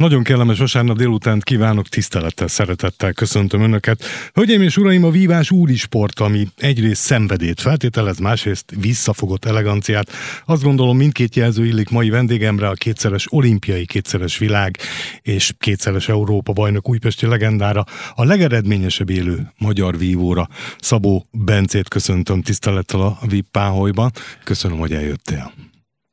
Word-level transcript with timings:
Nagyon 0.00 0.22
kellemes 0.22 0.58
vasárnap 0.58 0.96
délután 0.96 1.40
kívánok, 1.40 1.88
tisztelettel, 1.88 2.48
szeretettel 2.48 3.12
köszöntöm 3.12 3.62
Önöket. 3.62 4.04
Hölgyeim 4.34 4.62
és 4.62 4.76
uraim, 4.76 5.04
a 5.04 5.10
vívás 5.10 5.50
úri 5.50 5.76
sport, 5.76 6.20
ami 6.20 6.48
egyrészt 6.56 7.02
szenvedét 7.02 7.60
feltételez, 7.60 8.18
másrészt 8.18 8.72
visszafogott 8.80 9.44
eleganciát. 9.44 10.10
Azt 10.44 10.62
gondolom 10.62 10.96
mindkét 10.96 11.36
jelző 11.36 11.66
illik 11.66 11.88
mai 11.88 12.10
vendégemre 12.10 12.68
a 12.68 12.72
kétszeres 12.72 13.26
olimpiai, 13.32 13.86
kétszeres 13.86 14.38
világ 14.38 14.78
és 15.22 15.52
kétszeres 15.58 16.08
Európa 16.08 16.52
bajnok 16.52 16.88
újpesti 16.88 17.26
legendára, 17.26 17.84
a 18.14 18.24
legeredményesebb 18.24 19.10
élő 19.10 19.52
magyar 19.58 19.98
vívóra. 19.98 20.48
Szabó 20.78 21.26
Bencét 21.30 21.88
köszöntöm 21.88 22.42
tisztelettel 22.42 23.00
a 23.00 23.18
VIP 23.28 23.46
Páholyban. 23.50 24.10
Köszönöm, 24.44 24.78
hogy 24.78 24.92
eljöttél 24.92 25.52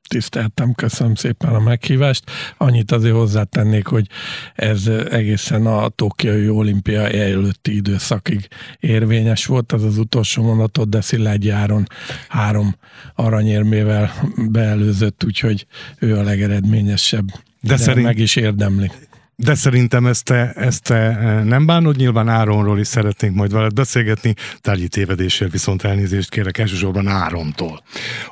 tiszteltem, 0.08 0.74
köszönöm 0.74 1.16
szépen 1.16 1.54
a 1.54 1.60
meghívást. 1.60 2.23
Annyit 2.58 2.92
azért 2.92 3.16
hozzátennék, 3.16 3.88
hogy 3.88 4.08
ez 4.55 4.88
egészen 5.10 5.66
a 5.66 5.90
Tokiai 5.90 6.50
olimpia 6.50 7.09
előtti 7.09 7.76
időszakig 7.76 8.48
érvényes 8.80 9.45
volt, 9.45 9.72
az 9.72 9.84
az 9.84 9.98
utolsó 9.98 10.44
mondatot, 10.44 10.90
de 10.90 11.02
Szilágyi 11.02 11.50
Áron 11.50 11.88
három 12.28 12.76
aranyérmével 13.16 14.14
beelőzött, 14.50 15.23
úgyhogy 15.23 15.66
ő 16.00 16.17
a 16.17 16.23
legeredményesebb. 16.23 17.28
De, 17.62 17.73
de 17.73 17.78
szerint... 17.78 18.05
meg 18.05 18.17
is 18.17 18.36
érdemli. 18.36 18.92
De 19.40 19.55
szerintem 19.55 20.05
ezt 20.05 20.23
te, 20.23 20.52
ezt 20.52 20.84
te 20.84 20.96
eh, 20.96 21.44
nem 21.44 21.66
bánod, 21.66 21.95
nyilván 21.95 22.28
Áronról 22.28 22.80
is 22.80 22.88
szeretnénk 22.88 23.36
majd 23.36 23.52
veled 23.52 23.73
beszélgetni, 23.73 24.34
tárgyi 24.62 24.88
tévedésért 24.88 25.52
viszont 25.52 25.84
elnézést 25.84 26.30
kérek 26.30 26.58
elsősorban 26.58 27.08
Árontól. 27.08 27.84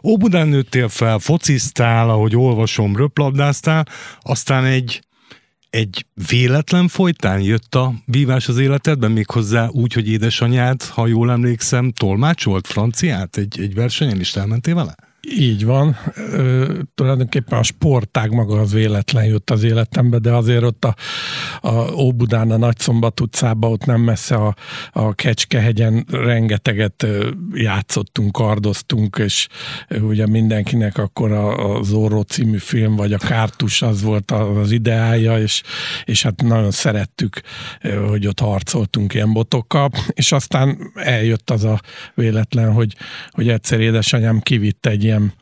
Óbudán 0.04 0.48
nőttél 0.48 0.90
fel, 0.90 1.20
focisztál, 1.20 2.10
ahogy 2.10 2.36
olvasom, 2.36 2.96
röplabdáztál, 2.96 3.88
aztán 4.22 4.66
egy, 4.66 5.02
egy 5.70 6.06
véletlen 6.30 6.88
folytán 6.88 7.42
jött 7.42 7.76
a 7.76 7.94
vívás 8.06 8.48
az 8.48 8.58
életedben, 8.58 9.12
méghozzá 9.12 9.68
úgy, 9.68 9.94
hogy 9.94 10.10
édesanyád, 10.10 10.84
ha 10.84 11.08
jól 11.08 11.32
emlékszem, 11.32 11.92
tolmácsolt 11.92 12.68
franciát, 12.68 13.38
egy, 13.38 13.60
egy 13.62 13.74
versenyen 13.74 14.20
is 14.20 14.36
elmentél 14.36 14.76
vele? 14.76 14.96
Így 15.30 15.66
van. 15.66 15.98
Ö, 16.16 16.74
tulajdonképpen 16.96 17.60
a 17.60 17.64
sportág 17.64 18.32
maga 18.32 18.60
az 18.60 18.74
véletlen 18.74 19.26
jött 19.26 19.50
az 19.50 19.64
életembe, 19.64 20.18
de 20.18 20.32
azért 20.32 20.64
ott 20.64 20.86
a, 20.86 20.96
a 21.62 21.92
Óbudán, 21.92 22.52
a 22.52 22.58
Nagyszombat 22.58 23.20
utcában, 23.20 23.72
ott 23.72 23.86
nem 23.86 24.02
messze 24.02 24.36
a, 24.36 24.56
a 24.92 25.14
Kecskehegyen 25.14 26.06
rengeteget 26.12 27.08
játszottunk, 27.54 28.32
kardoztunk, 28.32 29.18
és 29.18 29.48
ugye 30.02 30.28
mindenkinek 30.28 30.98
akkor 30.98 31.32
a, 31.32 31.78
a 31.78 31.84
Zorro 31.84 32.22
című 32.22 32.58
film, 32.58 32.96
vagy 32.96 33.14
a 33.14 33.18
Kártus 33.18 33.82
az 33.82 34.02
volt 34.02 34.32
az 34.32 34.72
ideája, 34.72 35.40
és, 35.40 35.64
és 36.04 36.24
hát 36.24 36.42
nagyon 36.42 36.72
szerettük, 36.72 37.42
hogy 38.08 38.28
ott 38.28 38.40
harcoltunk 38.40 39.14
ilyen 39.14 39.34
botokkal, 39.34 39.90
és 40.14 40.32
aztán 40.32 40.92
eljött 40.96 41.50
az 41.50 41.64
a 41.64 41.80
véletlen, 42.14 42.72
hogy, 42.72 42.96
hogy 43.30 43.50
egyszer 43.50 43.80
édesanyám 43.80 44.40
kivitt 44.40 44.86
egy 44.86 45.04
ilyen 45.04 45.15
ilyen 45.16 45.34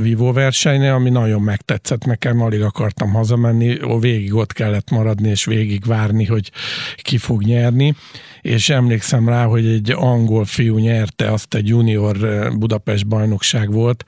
vívó 0.00 0.32
versenyre, 0.32 0.94
ami 0.94 1.10
nagyon 1.10 1.42
megtetszett 1.42 2.04
nekem, 2.04 2.40
alig 2.40 2.62
akartam 2.62 3.12
hazamenni, 3.12 3.78
végig 4.00 4.34
ott 4.34 4.52
kellett 4.52 4.90
maradni, 4.90 5.28
és 5.28 5.44
végig 5.44 5.84
várni, 5.84 6.24
hogy 6.24 6.50
ki 6.96 7.18
fog 7.18 7.42
nyerni, 7.42 7.94
és 8.42 8.68
emlékszem 8.68 9.28
rá, 9.28 9.44
hogy 9.44 9.66
egy 9.66 9.90
angol 9.90 10.44
fiú 10.44 10.78
nyerte, 10.78 11.32
azt 11.32 11.54
egy 11.54 11.68
junior 11.68 12.16
Budapest 12.58 13.06
bajnokság 13.06 13.72
volt, 13.72 14.04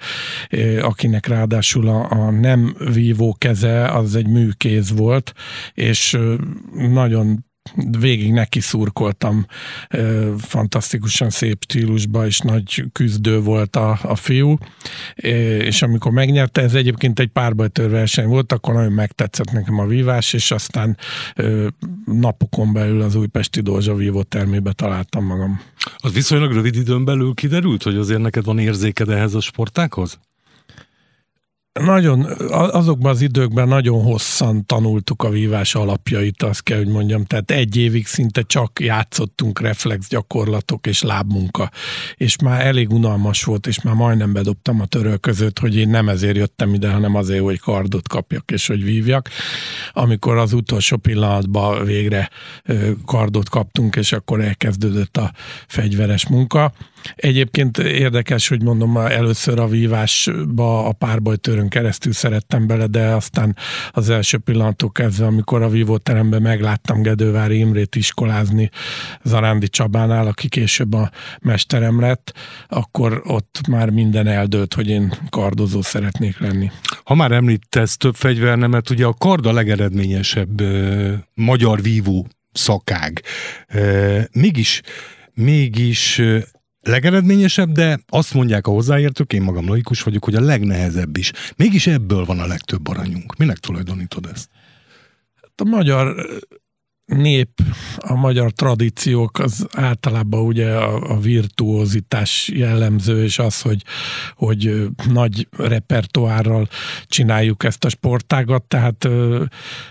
akinek 0.81 1.27
ráadásul 1.27 1.89
a, 1.89 2.11
a 2.11 2.31
nem 2.31 2.77
vívó 2.93 3.37
keze 3.39 3.85
az 3.89 4.15
egy 4.15 4.29
műkéz 4.29 4.97
volt, 4.97 5.33
és 5.75 6.19
nagyon 6.75 7.46
végig 7.99 8.33
neki 8.33 8.61
szurkoltam, 8.61 9.47
fantasztikusan 10.39 11.31
szép 11.31 11.63
stílusba, 11.63 12.27
és 12.27 12.39
nagy 12.39 12.85
küzdő 12.93 13.41
volt 13.41 13.77
a, 13.77 13.99
a 14.03 14.15
fiú, 14.15 14.57
és 15.15 15.83
amikor 15.83 16.13
megnyerte, 16.13 16.63
ez 16.63 16.75
egyébként 16.75 17.19
egy 17.19 17.29
párbajtör 17.29 17.91
verseny 17.91 18.27
volt, 18.27 18.53
akkor 18.53 18.75
nagyon 18.75 18.93
megtetszett 18.93 19.51
nekem 19.51 19.79
a 19.79 19.87
vívás, 19.87 20.33
és 20.33 20.51
aztán 20.51 20.97
napokon 22.05 22.73
belül 22.73 23.01
az 23.01 23.15
újpesti 23.15 23.61
Dózsa 23.61 23.95
vívó 23.95 24.23
termébe 24.23 24.73
találtam 24.73 25.25
magam. 25.25 25.61
Az 25.97 26.13
viszonylag 26.13 26.53
rövid 26.53 26.77
időn 26.77 27.05
belül 27.05 27.35
kiderült, 27.35 27.83
hogy 27.83 27.97
azért 27.97 28.21
neked 28.21 28.45
van 28.45 28.59
érzéked 28.59 29.09
ehhez 29.09 29.35
a 29.35 29.41
sportákhoz? 29.41 30.19
Nagyon, 31.85 32.25
azokban 32.51 33.11
az 33.11 33.21
időkben 33.21 33.69
nagyon 33.69 34.03
hosszan 34.03 34.67
tanultuk 34.67 35.23
a 35.23 35.29
vívás 35.29 35.75
alapjait, 35.75 36.43
azt 36.43 36.63
kell, 36.63 36.77
hogy 36.77 36.89
mondjam. 36.89 37.25
Tehát 37.25 37.51
egy 37.51 37.77
évig 37.77 38.07
szinte 38.07 38.43
csak 38.43 38.81
játszottunk 38.81 39.61
reflex 39.61 40.09
gyakorlatok 40.09 40.87
és 40.87 41.03
lábmunka. 41.03 41.71
És 42.15 42.37
már 42.43 42.67
elég 42.67 42.93
unalmas 42.93 43.45
volt, 43.45 43.67
és 43.67 43.83
már 43.83 43.95
majdnem 43.95 44.33
bedobtam 44.33 44.81
a 44.81 44.87
törölközőt, 44.87 45.59
hogy 45.59 45.77
én 45.77 45.89
nem 45.89 46.09
ezért 46.09 46.37
jöttem 46.37 46.75
ide, 46.75 46.91
hanem 46.91 47.15
azért, 47.15 47.43
hogy 47.43 47.59
kardot 47.59 48.09
kapjak 48.09 48.51
és 48.51 48.67
hogy 48.67 48.85
vívjak. 48.85 49.29
Amikor 49.93 50.37
az 50.37 50.53
utolsó 50.53 50.97
pillanatban 50.97 51.85
végre 51.85 52.31
kardot 53.05 53.49
kaptunk, 53.49 53.97
és 53.97 54.13
akkor 54.13 54.41
elkezdődött 54.41 55.17
a 55.17 55.33
fegyveres 55.67 56.29
munka. 56.29 56.73
Egyébként 57.15 57.79
érdekes, 57.79 58.49
hogy 58.49 58.63
mondom, 58.63 58.97
először 58.97 59.61
a 59.61 59.67
vívásba 59.67 60.87
a 60.87 60.93
párbajtőrön 60.93 61.69
keresztül 61.69 62.13
szerettem 62.13 62.67
bele, 62.67 62.87
de 62.87 63.01
aztán 63.01 63.57
az 63.91 64.11
első 64.11 64.39
pillanatok 64.39 64.93
kezdve, 64.93 65.27
amikor 65.27 65.63
a 65.63 65.69
vívóteremben 65.69 66.43
megláttam 66.43 67.03
Gedővári 67.03 67.59
Imrét 67.59 67.97
iskolázni 67.97 68.71
Zarándi 69.23 69.69
Csabánál, 69.69 70.27
aki 70.27 70.49
később 70.49 70.95
a 70.95 71.11
mesterem 71.41 72.01
lett, 72.01 72.33
akkor 72.69 73.23
ott 73.25 73.61
már 73.69 73.91
minden 73.91 74.27
eldőlt, 74.27 74.75
hogy 74.75 74.89
én 74.89 75.13
kardozó 75.31 75.83
szeretnék 75.83 76.39
lenni. 76.39 76.71
Ha 77.05 77.15
már 77.15 77.33
említesz 77.33 77.97
több 77.97 78.15
fegyvernemet, 78.15 78.91
ugye 78.91 79.05
a 79.05 79.15
kard 79.15 79.47
a 79.47 79.53
legeredményesebb 79.53 80.61
ö, 80.61 81.13
magyar 81.35 81.83
vívó 81.83 82.27
szakág. 82.53 83.23
E, 83.67 83.81
mégis, 84.33 84.81
mégis 85.35 86.23
legeredményesebb, 86.87 87.73
de 87.73 88.01
azt 88.09 88.35
mondják 88.35 88.67
a 88.67 88.71
hozzáértők, 88.71 89.33
én 89.33 89.43
magam 89.43 89.69
laikus 89.69 90.03
vagyok, 90.03 90.25
hogy 90.25 90.35
a 90.35 90.41
legnehezebb 90.41 91.17
is. 91.17 91.33
Mégis 91.57 91.87
ebből 91.87 92.25
van 92.25 92.39
a 92.39 92.47
legtöbb 92.47 92.89
aranyunk. 92.89 93.37
Minek 93.37 93.57
tulajdonítod 93.57 94.29
ezt? 94.33 94.49
Hát 95.35 95.61
a 95.61 95.65
magyar 95.65 96.27
nép, 97.07 97.49
a 97.97 98.15
magyar 98.15 98.53
tradíciók 98.53 99.39
az 99.39 99.67
általában 99.73 100.41
ugye 100.41 100.71
a, 100.71 101.11
a 101.11 101.19
virtuózitás 101.19 102.51
jellemző, 102.55 103.23
és 103.23 103.39
az, 103.39 103.61
hogy, 103.61 103.83
hogy 104.35 104.87
nagy 105.11 105.49
repertoárral 105.57 106.69
csináljuk 107.07 107.65
ezt 107.65 107.85
a 107.85 107.89
sportágat, 107.89 108.63
tehát 108.63 109.05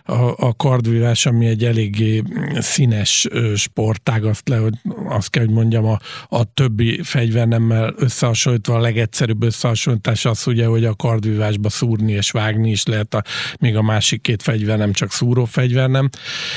a, 0.03 0.45
a 0.47 0.53
kardvívás, 0.55 1.25
ami 1.25 1.45
egy 1.45 1.63
eléggé 1.63 2.23
színes 2.55 3.27
sportág, 3.55 4.25
azt, 4.25 4.49
le, 4.49 4.57
hogy 4.57 4.73
azt 5.07 5.29
kell, 5.29 5.45
hogy 5.45 5.53
mondjam, 5.53 5.85
a, 5.85 5.99
a 6.29 6.43
többi 6.53 6.99
fegyvernemmel 7.03 7.93
összehasonlítva 7.97 8.75
a 8.75 8.79
legegyszerűbb 8.79 9.43
összehasonlítás 9.43 10.25
az 10.25 10.47
ugye, 10.47 10.65
hogy 10.65 10.85
a 10.85 10.95
kardvívásba 10.95 11.69
szúrni 11.69 12.11
és 12.11 12.31
vágni 12.31 12.69
is 12.69 12.85
lehet, 12.85 13.13
a, 13.13 13.23
még 13.59 13.75
a 13.75 13.81
másik 13.81 14.21
két 14.21 14.41
fegyver 14.41 14.91
csak 14.91 15.11
szúró 15.11 15.45
fegyver 15.45 15.73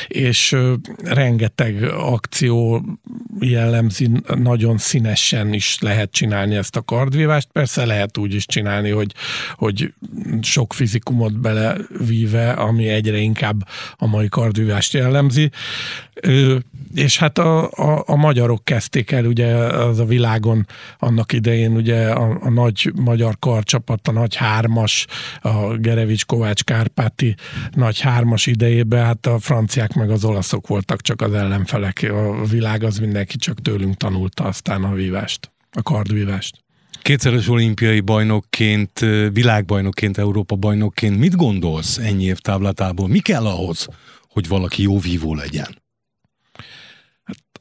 és 0.07 0.48
rengeteg 1.05 1.83
akció 1.93 2.85
jellemzi, 3.41 4.11
nagyon 4.35 4.79
színesen 4.79 5.53
is 5.53 5.79
lehet 5.81 6.11
csinálni 6.11 6.55
ezt 6.55 6.77
a 6.77 6.83
kardvívást. 6.83 7.49
Persze 7.53 7.85
lehet 7.85 8.19
úgy 8.19 8.35
is 8.35 8.47
csinálni, 8.47 8.91
hogy, 8.91 9.15
hogy 9.55 9.93
sok 10.43 10.73
fizikumot 10.73 11.41
belevíve, 11.41 12.51
ami 12.51 12.89
egyre 12.89 13.19
inkább 13.19 13.69
a 13.97 14.07
mai 14.07 14.29
kardvívást 14.29 14.93
jellemzi. 14.93 15.51
És 16.95 17.19
hát 17.19 17.39
a, 17.39 17.71
a, 17.71 18.03
a 18.07 18.17
magyarok 18.17 18.65
kezdték 18.65 19.11
el 19.11 19.25
ugye 19.25 19.55
az 19.57 19.99
a 19.99 20.05
világon 20.05 20.67
annak 20.99 21.33
idején 21.33 21.77
ugye 21.77 22.11
a, 22.11 22.39
a 22.41 22.51
nagy 22.51 22.93
magyar 22.95 23.37
karcsapat, 23.39 24.09
a 24.09 24.13
nagy 24.13 24.35
hármas, 24.35 25.07
a 25.41 25.77
Gerevics 25.77 26.27
Kovács 26.27 26.65
Kárpáti 26.65 27.35
nagy 27.71 28.01
hármas 28.01 28.47
idejében, 28.47 29.05
hát 29.05 29.27
a 29.27 29.39
franciák 29.39 29.95
meg 29.95 30.11
az 30.11 30.25
olaszok 30.25 30.67
voltak 30.67 31.01
csak 31.01 31.23
az 31.23 31.33
ellenfelek. 31.33 32.07
A 32.13 32.45
világ 32.45 32.83
az 32.83 32.99
mindenki 32.99 33.37
csak 33.37 33.63
tőlünk 33.63 33.97
tanulta 33.97 34.45
aztán 34.45 34.85
a 34.85 34.93
vívást, 34.93 35.51
a 35.73 35.83
kardvívást. 35.83 36.57
Kétszeres 37.03 37.49
olimpiai 37.49 38.01
bajnokként, 38.01 39.01
világbajnokként, 39.33 40.19
Európa 40.19 40.57
bajnokként 40.57 41.19
mit 41.19 41.37
gondolsz 41.37 41.99
ennyi 41.99 42.25
év 42.25 42.39
táblatából? 42.39 43.09
Mi 43.09 43.19
kell 43.19 43.47
ahhoz, 43.47 43.89
hogy 44.29 44.49
valaki 44.49 44.83
jó 44.83 44.99
vívó 44.99 45.35
legyen? 45.35 45.87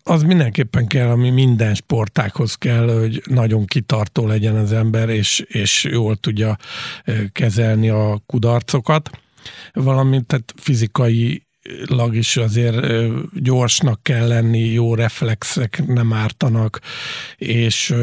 Az 0.08 0.24
mindenképpen 0.24 0.88
kell, 0.88 1.10
ami 1.10 1.30
minden 1.30 1.76
sportákhoz 1.76 2.56
kell, 2.56 3.00
hogy 3.00 3.22
nagyon 3.26 3.66
kitartó 3.66 4.28
legyen 4.28 4.56
az 4.56 4.72
ember, 4.72 5.10
és, 5.10 5.40
és 5.40 5.84
jól 5.84 6.16
tudja 6.16 6.58
kezelni 7.32 7.90
a 7.90 8.22
kudarcokat. 8.26 9.10
valamint 9.74 10.26
tehát 10.26 10.54
fizikai 10.58 11.48
lag 11.86 12.16
is 12.16 12.38
azért 12.38 12.86
gyorsnak 13.42 14.04
kell 14.04 14.28
lenni, 14.28 14.60
jó 14.60 14.96
reflexek 14.96 15.86
nem 15.86 16.14
ártanak, 16.14 16.80
és 17.36 17.96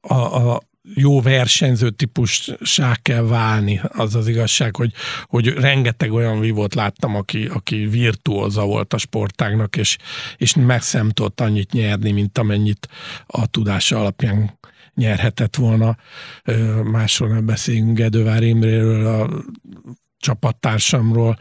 a, 0.00 0.14
a 0.14 0.62
jó 0.94 1.20
versenyző 1.20 1.90
típussá 1.90 2.96
kell 3.02 3.22
válni. 3.22 3.80
Az 3.88 4.14
az 4.14 4.28
igazság, 4.28 4.76
hogy, 4.76 4.92
hogy 5.24 5.48
rengeteg 5.48 6.12
olyan 6.12 6.40
vívót 6.40 6.74
láttam, 6.74 7.14
aki, 7.14 7.46
aki 7.46 7.86
virtuóza 7.86 8.64
volt 8.64 8.92
a 8.92 8.98
sportágnak, 8.98 9.76
és, 9.76 9.96
és 10.36 10.54
messze 10.54 10.98
nem 10.98 11.10
tudott 11.10 11.40
annyit 11.40 11.72
nyerni, 11.72 12.12
mint 12.12 12.38
amennyit 12.38 12.88
a 13.26 13.46
tudása 13.46 13.98
alapján 13.98 14.58
nyerhetett 14.94 15.56
volna. 15.56 15.96
Másról 16.84 17.28
nem 17.28 17.46
beszélünk 17.46 17.96
Gedővár 17.96 18.42
Imréről, 18.42 19.06
a 19.06 19.44
csapattársamról, 20.18 21.38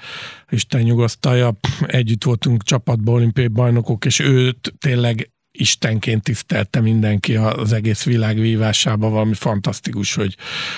Isten 0.50 0.82
nyugosztalja, 0.82 1.58
együtt 1.86 2.24
voltunk 2.24 2.64
csapatban 2.64 3.16
olimpiai 3.16 3.48
bajnokok, 3.48 4.06
és 4.06 4.20
őt 4.20 4.74
tényleg 4.78 5.30
istenként 5.58 6.24
tisztelte 6.24 6.82
mindenki 6.82 7.36
az 7.36 7.74
egész 7.74 8.04
világ 8.04 8.40
vívásában, 8.40 9.12
valami 9.12 9.34
fantasztikus, 9.34 10.14
hogy, 10.14 10.38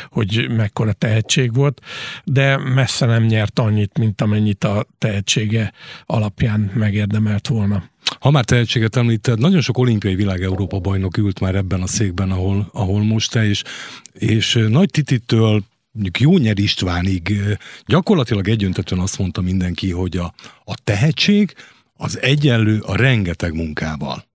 hogy 0.10 0.50
mekkora 0.50 0.94
tehetség 0.94 1.54
volt, 1.54 1.82
de 2.24 2.58
messze 2.58 3.06
nem 3.06 3.24
nyert 3.24 3.60
annyit, 3.60 3.98
mint 3.98 4.22
amennyit 4.22 4.64
a 4.64 4.86
tehetsége 4.98 5.74
alapján 6.06 6.72
megérdemelt 6.74 7.48
volna. 7.48 7.84
Ha 8.20 8.32
már 8.32 8.46
tehetséget 8.46 8.96
említed, 8.96 9.40
nagyon 9.40 9.62
sok 9.62 9.78
olimpiai 9.78 10.16
világ 10.16 10.42
Európa 10.42 10.80
bajnok 10.80 11.18
ült 11.18 11.40
már 11.40 11.56
ebben 11.56 11.82
a 11.82 11.88
székben, 11.88 12.32
ahol, 12.32 12.70
ahol 12.72 13.04
most 13.04 13.32
te 13.32 13.46
is, 13.46 13.64
és 14.14 14.66
Nagy 14.70 14.90
Tititől 14.90 15.64
mondjuk 15.92 16.20
Jónyer 16.20 16.60
Istvánig 16.60 17.42
gyakorlatilag 17.86 18.48
egyöntetően 18.48 19.02
azt 19.02 19.18
mondta 19.18 19.42
mindenki, 19.42 19.92
hogy 19.92 20.18
a, 20.18 20.34
a 20.64 20.76
tehetség 20.84 21.54
az 21.94 22.22
egyenlő 22.22 22.80
a 22.80 22.96
rengeteg 22.96 23.54
munkával. 23.54 24.27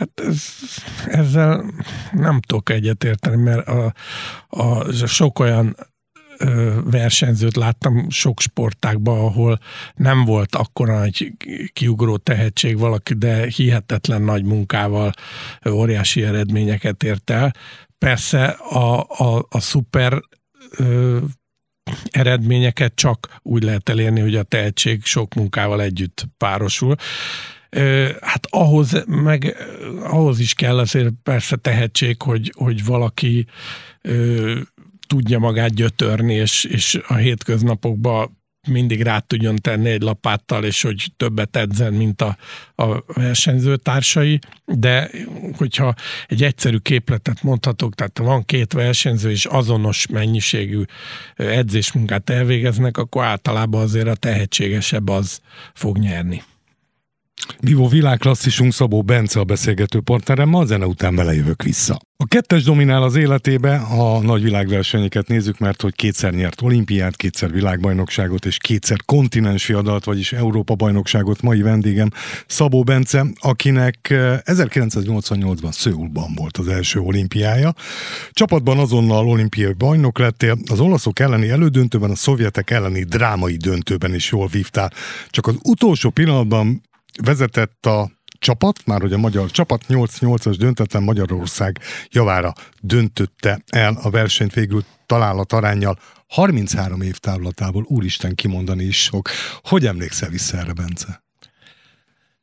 Hát 0.00 0.20
ez, 0.26 0.44
ezzel 1.06 1.64
nem 2.12 2.40
tudok 2.40 2.70
egyetérteni, 2.70 3.42
mert 3.42 3.68
a, 3.68 3.92
a, 4.48 4.92
sok 5.06 5.38
olyan 5.38 5.76
versenyzőt 6.84 7.56
láttam 7.56 8.10
sok 8.10 8.40
sportákban, 8.40 9.18
ahol 9.18 9.58
nem 9.94 10.24
volt 10.24 10.54
akkora 10.54 11.02
egy 11.02 11.32
kiugró 11.72 12.16
tehetség 12.16 12.78
valaki, 12.78 13.14
de 13.14 13.46
hihetetlen 13.46 14.22
nagy 14.22 14.44
munkával 14.44 15.12
óriási 15.68 16.22
eredményeket 16.22 17.02
ért 17.02 17.30
el. 17.30 17.54
Persze 17.98 18.44
a, 18.48 19.06
a, 19.08 19.46
a 19.48 19.60
szuper 19.60 20.22
ö, 20.76 21.18
eredményeket 22.10 22.94
csak 22.94 23.38
úgy 23.42 23.62
lehet 23.62 23.88
elérni, 23.88 24.20
hogy 24.20 24.36
a 24.36 24.42
tehetség 24.42 25.04
sok 25.04 25.34
munkával 25.34 25.82
együtt 25.82 26.28
párosul. 26.36 26.96
Hát 28.20 28.46
ahhoz, 28.50 29.04
meg 29.06 29.56
ahhoz 30.02 30.40
is 30.40 30.54
kell 30.54 30.78
azért 30.78 31.12
persze 31.22 31.56
tehetség, 31.56 32.22
hogy, 32.22 32.52
hogy 32.56 32.84
valaki 32.84 33.46
tudja 35.06 35.38
magát 35.38 35.74
gyötörni, 35.74 36.34
és, 36.34 36.64
és 36.64 37.00
a 37.06 37.14
hétköznapokban 37.14 38.38
mindig 38.68 39.02
rá 39.02 39.18
tudjon 39.18 39.56
tenni 39.56 39.90
egy 39.90 40.02
lapáttal, 40.02 40.64
és 40.64 40.82
hogy 40.82 41.12
többet 41.16 41.56
edzen, 41.56 41.92
mint 41.92 42.22
a, 42.22 42.36
a 42.74 43.02
versenyző 43.06 43.76
társai, 43.76 44.38
de 44.64 45.10
hogyha 45.56 45.94
egy 46.26 46.42
egyszerű 46.42 46.76
képletet 46.76 47.42
mondhatok, 47.42 47.94
tehát 47.94 48.18
van 48.18 48.44
két 48.44 48.72
versenyző, 48.72 49.30
és 49.30 49.44
azonos 49.44 50.06
mennyiségű 50.06 50.82
edzésmunkát 51.36 52.30
elvégeznek, 52.30 52.96
akkor 52.96 53.24
általában 53.24 53.82
azért 53.82 54.08
a 54.08 54.14
tehetségesebb 54.14 55.08
az 55.08 55.40
fog 55.74 55.98
nyerni. 55.98 56.42
Vivo 57.60 57.88
világklasszisunk 57.88 58.72
Szabó 58.72 59.02
Bence 59.02 59.40
a 59.40 59.44
beszélgető 59.44 60.00
partnerem, 60.00 60.48
ma 60.48 60.58
a 60.58 60.64
zene 60.64 60.86
után 60.86 61.14
belejövök 61.14 61.62
vissza. 61.62 61.98
A 62.16 62.26
kettes 62.26 62.62
dominál 62.62 63.02
az 63.02 63.16
életébe, 63.16 63.76
ha 63.76 64.20
nagy 64.20 64.42
világversenyeket 64.42 65.28
nézzük, 65.28 65.58
mert 65.58 65.82
hogy 65.82 65.94
kétszer 65.94 66.32
nyert 66.32 66.62
olimpiát, 66.62 67.16
kétszer 67.16 67.52
világbajnokságot 67.52 68.44
és 68.44 68.56
kétszer 68.56 68.98
kontinens 69.04 69.64
fiadalt, 69.64 70.04
vagyis 70.04 70.32
Európa 70.32 70.74
bajnokságot 70.74 71.42
mai 71.42 71.62
vendégem 71.62 72.08
Szabó 72.46 72.82
Bence, 72.82 73.26
akinek 73.40 73.96
1988-ban 74.10 75.64
eh, 75.64 75.70
Szőulban 75.70 76.32
volt 76.34 76.56
az 76.56 76.68
első 76.68 77.00
olimpiája. 77.00 77.74
Csapatban 78.30 78.78
azonnal 78.78 79.28
olimpiai 79.28 79.72
bajnok 79.72 80.18
lettél, 80.18 80.56
az 80.70 80.80
olaszok 80.80 81.18
elleni 81.18 81.48
elődöntőben, 81.48 82.10
a 82.10 82.14
szovjetek 82.14 82.70
elleni 82.70 83.02
drámai 83.02 83.56
döntőben 83.56 84.14
is 84.14 84.30
jól 84.30 84.46
vívtál. 84.46 84.92
Csak 85.28 85.46
az 85.46 85.54
utolsó 85.62 86.10
pillanatban 86.10 86.82
vezetett 87.22 87.86
a 87.86 88.10
csapat, 88.38 88.86
már 88.86 89.00
hogy 89.00 89.12
a 89.12 89.18
magyar 89.18 89.50
csapat 89.50 89.84
8-8-as 89.88 90.54
döntetlen 90.58 91.02
Magyarország 91.02 91.78
javára 92.10 92.52
döntötte 92.80 93.62
el 93.66 93.98
a 94.02 94.10
versenyt 94.10 94.54
végül 94.54 94.84
találat 95.06 95.52
arányjal 95.52 95.98
33 96.28 97.00
év 97.00 97.16
távlatából, 97.16 97.84
úristen 97.88 98.34
kimondani 98.34 98.84
is 98.84 99.02
sok. 99.02 99.28
Hogy 99.62 99.86
emlékszel 99.86 100.28
vissza 100.28 100.56
erre, 100.56 100.72
Bence? 100.72 101.22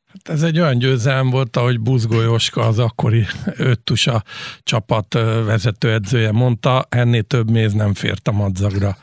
Hát 0.08 0.28
ez 0.28 0.42
egy 0.42 0.58
olyan 0.60 0.78
győzelem 0.78 1.30
volt, 1.30 1.56
ahogy 1.56 1.80
Buzgó 1.80 2.20
Jóska, 2.20 2.60
az 2.60 2.78
akkori 2.78 3.26
öttusa 3.56 4.24
csapat 4.62 5.12
vezetőedzője 5.44 6.32
mondta, 6.32 6.86
ennél 6.88 7.22
több 7.22 7.50
méz 7.50 7.72
nem 7.72 7.94
fért 7.94 8.28
a 8.28 8.32
madzagra. 8.32 8.96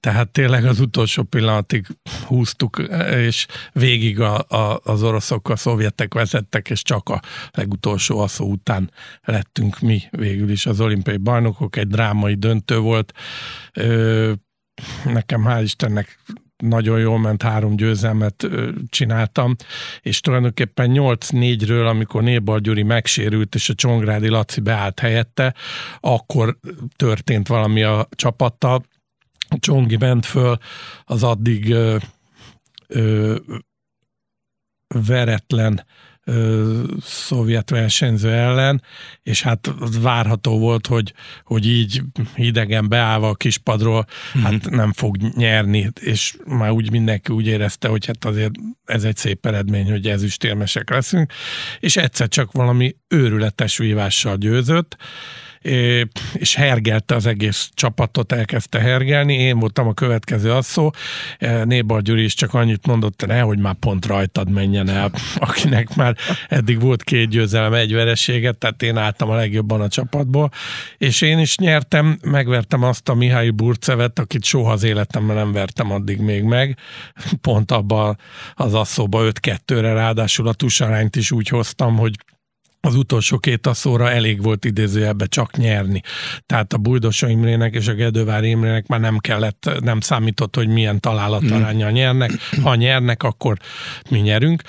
Tehát 0.00 0.28
tényleg 0.28 0.64
az 0.64 0.80
utolsó 0.80 1.22
pillanatig 1.22 1.86
húztuk, 2.26 2.82
és 3.10 3.46
végig 3.72 4.20
a, 4.20 4.38
a, 4.48 4.80
az 4.84 5.02
oroszok, 5.02 5.48
a 5.48 5.56
szovjetek 5.56 6.14
vezettek, 6.14 6.70
és 6.70 6.82
csak 6.82 7.08
a 7.08 7.20
legutolsó 7.50 8.18
aszó 8.18 8.50
után 8.50 8.90
lettünk 9.22 9.80
mi 9.80 10.02
végül 10.10 10.50
is 10.50 10.66
az 10.66 10.80
olimpiai 10.80 11.16
bajnokok. 11.16 11.76
Egy 11.76 11.88
drámai 11.88 12.34
döntő 12.34 12.78
volt. 12.78 13.12
Ö, 13.72 14.32
nekem 15.04 15.44
hál' 15.46 15.60
Istennek 15.62 16.18
nagyon 16.68 16.98
jól 16.98 17.18
ment, 17.18 17.42
három 17.42 17.76
győzelmet 17.76 18.48
csináltam, 18.88 19.56
és 20.00 20.20
tulajdonképpen 20.20 20.90
8-4-ről, 20.92 21.88
amikor 21.88 22.22
Nébal 22.22 22.58
Gyuri 22.58 22.82
megsérült, 22.82 23.54
és 23.54 23.68
a 23.68 23.74
Csongrádi 23.74 24.28
Laci 24.28 24.60
beállt 24.60 25.00
helyette, 25.00 25.54
akkor 26.00 26.58
történt 26.96 27.48
valami 27.48 27.82
a 27.82 28.08
csapattal. 28.10 28.84
Csongi 29.58 29.96
ment 29.96 30.26
föl 30.26 30.58
az 31.04 31.22
addig 31.22 31.70
ö, 31.70 31.96
ö, 32.86 33.36
veretlen 34.88 35.84
ö, 36.24 36.82
szovjet 37.02 37.70
versenyző 37.70 38.30
ellen, 38.30 38.82
és 39.22 39.42
hát 39.42 39.74
várható 40.00 40.58
volt, 40.58 40.86
hogy, 40.86 41.12
hogy 41.44 41.66
így 41.66 42.02
hidegen 42.34 42.88
beállva 42.88 43.28
a 43.28 43.34
kispadról, 43.34 44.06
mm-hmm. 44.38 44.46
hát 44.46 44.70
nem 44.70 44.92
fog 44.92 45.16
nyerni, 45.16 45.90
és 46.00 46.36
már 46.44 46.70
úgy 46.70 46.90
mindenki 46.90 47.32
úgy 47.32 47.46
érezte, 47.46 47.88
hogy 47.88 48.06
hát 48.06 48.24
azért 48.24 48.52
ez 48.84 49.04
egy 49.04 49.16
szép 49.16 49.46
eredmény, 49.46 49.90
hogy 49.90 50.08
ezüstérmesek 50.08 50.90
leszünk, 50.90 51.32
és 51.80 51.96
egyszer 51.96 52.28
csak 52.28 52.52
valami 52.52 52.96
őrületes 53.08 53.76
vívással 53.76 54.36
győzött, 54.36 54.96
és 56.34 56.54
hergelte 56.54 57.14
az 57.14 57.26
egész 57.26 57.70
csapatot, 57.74 58.32
elkezdte 58.32 58.80
hergelni. 58.80 59.34
Én 59.34 59.58
voltam 59.58 59.88
a 59.88 59.94
következő 59.94 60.52
asszó. 60.52 60.90
Nébar 61.64 62.02
Gyuri 62.02 62.24
is 62.24 62.34
csak 62.34 62.54
annyit 62.54 62.86
mondott, 62.86 63.26
ne, 63.26 63.40
hogy 63.40 63.58
már 63.58 63.74
pont 63.74 64.06
rajtad 64.06 64.50
menjen 64.50 64.88
el, 64.88 65.10
akinek 65.36 65.94
már 65.94 66.16
eddig 66.48 66.80
volt 66.80 67.02
két 67.02 67.28
győzelem, 67.28 67.72
egy 67.72 67.92
vereséget, 67.92 68.58
tehát 68.58 68.82
én 68.82 68.96
álltam 68.96 69.30
a 69.30 69.34
legjobban 69.34 69.80
a 69.80 69.88
csapatból, 69.88 70.50
és 70.98 71.20
én 71.20 71.38
is 71.38 71.56
nyertem, 71.56 72.18
megvertem 72.22 72.82
azt 72.82 73.08
a 73.08 73.14
Mihály 73.14 73.50
Burcevet, 73.50 74.18
akit 74.18 74.44
soha 74.44 74.72
az 74.72 74.82
életemben 74.82 75.36
nem 75.36 75.52
vertem 75.52 75.90
addig 75.90 76.18
még 76.18 76.42
meg, 76.42 76.78
pont 77.40 77.70
abban 77.70 78.18
az 78.54 78.74
asszóba 78.74 79.30
5-2-re, 79.40 79.92
ráadásul 79.92 80.48
a 80.48 80.52
tusarányt 80.52 81.16
is 81.16 81.30
úgy 81.30 81.48
hoztam, 81.48 81.96
hogy 81.96 82.14
az 82.84 82.94
utolsó 82.94 83.38
két 83.38 83.66
asszóra 83.66 84.10
elég 84.10 84.42
volt 84.42 84.64
idézőjelbe 84.64 85.26
csak 85.26 85.56
nyerni. 85.56 86.00
Tehát 86.46 86.72
a 86.72 86.78
Bújdosa 86.78 87.28
Imrének 87.28 87.74
és 87.74 87.88
a 87.88 87.94
Gedővár 87.94 88.44
Imrének 88.44 88.86
már 88.86 89.00
nem 89.00 89.18
kellett, 89.18 89.70
nem 89.80 90.00
számított, 90.00 90.56
hogy 90.56 90.68
milyen 90.68 91.00
találatarányjal 91.00 91.90
mm. 91.90 91.94
nyernek. 91.94 92.30
Ha 92.62 92.74
nyernek, 92.74 93.22
akkor 93.22 93.56
mi 94.10 94.18
nyerünk 94.18 94.62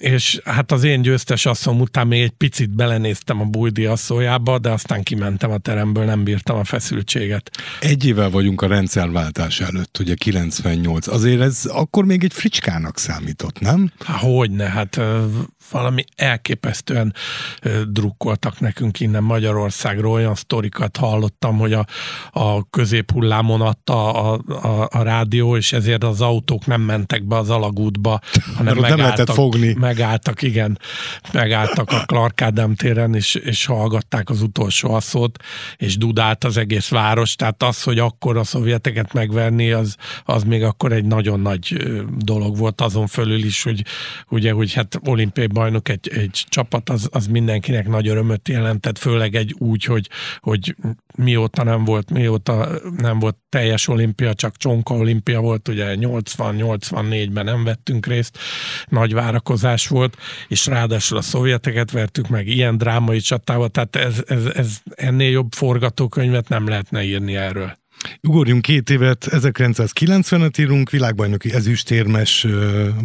és 0.00 0.40
hát 0.44 0.72
az 0.72 0.84
én 0.84 1.02
győztes 1.02 1.46
asszom 1.46 1.80
után 1.80 2.06
még 2.06 2.22
egy 2.22 2.30
picit 2.30 2.70
belenéztem 2.70 3.40
a 3.40 3.44
bújdi 3.44 3.84
asszójába, 3.84 4.58
de 4.58 4.70
aztán 4.70 5.02
kimentem 5.02 5.50
a 5.50 5.58
teremből, 5.58 6.04
nem 6.04 6.24
bírtam 6.24 6.58
a 6.58 6.64
feszültséget. 6.64 7.50
Egy 7.80 8.06
évvel 8.06 8.30
vagyunk 8.30 8.62
a 8.62 8.66
rendszerváltás 8.66 9.60
előtt, 9.60 9.98
ugye 9.98 10.14
98. 10.14 11.06
Azért 11.06 11.40
ez 11.40 11.64
akkor 11.64 12.04
még 12.04 12.24
egy 12.24 12.32
fricskának 12.32 12.98
számított, 12.98 13.60
nem? 13.60 13.92
Há, 14.04 14.14
hogyne, 14.14 14.64
hát 14.64 15.00
valami 15.70 16.04
elképesztően 16.16 17.14
drukkoltak 17.88 18.60
nekünk 18.60 19.00
innen 19.00 19.22
Magyarországról, 19.22 20.12
olyan 20.12 20.34
sztorikat 20.34 20.96
hallottam, 20.96 21.58
hogy 21.58 21.72
a, 21.72 21.86
a 22.30 22.68
középhullámon 22.70 23.60
adta 23.60 24.12
a, 24.12 24.40
a, 24.48 24.88
a 24.90 25.02
rádió, 25.02 25.56
és 25.56 25.72
ezért 25.72 26.04
az 26.04 26.20
autók 26.20 26.66
nem 26.66 26.80
mentek 26.80 27.24
be 27.24 27.36
az 27.36 27.50
alagútba, 27.50 28.20
hanem 28.56 28.74
megálltak, 28.74 28.88
nem 28.88 28.98
lehetett 28.98 29.34
fogni. 29.34 29.74
megálltak, 29.78 30.42
igen, 30.42 30.78
megálltak 31.32 31.90
a 31.90 32.04
Clark 32.06 32.42
Ádám 32.42 32.74
téren, 32.74 33.14
és, 33.14 33.34
és 33.34 33.66
hallgatták 33.66 34.30
az 34.30 34.42
utolsó 34.42 34.94
asszót, 34.94 35.42
és 35.76 35.96
dudált 35.96 36.44
az 36.44 36.56
egész 36.56 36.88
város, 36.88 37.34
tehát 37.34 37.62
az, 37.62 37.82
hogy 37.82 37.98
akkor 37.98 38.36
a 38.36 38.44
szovjeteket 38.44 39.12
megverni, 39.12 39.70
az, 39.72 39.96
az 40.24 40.42
még 40.42 40.62
akkor 40.62 40.92
egy 40.92 41.04
nagyon 41.04 41.40
nagy 41.40 41.76
dolog 42.18 42.56
volt 42.56 42.80
azon 42.80 43.06
fölül 43.06 43.44
is, 43.44 43.62
hogy 43.62 43.84
ugye, 44.28 44.52
hogy 44.52 44.72
hát 44.72 45.00
olimpiai 45.04 45.46
bajnok 45.56 45.88
egy, 45.88 46.08
egy 46.08 46.44
csapat, 46.48 46.90
az, 46.90 47.08
az 47.12 47.26
mindenkinek 47.26 47.88
nagy 47.88 48.08
örömöt 48.08 48.48
jelentett, 48.48 48.98
főleg 48.98 49.34
egy 49.34 49.54
úgy, 49.58 49.84
hogy, 49.84 50.08
hogy 50.38 50.76
mióta 51.16 51.64
nem 51.64 51.84
volt, 51.84 52.10
mióta 52.10 52.68
nem 52.96 53.18
volt 53.18 53.36
teljes 53.48 53.88
olimpia, 53.88 54.34
csak 54.34 54.56
csonka 54.56 54.94
olimpia 54.94 55.40
volt, 55.40 55.68
ugye 55.68 55.94
80-84-ben 56.00 57.44
nem 57.44 57.64
vettünk 57.64 58.06
részt, 58.06 58.38
nagy 58.88 59.14
várakozás 59.14 59.88
volt, 59.88 60.16
és 60.48 60.66
ráadásul 60.66 61.18
a 61.18 61.22
szovjeteket 61.22 61.90
vertük 61.90 62.28
meg 62.28 62.46
ilyen 62.46 62.76
drámai 62.76 63.18
csatával, 63.18 63.68
tehát 63.68 63.96
ez, 63.96 64.22
ez, 64.26 64.44
ez 64.44 64.78
ennél 64.94 65.30
jobb 65.30 65.52
forgatókönyvet 65.52 66.48
nem 66.48 66.68
lehetne 66.68 67.04
írni 67.04 67.36
erről. 67.36 67.76
Ugorjunk 68.22 68.62
két 68.62 68.90
évet, 68.90 69.26
1990-et 69.30 70.60
írunk, 70.60 70.90
világbajnoki 70.90 71.52
ezüstérmes 71.52 72.46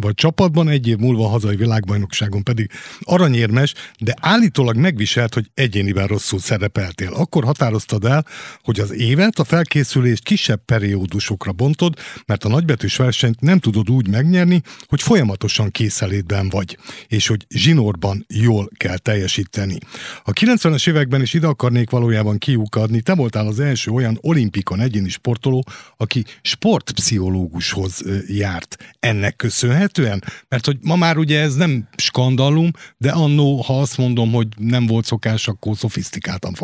vagy 0.00 0.14
csapatban, 0.14 0.68
egy 0.68 0.88
év 0.88 0.96
múlva 0.96 1.24
a 1.24 1.28
hazai 1.28 1.56
világbajnokságon 1.56 2.42
pedig 2.42 2.70
aranyérmes, 3.00 3.74
de 3.98 4.14
állítólag 4.20 4.76
megviselt, 4.76 5.34
hogy 5.34 5.50
egyéniben 5.54 6.06
rosszul 6.06 6.38
szerepeltél. 6.38 7.12
Akkor 7.12 7.44
határoztad 7.44 8.04
el, 8.04 8.26
hogy 8.62 8.80
az 8.80 8.92
évet, 8.92 9.38
a 9.38 9.44
felkészülést 9.44 10.24
kisebb 10.24 10.64
periódusokra 10.64 11.52
bontod, 11.52 11.94
mert 12.26 12.44
a 12.44 12.48
nagybetűs 12.48 12.96
versenyt 12.96 13.40
nem 13.40 13.58
tudod 13.58 13.90
úgy 13.90 14.08
megnyerni, 14.08 14.60
hogy 14.86 15.02
folyamatosan 15.02 15.70
készelétben 15.70 16.48
vagy, 16.48 16.78
és 17.08 17.26
hogy 17.26 17.46
zsinórban 17.48 18.26
jól 18.28 18.70
kell 18.76 18.98
teljesíteni. 18.98 19.78
A 20.24 20.32
90-es 20.32 20.88
években 20.88 21.22
is 21.22 21.34
ide 21.34 21.46
akarnék 21.46 21.90
valójában 21.90 22.38
kiukadni, 22.38 23.00
te 23.00 23.14
voltál 23.14 23.46
az 23.46 23.60
első 23.60 23.90
olyan 23.90 24.18
olimpikon 24.20 24.80
egyéni 24.82 25.08
sportoló, 25.08 25.64
aki 25.96 26.24
sportpszichológushoz 26.42 28.02
járt 28.26 28.94
ennek 29.00 29.36
köszönhetően? 29.36 30.24
Mert 30.48 30.66
hogy 30.66 30.78
ma 30.80 30.96
már 30.96 31.16
ugye 31.16 31.40
ez 31.40 31.54
nem 31.54 31.88
skandalum, 31.96 32.70
de 32.98 33.10
annó, 33.10 33.60
ha 33.60 33.80
azt 33.80 33.96
mondom, 33.96 34.32
hogy 34.32 34.48
nem 34.56 34.86
volt 34.86 35.04
szokás, 35.04 35.48
akkor 35.48 35.76
szofisztikáltan 35.76 36.54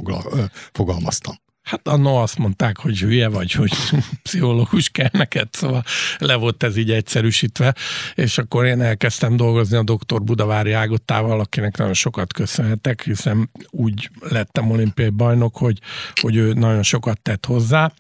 fogalmaztam. 0.73 1.35
Hát 1.69 1.89
annó 1.89 2.17
azt 2.17 2.39
mondták, 2.39 2.79
hogy 2.79 2.99
hülye 2.99 3.29
vagy, 3.29 3.53
hogy 3.53 3.73
pszichológus 4.23 4.89
kell 4.89 5.09
neked, 5.13 5.49
szóval 5.51 5.85
le 6.19 6.35
volt 6.35 6.63
ez 6.63 6.77
így 6.77 6.91
egyszerűsítve, 6.91 7.75
és 8.15 8.39
akkor 8.39 8.65
én 8.65 8.81
elkezdtem 8.81 9.37
dolgozni 9.37 9.77
a 9.77 9.83
doktor 9.83 10.23
Budavári 10.23 10.73
Ágottával, 10.73 11.41
akinek 11.41 11.77
nagyon 11.77 11.95
sokat 11.95 12.33
köszönhetek, 12.33 13.03
hiszen 13.03 13.51
úgy 13.71 14.11
lettem 14.21 14.71
olimpiai 14.71 15.09
bajnok, 15.09 15.57
hogy, 15.57 15.79
hogy 16.21 16.37
ő 16.37 16.53
nagyon 16.53 16.83
sokat 16.83 17.21
tett 17.21 17.47
hozzá, 17.47 17.93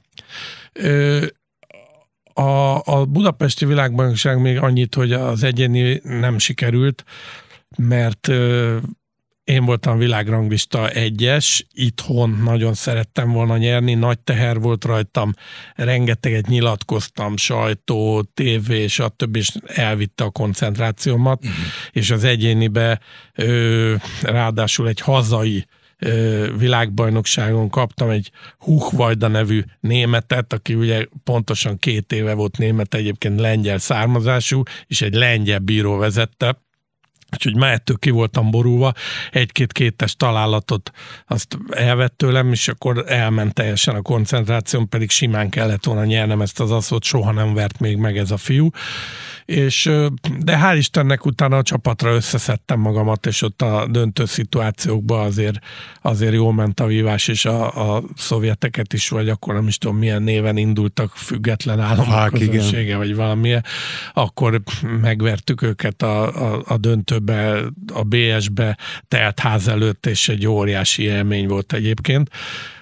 a, 2.32 2.82
a 2.84 3.04
budapesti 3.04 3.64
világbajnokság 3.66 4.40
még 4.40 4.58
annyit, 4.58 4.94
hogy 4.94 5.12
az 5.12 5.42
egyéni 5.42 6.00
nem 6.04 6.38
sikerült, 6.38 7.04
mert 7.76 8.30
én 9.48 9.64
voltam 9.64 9.98
világranglista 9.98 10.88
egyes, 10.88 11.66
itthon 11.72 12.40
nagyon 12.44 12.74
szerettem 12.74 13.32
volna 13.32 13.56
nyerni, 13.56 13.94
nagy 13.94 14.18
teher 14.18 14.58
volt 14.60 14.84
rajtam, 14.84 15.34
rengeteget 15.74 16.46
nyilatkoztam, 16.46 17.36
sajtó, 17.36 18.22
tévé, 18.34 18.86
stb. 18.86 19.36
és 19.36 19.50
elvitte 19.66 20.24
a 20.24 20.30
koncentrációmat, 20.30 21.44
uh-huh. 21.44 21.58
és 21.90 22.10
az 22.10 22.24
egyénibe 22.24 23.00
ö, 23.34 23.94
ráadásul 24.22 24.88
egy 24.88 25.00
hazai 25.00 25.66
világbajnokságon 26.56 27.70
kaptam 27.70 28.10
egy 28.10 28.30
Huchvajda 28.58 29.28
nevű 29.28 29.62
németet, 29.80 30.52
aki 30.52 30.74
ugye 30.74 31.06
pontosan 31.24 31.78
két 31.78 32.12
éve 32.12 32.34
volt 32.34 32.58
német, 32.58 32.94
egyébként 32.94 33.40
lengyel 33.40 33.78
származású, 33.78 34.62
és 34.86 35.02
egy 35.02 35.14
lengyel 35.14 35.58
bíró 35.58 35.96
vezette, 35.96 36.62
Úgyhogy 37.32 37.56
már 37.56 37.72
ettől 37.72 37.96
ki 37.96 38.10
voltam 38.10 38.50
borulva, 38.50 38.92
egy-két 39.30 39.72
kétes 39.72 40.16
találatot 40.16 40.90
azt 41.26 41.58
elvett 41.70 42.16
tőlem, 42.16 42.52
és 42.52 42.68
akkor 42.68 43.04
elment 43.06 43.54
teljesen 43.54 43.94
a 43.94 44.02
koncentrációm, 44.02 44.88
pedig 44.88 45.10
simán 45.10 45.48
kellett 45.48 45.84
volna 45.84 46.04
nyernem 46.04 46.40
ezt 46.40 46.60
az 46.60 46.70
asszot, 46.70 47.04
soha 47.04 47.32
nem 47.32 47.54
vert 47.54 47.80
még 47.80 47.96
meg 47.96 48.16
ez 48.16 48.30
a 48.30 48.36
fiú. 48.36 48.70
És 49.44 49.90
de 50.38 50.58
hál' 50.62 50.76
Istennek 50.76 51.26
utána 51.26 51.56
a 51.56 51.62
csapatra 51.62 52.14
összeszedtem 52.14 52.80
magamat, 52.80 53.26
és 53.26 53.42
ott 53.42 53.62
a 53.62 53.86
döntő 53.90 54.24
szituációkban 54.24 55.26
azért, 55.26 55.58
azért 56.02 56.32
jól 56.32 56.52
ment 56.52 56.80
a 56.80 56.86
vívás, 56.86 57.28
és 57.28 57.44
a, 57.44 57.94
a 57.96 58.02
szovjeteket 58.16 58.92
is, 58.92 59.08
vagy 59.08 59.28
akkor 59.28 59.54
nem 59.54 59.66
is 59.66 59.78
tudom 59.78 59.96
milyen 59.96 60.22
néven 60.22 60.56
indultak, 60.56 61.12
független 61.16 61.80
államok 61.80 62.30
közönsége, 62.30 62.96
vagy 62.96 63.14
valamilyen, 63.14 63.64
akkor 64.12 64.62
megvertük 65.00 65.62
őket 65.62 66.02
a, 66.02 66.52
a, 66.54 66.62
a 66.66 66.76
döntőbe, 67.18 67.70
a 67.92 68.02
BS-be, 68.02 68.78
telt 69.08 69.40
ház 69.40 69.68
előtt, 69.68 70.06
és 70.06 70.28
egy 70.28 70.46
óriási 70.46 71.02
élmény 71.02 71.46
volt 71.46 71.72
egyébként 71.72 72.30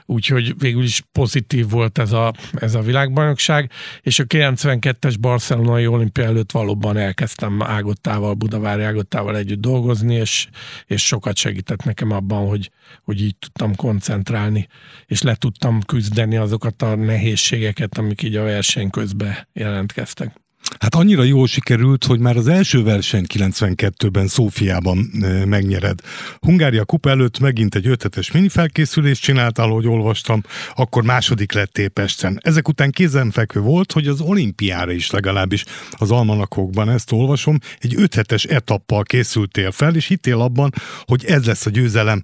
úgyhogy 0.08 0.58
végül 0.58 0.82
is 0.82 1.02
pozitív 1.12 1.68
volt 1.70 1.98
ez 1.98 2.12
a, 2.12 2.32
ez 2.52 2.74
a 2.74 2.80
világbajnokság, 2.80 3.70
és 4.00 4.18
a 4.18 4.24
92-es 4.24 5.14
barcelonai 5.20 5.86
olimpia 5.86 6.24
előtt 6.24 6.52
valóban 6.52 6.96
elkezdtem 6.96 7.62
Ágottával, 7.62 8.34
Budavári 8.34 8.82
Ágottával 8.82 9.36
együtt 9.36 9.60
dolgozni, 9.60 10.14
és, 10.14 10.48
és 10.86 11.06
sokat 11.06 11.36
segített 11.36 11.82
nekem 11.84 12.10
abban, 12.10 12.48
hogy, 12.48 12.70
hogy 13.02 13.22
így 13.22 13.36
tudtam 13.38 13.74
koncentrálni, 13.74 14.68
és 15.06 15.22
le 15.22 15.34
tudtam 15.34 15.80
küzdeni 15.82 16.36
azokat 16.36 16.82
a 16.82 16.94
nehézségeket, 16.94 17.98
amik 17.98 18.22
így 18.22 18.36
a 18.36 18.42
verseny 18.42 18.90
közben 18.90 19.48
jelentkeztek. 19.52 20.45
Hát 20.78 20.94
annyira 20.94 21.22
jól 21.22 21.46
sikerült, 21.46 22.04
hogy 22.04 22.18
már 22.18 22.36
az 22.36 22.48
első 22.48 22.82
verseny 22.82 23.24
92-ben 23.34 24.26
Szófiában 24.26 24.98
megnyered. 25.46 26.00
Hungária 26.40 26.84
kupa 26.84 27.10
előtt 27.10 27.38
megint 27.38 27.74
egy 27.74 27.86
ötletes 27.86 28.30
mini 28.30 28.48
felkészülést 28.48 29.22
csináltál, 29.22 29.68
ahogy 29.68 29.86
olvastam, 29.86 30.42
akkor 30.74 31.02
második 31.02 31.52
lettél 31.52 31.88
Pesten. 31.88 32.40
Ezek 32.42 32.68
után 32.68 32.90
kézenfekvő 32.90 33.60
volt, 33.60 33.92
hogy 33.92 34.06
az 34.06 34.20
olimpiára 34.20 34.92
is 34.92 35.10
legalábbis 35.10 35.64
az 35.90 36.10
almanakokban 36.10 36.90
ezt 36.90 37.12
olvasom, 37.12 37.58
egy 37.78 37.94
öthetes 37.96 38.44
etappal 38.44 39.02
készültél 39.02 39.70
fel, 39.70 39.94
és 39.94 40.06
hittél 40.06 40.40
abban, 40.40 40.72
hogy 41.04 41.24
ez 41.24 41.44
lesz 41.44 41.66
a 41.66 41.70
győzelem 41.70 42.20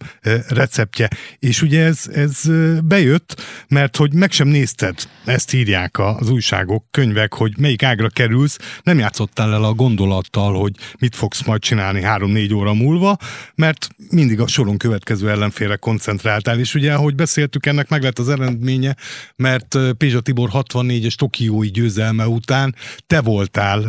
receptje. 0.49 1.09
És 1.39 1.63
ugye 1.63 1.85
ez, 1.85 2.05
ez 2.15 2.41
bejött, 2.85 3.43
mert 3.69 3.97
hogy 3.97 4.15
meg 4.15 4.33
sem 4.33 4.49
nézted, 4.49 4.97
ezt 5.25 5.53
írják 5.53 5.99
az 5.99 6.31
újságok, 6.31 6.85
könyvek, 6.91 7.35
hogy 7.35 7.53
melyik 7.59 7.83
ágra 7.83 8.09
kerül 8.09 8.32
kerülsz, 8.33 8.59
nem 8.83 8.99
játszottál 8.99 9.53
el 9.53 9.65
a 9.65 9.73
gondolattal, 9.73 10.61
hogy 10.61 10.75
mit 10.99 11.17
fogsz 11.17 11.45
majd 11.45 11.61
csinálni 11.61 12.03
három-négy 12.03 12.55
óra 12.55 12.75
múlva, 12.75 13.17
mert 13.55 13.89
mindig 14.11 14.41
a 14.41 14.47
soron 14.47 14.77
következő 14.77 15.31
ellenfélre 15.31 15.77
koncentráltál, 15.77 16.59
és 16.59 16.75
ugye, 16.75 16.95
ahogy 16.95 17.15
beszéltük, 17.15 17.67
ennek 17.67 17.89
meg 17.89 18.03
lett 18.03 18.19
az 18.19 18.29
eredménye, 18.29 18.97
mert 19.37 19.79
Pézsa 19.97 20.21
Tibor 20.21 20.49
64 20.49 21.05
és 21.05 21.15
Tokiói 21.15 21.71
győzelme 21.71 22.27
után 22.27 22.75
te 23.07 23.21
voltál 23.21 23.85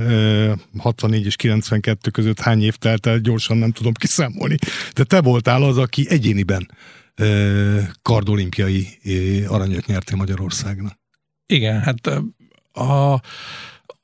64 0.78 1.26
és 1.26 1.36
92 1.36 2.10
között 2.10 2.40
hány 2.40 2.64
év 2.64 2.76
telt 2.76 3.06
el, 3.06 3.18
gyorsan 3.18 3.58
nem 3.58 3.72
tudom 3.72 3.94
kiszámolni, 3.94 4.56
de 4.94 5.04
te 5.04 5.22
voltál 5.22 5.64
az, 5.64 5.78
aki 5.78 6.06
egyéniben 6.10 6.72
kardolimpiai 8.02 8.88
aranyat 9.48 9.86
nyertél 9.86 10.18
Magyarországnak. 10.18 11.00
Igen, 11.46 11.82
hát 11.82 12.08
a, 12.72 13.22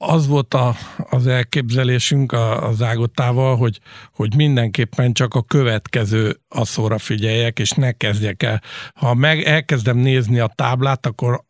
az 0.01 0.27
volt 0.27 0.53
a, 0.53 0.75
az 1.10 1.27
elképzelésünk 1.27 2.32
az 2.32 2.82
Ágottával, 2.82 3.58
hogy, 3.58 3.79
hogy 4.13 4.36
mindenképpen 4.36 5.13
csak 5.13 5.34
a 5.34 5.41
következő 5.41 6.39
asszóra 6.48 6.98
figyeljek, 6.98 7.60
és 7.60 7.72
ne 7.72 7.91
kezdjek 7.91 8.44
el. 8.44 8.62
Ha 8.94 9.13
meg 9.13 9.41
elkezdem 9.41 9.98
nézni 9.98 10.39
a 10.39 10.51
táblát, 10.56 11.06
akkor 11.06 11.44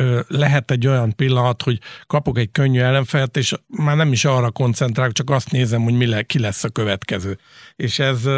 ö, 0.00 0.20
lehet 0.28 0.70
egy 0.70 0.86
olyan 0.86 1.14
pillanat, 1.16 1.62
hogy 1.62 1.78
kapok 2.06 2.38
egy 2.38 2.50
könnyű 2.50 2.80
ellenfelt, 2.80 3.36
és 3.36 3.54
már 3.66 3.96
nem 3.96 4.12
is 4.12 4.24
arra 4.24 4.50
koncentrálok, 4.50 5.12
csak 5.12 5.30
azt 5.30 5.50
nézem, 5.50 5.82
hogy 5.82 5.96
mi 5.96 6.06
le, 6.06 6.22
ki 6.22 6.38
lesz 6.38 6.64
a 6.64 6.68
következő. 6.68 7.38
És 7.76 7.98
ez 7.98 8.28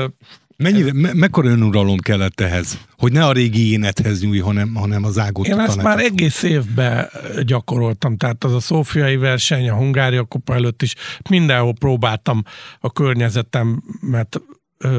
Mennyire, 0.56 0.92
me, 0.92 1.12
mekkora 1.14 1.48
önuralom 1.48 1.98
kellett 1.98 2.40
ehhez, 2.40 2.78
hogy 2.96 3.12
ne 3.12 3.24
a 3.24 3.32
régi 3.32 3.72
énethez 3.72 4.22
nyúj, 4.22 4.38
hanem, 4.38 4.74
hanem 4.74 5.04
az 5.04 5.18
ágot 5.18 5.46
Én 5.46 5.58
ezt 5.58 5.82
már 5.82 5.98
egész 5.98 6.42
évben 6.42 7.08
gyakoroltam, 7.42 8.16
tehát 8.16 8.44
az 8.44 8.54
a 8.54 8.60
szófiai 8.60 9.16
verseny, 9.16 9.68
a 9.68 9.74
Hungária 9.74 10.22
kupa 10.22 10.54
előtt 10.54 10.82
is 10.82 10.94
mindenhol 11.30 11.72
próbáltam 11.72 12.42
a 12.80 12.92
környezetemet 12.92 14.40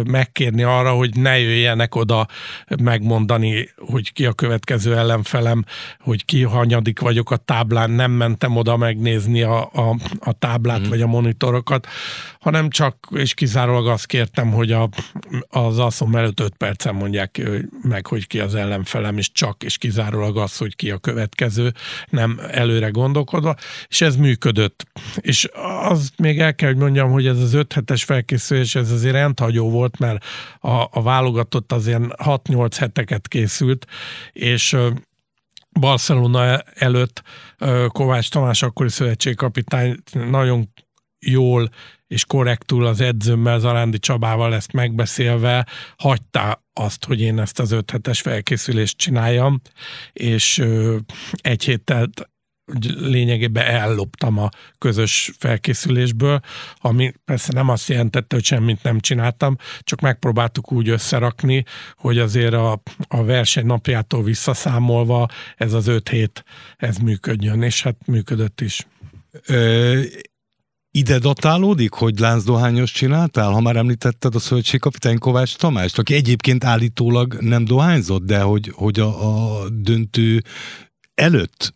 megkérni 0.06 0.64
arra, 0.64 0.92
hogy 0.92 1.16
ne 1.16 1.40
jöjjenek 1.40 1.96
oda 1.96 2.28
megmondani, 2.82 3.70
hogy 3.78 4.14
ki 4.14 4.26
a 4.26 4.34
következő 4.34 4.98
ellenfelem, 4.98 5.66
hogy 6.00 6.26
ki 6.26 6.44
hanyadik 6.44 7.00
vagyok 7.00 7.32
a 7.32 7.38
táblán, 7.38 7.90
nem 7.90 8.12
mentem 8.12 8.56
oda 8.56 8.78
megnézni 8.78 9.42
a, 9.42 9.62
a, 9.62 9.96
a 10.20 10.32
táblát 10.32 10.88
mm. 10.88 10.90
vagy 10.90 11.02
a 11.02 11.08
monitorokat, 11.08 11.88
hanem 12.40 12.70
csak 12.70 13.08
és 13.12 13.34
kizárólag 13.34 13.88
azt 13.88 14.06
kértem, 14.06 14.52
hogy 14.52 14.72
a, 14.72 14.90
az 15.50 15.80
asszom 15.80 16.16
előtt 16.16 16.40
öt 16.40 16.56
percen 16.58 16.96
mondják 16.96 17.42
meg, 17.82 18.08
hogy 18.08 18.28
ki 18.28 18.40
az 18.40 18.56
ellenfelem, 18.56 19.18
és 19.18 19.32
csak 19.32 19.64
és 19.64 19.78
kizárólag 19.78 20.38
az, 20.38 20.58
hogy 20.58 20.76
ki 20.76 20.92
a 20.92 20.98
következő, 20.98 21.74
nem 22.10 22.40
előre 22.52 22.90
gondolkodva, 22.90 23.56
és 23.88 24.02
ez 24.02 24.16
működött. 24.16 24.86
És 25.20 25.50
az 25.90 26.12
még 26.18 26.40
el 26.40 26.56
kell, 26.56 26.70
hogy 26.70 26.80
mondjam, 26.80 27.12
hogy 27.12 27.28
ez 27.28 27.40
az 27.40 27.54
öt 27.54 27.74
hetes 27.74 28.04
felkészülés, 28.04 28.76
ez 28.76 28.92
azért 28.92 29.14
rendhagyó 29.14 29.70
volt, 29.74 30.00
mert 30.00 30.26
a, 30.60 30.88
a 30.92 31.02
válogatott 31.02 31.72
azért 31.72 32.04
6-8 32.16 32.76
heteket 32.78 33.28
készült, 33.28 33.86
és 34.32 34.78
Barcelona 35.80 36.60
előtt 36.60 37.22
Kovács 37.88 38.30
Tamás 38.30 38.62
akkori 38.62 38.90
szövetségkapitány 38.90 39.98
nagyon 40.14 40.70
jól 41.20 41.70
és 42.08 42.26
korrektul 42.26 42.86
az 42.86 43.02
edzőmmel, 43.02 43.60
Zarándi 43.60 44.00
Csabával 44.00 44.54
ezt 44.54 44.72
megbeszélve 44.72 45.68
hagyta 45.98 46.64
azt, 46.74 47.06
hogy 47.06 47.22
én 47.22 47.40
ezt 47.40 47.60
az 47.60 47.72
öt 47.72 47.92
hetes 47.92 48.22
felkészülést 48.22 48.98
csináljam, 48.98 49.62
és 50.14 50.64
egy 51.42 51.64
héttel 51.64 52.10
lényegében 53.00 53.66
elloptam 53.66 54.38
a 54.38 54.50
közös 54.78 55.32
felkészülésből, 55.38 56.40
ami 56.78 57.14
persze 57.26 57.54
nem 57.54 57.70
azt 57.70 57.90
jelentette, 57.90 58.36
hogy 58.36 58.46
semmit 58.46 58.84
nem 58.84 59.00
csináltam, 59.00 59.58
csak 59.80 60.02
megpróbáltuk 60.02 60.72
úgy 60.72 60.90
összerakni, 60.90 61.66
hogy 61.96 62.20
azért 62.20 62.54
a, 62.54 62.82
a 63.08 63.24
verseny 63.24 63.66
napjától 63.66 64.24
visszaszámolva 64.24 65.28
ez 65.56 65.74
az 65.74 65.88
öt 65.88 66.10
hét, 66.10 66.44
ez 66.78 66.98
működjön, 66.98 67.62
és 67.62 67.84
hát 67.84 67.96
működött 68.06 68.62
is. 68.62 68.88
Ö, 69.46 70.02
ide 70.92 71.20
datálódik, 71.20 71.92
hogy 71.92 72.20
láncdohányos 72.20 72.92
csináltál? 72.92 73.52
Ha 73.52 73.62
már 73.62 73.76
említetted 73.76 74.36
a 74.36 74.40
szövetségkapitány 74.40 75.18
Kovács 75.18 75.56
Tamást, 75.56 75.98
aki 75.98 76.14
egyébként 76.14 76.64
állítólag 76.64 77.38
nem 77.40 77.66
dohányzott, 77.66 78.24
de 78.24 78.42
hogy, 78.42 78.72
hogy 78.74 79.00
a, 79.00 79.62
a 79.62 79.70
döntő 79.70 80.42
előtt 81.14 81.76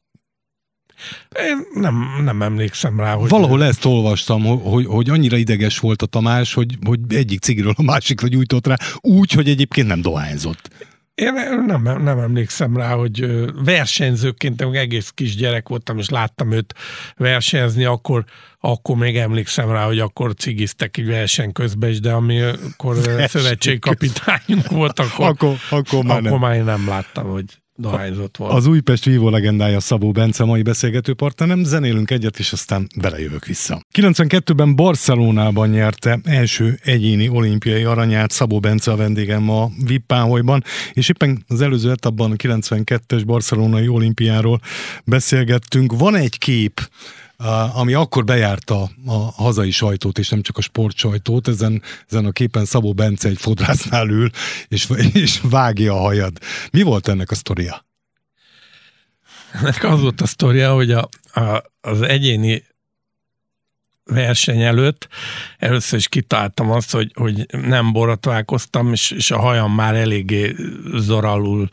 én 1.40 1.82
nem, 1.82 2.22
nem 2.24 2.42
emlékszem 2.42 3.00
rá, 3.00 3.14
hogy... 3.14 3.30
Valahol 3.30 3.64
ezt 3.64 3.86
olvastam, 3.86 4.44
hogy, 4.44 4.86
hogy 4.86 5.10
annyira 5.10 5.38
ideges 5.38 5.80
volt 5.80 6.02
a 6.02 6.06
Tamás, 6.06 6.54
hogy, 6.54 6.78
hogy 6.86 7.00
egyik 7.10 7.40
cigiről 7.40 7.74
a 7.76 7.84
másikra 7.84 8.28
gyújtott 8.28 8.68
rá, 8.68 8.76
úgy, 9.02 9.32
hogy 9.32 9.50
egyébként 9.50 9.88
nem 9.88 10.02
dohányzott. 10.02 10.70
Én 11.16 11.34
nem, 11.66 11.82
nem 11.82 12.20
emlékszem 12.20 12.78
rá, 12.78 12.94
hogy 12.94 13.26
versenyzőként, 13.64 14.62
amikor 14.62 14.80
egész 14.80 15.10
kis 15.10 15.36
gyerek 15.36 15.70
voltam, 15.70 15.98
és 15.98 16.10
láttam 16.10 16.52
őt 16.52 16.74
versenyezni, 17.16 17.86
akkor, 17.86 18.24
akkor 18.60 18.96
még 18.98 19.18
emlékszem 19.18 19.72
rá, 19.72 19.86
hogy 19.86 20.00
akkor 20.00 20.34
cigiztek 20.34 20.98
egy 20.98 21.06
verseny 21.06 21.52
közben 21.52 21.90
is, 21.90 22.00
de 22.00 22.12
amikor 22.12 22.98
szövetségkapitányunk 23.28 24.68
volt, 24.70 25.00
akkor, 25.00 25.28
akkor, 25.28 25.56
akkor, 25.70 26.04
már, 26.04 26.18
akkor 26.18 26.32
nem. 26.32 26.40
már 26.40 26.56
én 26.56 26.64
nem 26.64 26.88
láttam, 26.88 27.28
hogy 27.28 27.46
dohányzott 27.78 28.38
volt. 28.38 28.54
Az 28.54 28.66
Újpest 28.66 29.06
vívó 29.06 29.30
legendája 29.30 29.80
Szabó 29.80 30.12
Bence 30.12 30.44
mai 30.44 30.62
beszélgető 30.62 31.14
partnerem, 31.14 31.64
zenélünk 31.64 32.12
egyet, 32.12 32.40
és 32.40 32.52
aztán 32.52 32.88
belejövök 32.96 33.46
vissza. 33.46 33.82
92-ben 33.94 34.76
Barcelonában 34.76 35.70
nyerte 35.70 36.20
első 36.24 36.80
egyéni 36.84 37.30
olimpiai 37.30 37.84
aranyát 37.84 38.32
Szabó 38.32 38.60
Bence 38.60 38.92
a 38.92 38.96
vendégem 38.96 39.44
ma 39.44 39.70
Vippáholyban, 39.86 40.64
és 40.94 41.10
éppen 41.10 41.44
az 41.48 41.62
előző 41.62 41.92
etapban 41.92 42.32
a 42.32 42.36
92-es 42.36 43.22
barcelonai 43.26 43.88
olimpiáról 43.88 44.60
beszélgettünk. 45.06 45.98
Van 45.98 46.16
egy 46.16 46.38
kép, 46.38 46.90
ami 47.74 47.94
akkor 47.94 48.24
bejárta 48.24 48.90
a 49.06 49.14
hazai 49.16 49.72
sajtót, 49.72 50.18
és 50.18 50.30
nem 50.30 50.42
csak 50.42 50.58
a 50.58 50.62
sportsajtót. 50.62 51.48
Ezen, 51.48 51.82
ezen 52.10 52.26
a 52.26 52.32
képen 52.32 52.66
Szabó 52.66 52.94
Bence 52.94 53.30
egy 53.30 53.38
fodrásznál 53.38 54.10
ül, 54.10 54.30
és, 54.68 54.90
és 55.14 55.42
vágja 55.44 55.94
a 55.94 56.00
hajad. 56.00 56.38
Mi 56.72 56.82
volt 56.82 57.08
ennek 57.08 57.32
a 57.32 57.36
sztoria? 57.36 57.86
Ennek 59.52 59.84
az 59.84 60.02
volt 60.02 60.22
a 60.22 60.26
sztoria, 60.26 60.74
hogy 60.74 60.92
a, 60.92 61.10
a, 61.34 61.64
az 61.82 62.02
egyéni 62.02 62.64
verseny 64.08 64.62
előtt. 64.62 65.08
Először 65.58 66.00
is 66.00 66.08
kitáltam 66.08 66.72
azt, 66.72 66.92
hogy, 66.92 67.12
hogy 67.16 67.46
nem 67.52 67.92
borotválkoztam, 67.92 68.92
és, 68.92 69.12
és 69.12 69.32
a 69.32 69.40
hajam 69.40 69.74
már 69.74 69.96
eléggé 69.96 70.56
zoralul 70.96 71.70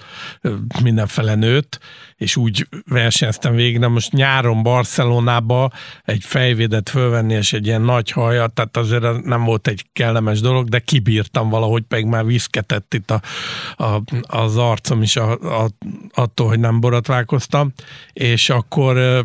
mindenfele 0.83 1.35
nőtt, 1.35 1.79
és 2.17 2.37
úgy 2.37 2.69
versenyeztem 2.89 3.55
végig, 3.55 3.79
de 3.79 3.89
most 3.89 4.13
nyáron 4.13 4.63
Barcelonába 4.63 5.71
egy 6.05 6.25
fejvédet 6.25 6.89
fölvenni, 6.89 7.35
és 7.35 7.53
egy 7.53 7.67
ilyen 7.67 7.83
nagy 7.83 8.11
hajat, 8.11 8.53
tehát 8.53 8.77
azért 8.77 9.25
nem 9.25 9.45
volt 9.45 9.67
egy 9.67 9.85
kellemes 9.93 10.41
dolog, 10.41 10.69
de 10.69 10.79
kibírtam 10.79 11.49
valahogy, 11.49 11.83
pedig 11.83 12.05
már 12.05 12.27
viszketett 12.27 12.95
itt 12.95 13.11
a, 13.11 13.21
a, 13.77 14.03
az 14.21 14.57
arcom 14.57 15.03
is 15.03 15.17
a, 15.17 15.33
a, 15.33 15.69
attól, 16.15 16.49
hogy 16.49 16.61
nem 16.61 16.81
borotválkoztam, 16.81 17.73
és 18.13 18.51
akkor 18.51 19.25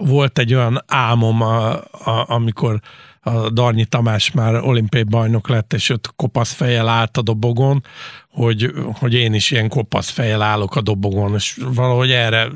volt 0.00 0.38
egy 0.38 0.54
olyan 0.54 0.84
álmom, 0.86 1.40
a, 1.40 1.72
a, 1.82 2.24
amikor 2.26 2.80
a 3.20 3.50
Darnyi 3.50 3.84
Tamás 3.84 4.30
már 4.30 4.54
olimpiai 4.54 5.02
bajnok 5.02 5.48
lett, 5.48 5.72
és 5.72 5.88
őt 5.88 6.12
kopasz 6.16 6.52
fejjel 6.52 6.88
állt 6.88 7.16
a 7.16 7.22
dobogon, 7.22 7.84
hogy, 8.30 8.72
hogy 8.92 9.14
én 9.14 9.34
is 9.34 9.50
ilyen 9.50 9.68
kopasz 9.68 10.08
fejjel 10.10 10.42
állok 10.42 10.76
a 10.76 10.80
dobogon, 10.80 11.34
és 11.34 11.58
valahogy 11.74 12.10
erre 12.10 12.48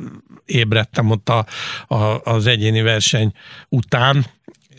ébredtem 0.44 1.10
ott 1.10 1.28
a, 1.28 1.46
a, 1.94 2.20
az 2.24 2.46
egyéni 2.46 2.82
verseny 2.82 3.32
után, 3.68 4.26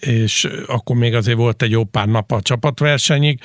és 0.06 0.48
akkor 0.68 0.96
még 0.96 1.14
azért 1.14 1.38
volt 1.38 1.62
egy 1.62 1.72
jó 1.72 1.84
pár 1.84 2.08
nap 2.08 2.32
a 2.32 2.42
csapatversenyig, 2.42 3.40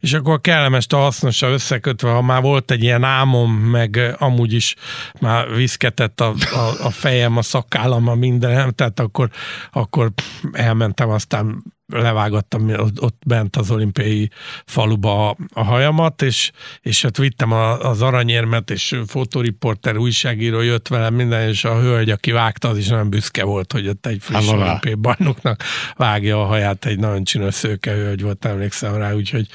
és 0.00 0.12
akkor 0.12 0.34
a 0.34 0.38
kellemes 0.38 0.86
a 0.88 0.96
hasznosra 0.96 1.48
összekötve, 1.48 2.10
ha 2.10 2.22
már 2.22 2.42
volt 2.42 2.70
egy 2.70 2.82
ilyen 2.82 3.04
álmom, 3.04 3.52
meg 3.52 4.14
amúgy 4.18 4.52
is 4.52 4.74
már 5.20 5.54
viszketett 5.54 6.20
a, 6.20 6.34
a, 6.52 6.84
a 6.84 6.90
fejem, 6.90 7.36
a 7.36 7.42
szakállam, 7.42 8.08
a 8.08 8.14
mindenem, 8.14 8.70
tehát 8.70 9.00
akkor, 9.00 9.30
akkor 9.70 10.12
elmentem 10.52 11.08
aztán 11.08 11.62
levágattam 11.92 12.68
ott 13.00 13.22
bent 13.26 13.56
az 13.56 13.70
olimpiai 13.70 14.30
faluba 14.64 15.36
a, 15.52 15.64
hajamat, 15.64 16.22
és, 16.22 16.50
és 16.80 17.02
hát 17.02 17.16
vittem 17.16 17.52
a, 17.52 17.78
az 17.80 18.02
aranyérmet, 18.02 18.70
és 18.70 19.00
fotóriporter, 19.06 19.96
újságíró 19.96 20.60
jött 20.60 20.88
velem 20.88 21.14
minden, 21.14 21.48
és 21.48 21.64
a 21.64 21.80
hölgy, 21.80 22.10
aki 22.10 22.30
vágta, 22.30 22.68
az 22.68 22.78
is 22.78 22.88
nagyon 22.88 23.10
büszke 23.10 23.44
volt, 23.44 23.72
hogy 23.72 23.88
ott 23.88 24.06
egy 24.06 24.18
friss 24.20 24.48
olimpiai 24.48 24.94
bajnoknak 24.94 25.62
vágja 25.96 26.42
a 26.42 26.46
haját, 26.46 26.84
egy 26.84 26.98
nagyon 26.98 27.24
csinos 27.24 27.54
szőke 27.54 27.92
hölgy 27.92 28.22
volt, 28.22 28.44
emlékszem 28.44 28.94
rá, 28.94 29.12
úgyhogy 29.12 29.46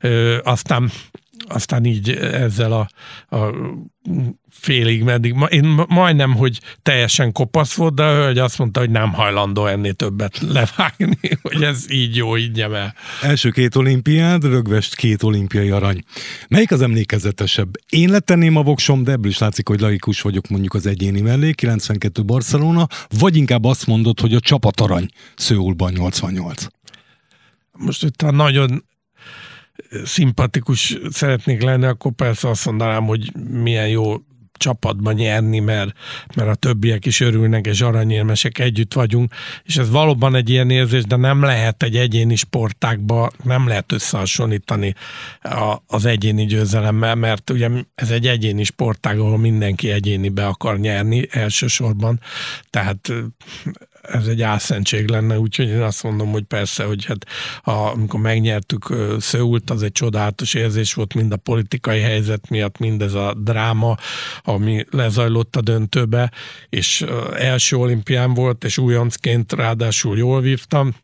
ö, 0.00 0.38
aztán 0.42 0.90
aztán 1.48 1.84
így 1.84 2.10
ezzel 2.10 2.72
a, 2.72 2.88
a 3.36 3.54
félig 4.50 5.02
meddig, 5.02 5.34
én 5.48 5.84
majdnem, 5.88 6.34
hogy 6.34 6.60
teljesen 6.82 7.32
kopasz 7.32 7.74
volt, 7.74 7.94
de 7.94 8.02
a 8.02 8.14
hölgy 8.14 8.38
azt 8.38 8.58
mondta, 8.58 8.80
hogy 8.80 8.90
nem 8.90 9.12
hajlandó 9.12 9.66
ennél 9.66 9.92
többet 9.92 10.38
levágni, 10.38 11.18
hogy 11.42 11.62
ez 11.62 11.90
így 11.90 12.16
jó, 12.16 12.36
így 12.36 12.60
el. 12.60 12.94
Első 13.22 13.50
két 13.50 13.76
olimpiád, 13.76 14.44
rögvest 14.44 14.94
két 14.94 15.22
olimpiai 15.22 15.70
arany. 15.70 16.02
Melyik 16.48 16.70
az 16.70 16.82
emlékezetesebb? 16.82 17.70
Én 17.88 18.10
letenném 18.10 18.56
a 18.56 18.62
voksom, 18.62 19.04
de 19.04 19.12
ebből 19.12 19.30
is 19.30 19.38
látszik, 19.38 19.68
hogy 19.68 19.80
laikus 19.80 20.20
vagyok 20.20 20.48
mondjuk 20.48 20.74
az 20.74 20.86
egyéni 20.86 21.20
mellé, 21.20 21.52
92 21.52 22.22
Barcelona, 22.22 22.86
vagy 23.18 23.36
inkább 23.36 23.64
azt 23.64 23.86
mondod, 23.86 24.20
hogy 24.20 24.34
a 24.34 24.40
csapatarany 24.40 25.08
Szőulban 25.36 25.92
88. 25.92 26.66
Most 27.72 28.02
itt 28.02 28.22
nagyon 28.22 28.84
szimpatikus 30.04 30.98
szeretnék 31.10 31.62
lenni, 31.62 31.84
akkor 31.84 32.12
persze 32.12 32.48
azt 32.48 32.66
mondanám, 32.66 33.04
hogy 33.04 33.32
milyen 33.50 33.88
jó 33.88 34.16
csapatban 34.56 35.14
nyerni, 35.14 35.58
mert, 35.58 35.92
mert 36.34 36.48
a 36.48 36.54
többiek 36.54 37.06
is 37.06 37.20
örülnek, 37.20 37.66
és 37.66 37.80
aranyérmesek 37.80 38.58
együtt 38.58 38.92
vagyunk, 38.92 39.32
és 39.64 39.76
ez 39.76 39.90
valóban 39.90 40.34
egy 40.34 40.50
ilyen 40.50 40.70
érzés, 40.70 41.02
de 41.02 41.16
nem 41.16 41.42
lehet 41.42 41.82
egy 41.82 41.96
egyéni 41.96 42.36
sportákba, 42.36 43.30
nem 43.42 43.68
lehet 43.68 43.92
összehasonlítani 43.92 44.94
a, 45.42 45.76
az 45.86 46.04
egyéni 46.04 46.46
győzelemmel, 46.46 47.14
mert 47.14 47.50
ugye 47.50 47.68
ez 47.94 48.10
egy 48.10 48.26
egyéni 48.26 48.64
sportág, 48.64 49.18
ahol 49.18 49.38
mindenki 49.38 49.90
egyénibe 49.90 50.46
akar 50.46 50.78
nyerni 50.78 51.26
elsősorban, 51.30 52.20
tehát 52.70 53.12
ez 54.08 54.26
egy 54.26 54.42
álszentség 54.42 55.08
lenne, 55.08 55.38
úgyhogy 55.38 55.68
én 55.68 55.80
azt 55.82 56.02
mondom, 56.02 56.30
hogy 56.30 56.42
persze, 56.42 56.84
hogy 56.84 57.04
hát 57.04 57.26
a, 57.62 57.70
amikor 57.70 58.20
megnyertük 58.20 58.94
Szőult, 59.18 59.70
az 59.70 59.82
egy 59.82 59.92
csodálatos 59.92 60.54
érzés 60.54 60.94
volt 60.94 61.14
mind 61.14 61.32
a 61.32 61.36
politikai 61.36 62.00
helyzet 62.00 62.48
miatt, 62.48 62.78
mind 62.78 63.02
ez 63.02 63.14
a 63.14 63.34
dráma, 63.34 63.96
ami 64.42 64.84
lezajlott 64.90 65.56
a 65.56 65.60
döntőbe, 65.60 66.32
és 66.68 67.04
első 67.36 67.76
olimpián 67.76 68.34
volt, 68.34 68.64
és 68.64 68.78
újoncként 68.78 69.52
ráadásul 69.52 70.18
jól 70.18 70.40
vívtam, 70.40 70.94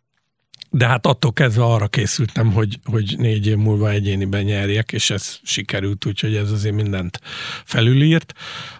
de 0.70 0.86
hát 0.86 1.06
attól 1.06 1.32
kezdve 1.32 1.64
arra 1.64 1.88
készültem, 1.88 2.52
hogy, 2.52 2.78
hogy 2.84 3.14
négy 3.18 3.46
év 3.46 3.56
múlva 3.56 3.90
egyéniben 3.90 4.42
nyerjek, 4.42 4.92
és 4.92 5.10
ez 5.10 5.38
sikerült, 5.42 6.06
úgyhogy 6.06 6.36
ez 6.36 6.50
azért 6.50 6.74
mindent 6.74 7.20
felülírt. 7.64 8.32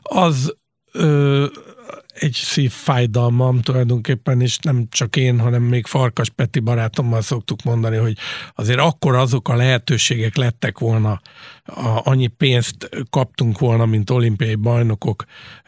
Az 0.03 0.57
egy 2.21 2.33
szívfájdalmam 2.33 3.61
tulajdonképpen, 3.61 4.41
és 4.41 4.59
nem 4.59 4.87
csak 4.91 5.17
én, 5.17 5.41
hanem 5.41 5.63
még 5.63 5.87
Farkas 5.87 6.29
Peti 6.29 6.59
barátommal 6.61 7.21
szoktuk 7.23 7.63
mondani, 7.63 7.97
hogy 7.97 8.17
azért 8.55 8.79
akkor 8.79 9.15
azok 9.15 9.49
a 9.49 9.57
lehetőségek 9.57 10.37
lettek 10.37 10.79
volna, 10.79 11.21
a, 11.65 12.01
annyi 12.05 12.27
pénzt 12.27 12.89
kaptunk 13.11 13.59
volna, 13.59 13.87
mint 13.87 14.11
olimpiai 14.11 14.55
bajnokok, 14.55 15.25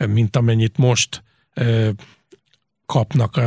mint 0.06 0.36
amennyit 0.36 0.76
most 0.76 1.22
kapnak 2.86 3.40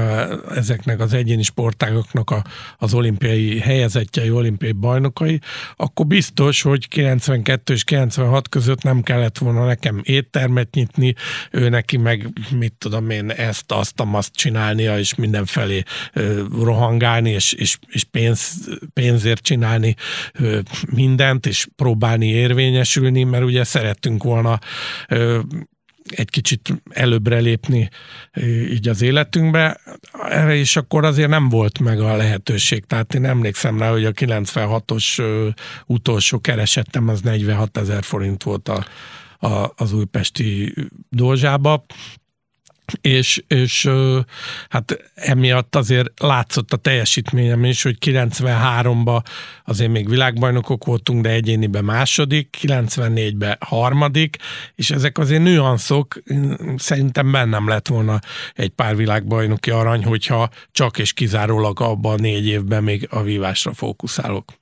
ezeknek 0.55 0.99
az 0.99 1.13
egyéni 1.13 1.43
sportágoknak 1.43 2.29
a, 2.29 2.43
az 2.77 2.93
olimpiai 2.93 3.59
helyezettjei, 3.59 4.31
olimpiai 4.31 4.71
bajnokai, 4.71 5.39
akkor 5.75 6.05
biztos, 6.05 6.61
hogy 6.61 6.87
92 6.87 7.73
és 7.73 7.83
96 7.83 8.49
között 8.49 8.83
nem 8.83 9.01
kellett 9.01 9.37
volna 9.37 9.65
nekem 9.65 10.01
éttermet 10.03 10.73
nyitni, 10.73 11.15
ő 11.51 11.69
neki 11.69 11.97
meg, 11.97 12.27
mit 12.57 12.73
tudom 12.77 13.09
én, 13.09 13.31
ezt, 13.31 13.71
azt, 13.71 13.93
azt 14.11 14.33
csinálnia, 14.33 14.99
és 14.99 15.15
mindenfelé 15.15 15.83
rohangálni, 16.61 17.29
és, 17.29 17.53
és, 17.53 17.77
és 17.87 18.03
pénz, 18.03 18.69
pénzért 18.93 19.41
csinálni 19.41 19.95
mindent, 20.91 21.45
és 21.45 21.67
próbálni 21.75 22.27
érvényesülni, 22.27 23.23
mert 23.23 23.43
ugye 23.43 23.63
szerettünk 23.63 24.23
volna 24.23 24.59
egy 26.09 26.29
kicsit 26.29 26.81
előbbre 26.89 27.39
lépni 27.39 27.89
így 28.69 28.87
az 28.87 29.01
életünkbe, 29.01 29.79
és 30.49 30.75
akkor 30.75 31.05
azért 31.05 31.29
nem 31.29 31.49
volt 31.49 31.79
meg 31.79 31.99
a 31.99 32.15
lehetőség. 32.15 32.85
Tehát 32.85 33.13
én 33.13 33.25
emlékszem 33.25 33.79
rá, 33.79 33.91
hogy 33.91 34.05
a 34.05 34.11
96-os 34.11 35.23
utolsó 35.85 36.39
keresettem 36.39 37.07
az 37.07 37.21
46 37.21 37.77
ezer 37.77 38.03
forint 38.03 38.43
volt 38.43 38.69
a, 38.69 38.85
a, 39.47 39.73
az 39.75 39.93
újpesti 39.93 40.73
dolzsába, 41.09 41.85
és, 43.01 43.43
és 43.47 43.89
hát 44.69 45.11
emiatt 45.15 45.75
azért 45.75 46.19
látszott 46.19 46.73
a 46.73 46.77
teljesítményem 46.77 47.63
is, 47.63 47.83
hogy 47.83 47.97
93-ban 48.05 49.23
azért 49.65 49.91
még 49.91 50.09
világbajnokok 50.09 50.85
voltunk, 50.85 51.21
de 51.21 51.29
egyéniben 51.29 51.83
második, 51.83 52.57
94-ben 52.61 53.57
harmadik, 53.59 54.37
és 54.75 54.91
ezek 54.91 55.17
azért 55.17 55.43
nüanszok, 55.43 56.21
szerintem 56.75 57.31
bennem 57.31 57.67
lett 57.67 57.87
volna 57.87 58.19
egy 58.53 58.69
pár 58.69 58.95
világbajnoki 58.95 59.71
arany, 59.71 60.03
hogyha 60.03 60.49
csak 60.71 60.97
és 60.97 61.13
kizárólag 61.13 61.81
abban 61.81 62.13
a 62.13 62.21
négy 62.21 62.47
évben 62.47 62.83
még 62.83 63.07
a 63.11 63.21
vívásra 63.21 63.73
fókuszálok. 63.73 64.53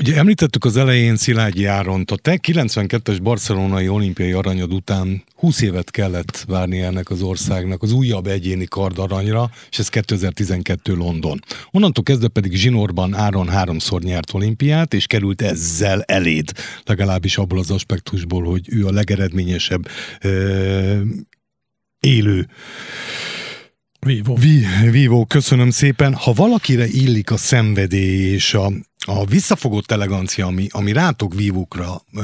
Ugye 0.00 0.16
említettük 0.16 0.64
az 0.64 0.76
elején 0.76 1.16
Szilágyi 1.16 1.64
Áront, 1.64 2.10
a 2.10 2.16
te 2.16 2.38
92-es 2.42 3.18
barcelonai 3.22 3.88
olimpiai 3.88 4.32
aranyod 4.32 4.72
után 4.72 5.22
20 5.34 5.60
évet 5.60 5.90
kellett 5.90 6.44
várni 6.48 6.80
ennek 6.80 7.10
az 7.10 7.22
országnak 7.22 7.82
az 7.82 7.92
újabb 7.92 8.26
egyéni 8.26 8.64
kardaranyra, 8.64 9.50
és 9.70 9.78
ez 9.78 9.88
2012 9.88 10.94
London. 10.94 11.40
Onnantól 11.70 12.04
kezdve 12.04 12.28
pedig 12.28 12.54
zsinórban 12.54 13.14
Áron 13.14 13.48
háromszor 13.48 14.02
nyert 14.02 14.34
olimpiát, 14.34 14.94
és 14.94 15.06
került 15.06 15.42
ezzel 15.42 16.02
eléd, 16.02 16.50
legalábbis 16.84 17.38
abból 17.38 17.58
az 17.58 17.70
aspektusból, 17.70 18.44
hogy 18.44 18.66
ő 18.70 18.86
a 18.86 18.92
legeredményesebb 18.92 19.88
ö, 20.20 21.00
élő 22.00 22.48
Vívó. 24.06 24.38
Vívó, 24.90 25.24
köszönöm 25.24 25.70
szépen. 25.70 26.14
Ha 26.14 26.32
valakire 26.32 26.86
illik 26.86 27.30
a 27.30 27.36
szenvedély 27.36 28.32
és 28.32 28.54
a, 28.54 28.72
a 29.06 29.24
visszafogott 29.24 29.90
elegancia, 29.90 30.46
ami, 30.46 30.66
ami 30.70 30.92
rátok 30.92 31.34
vívókra 31.34 32.02
ö, 32.14 32.22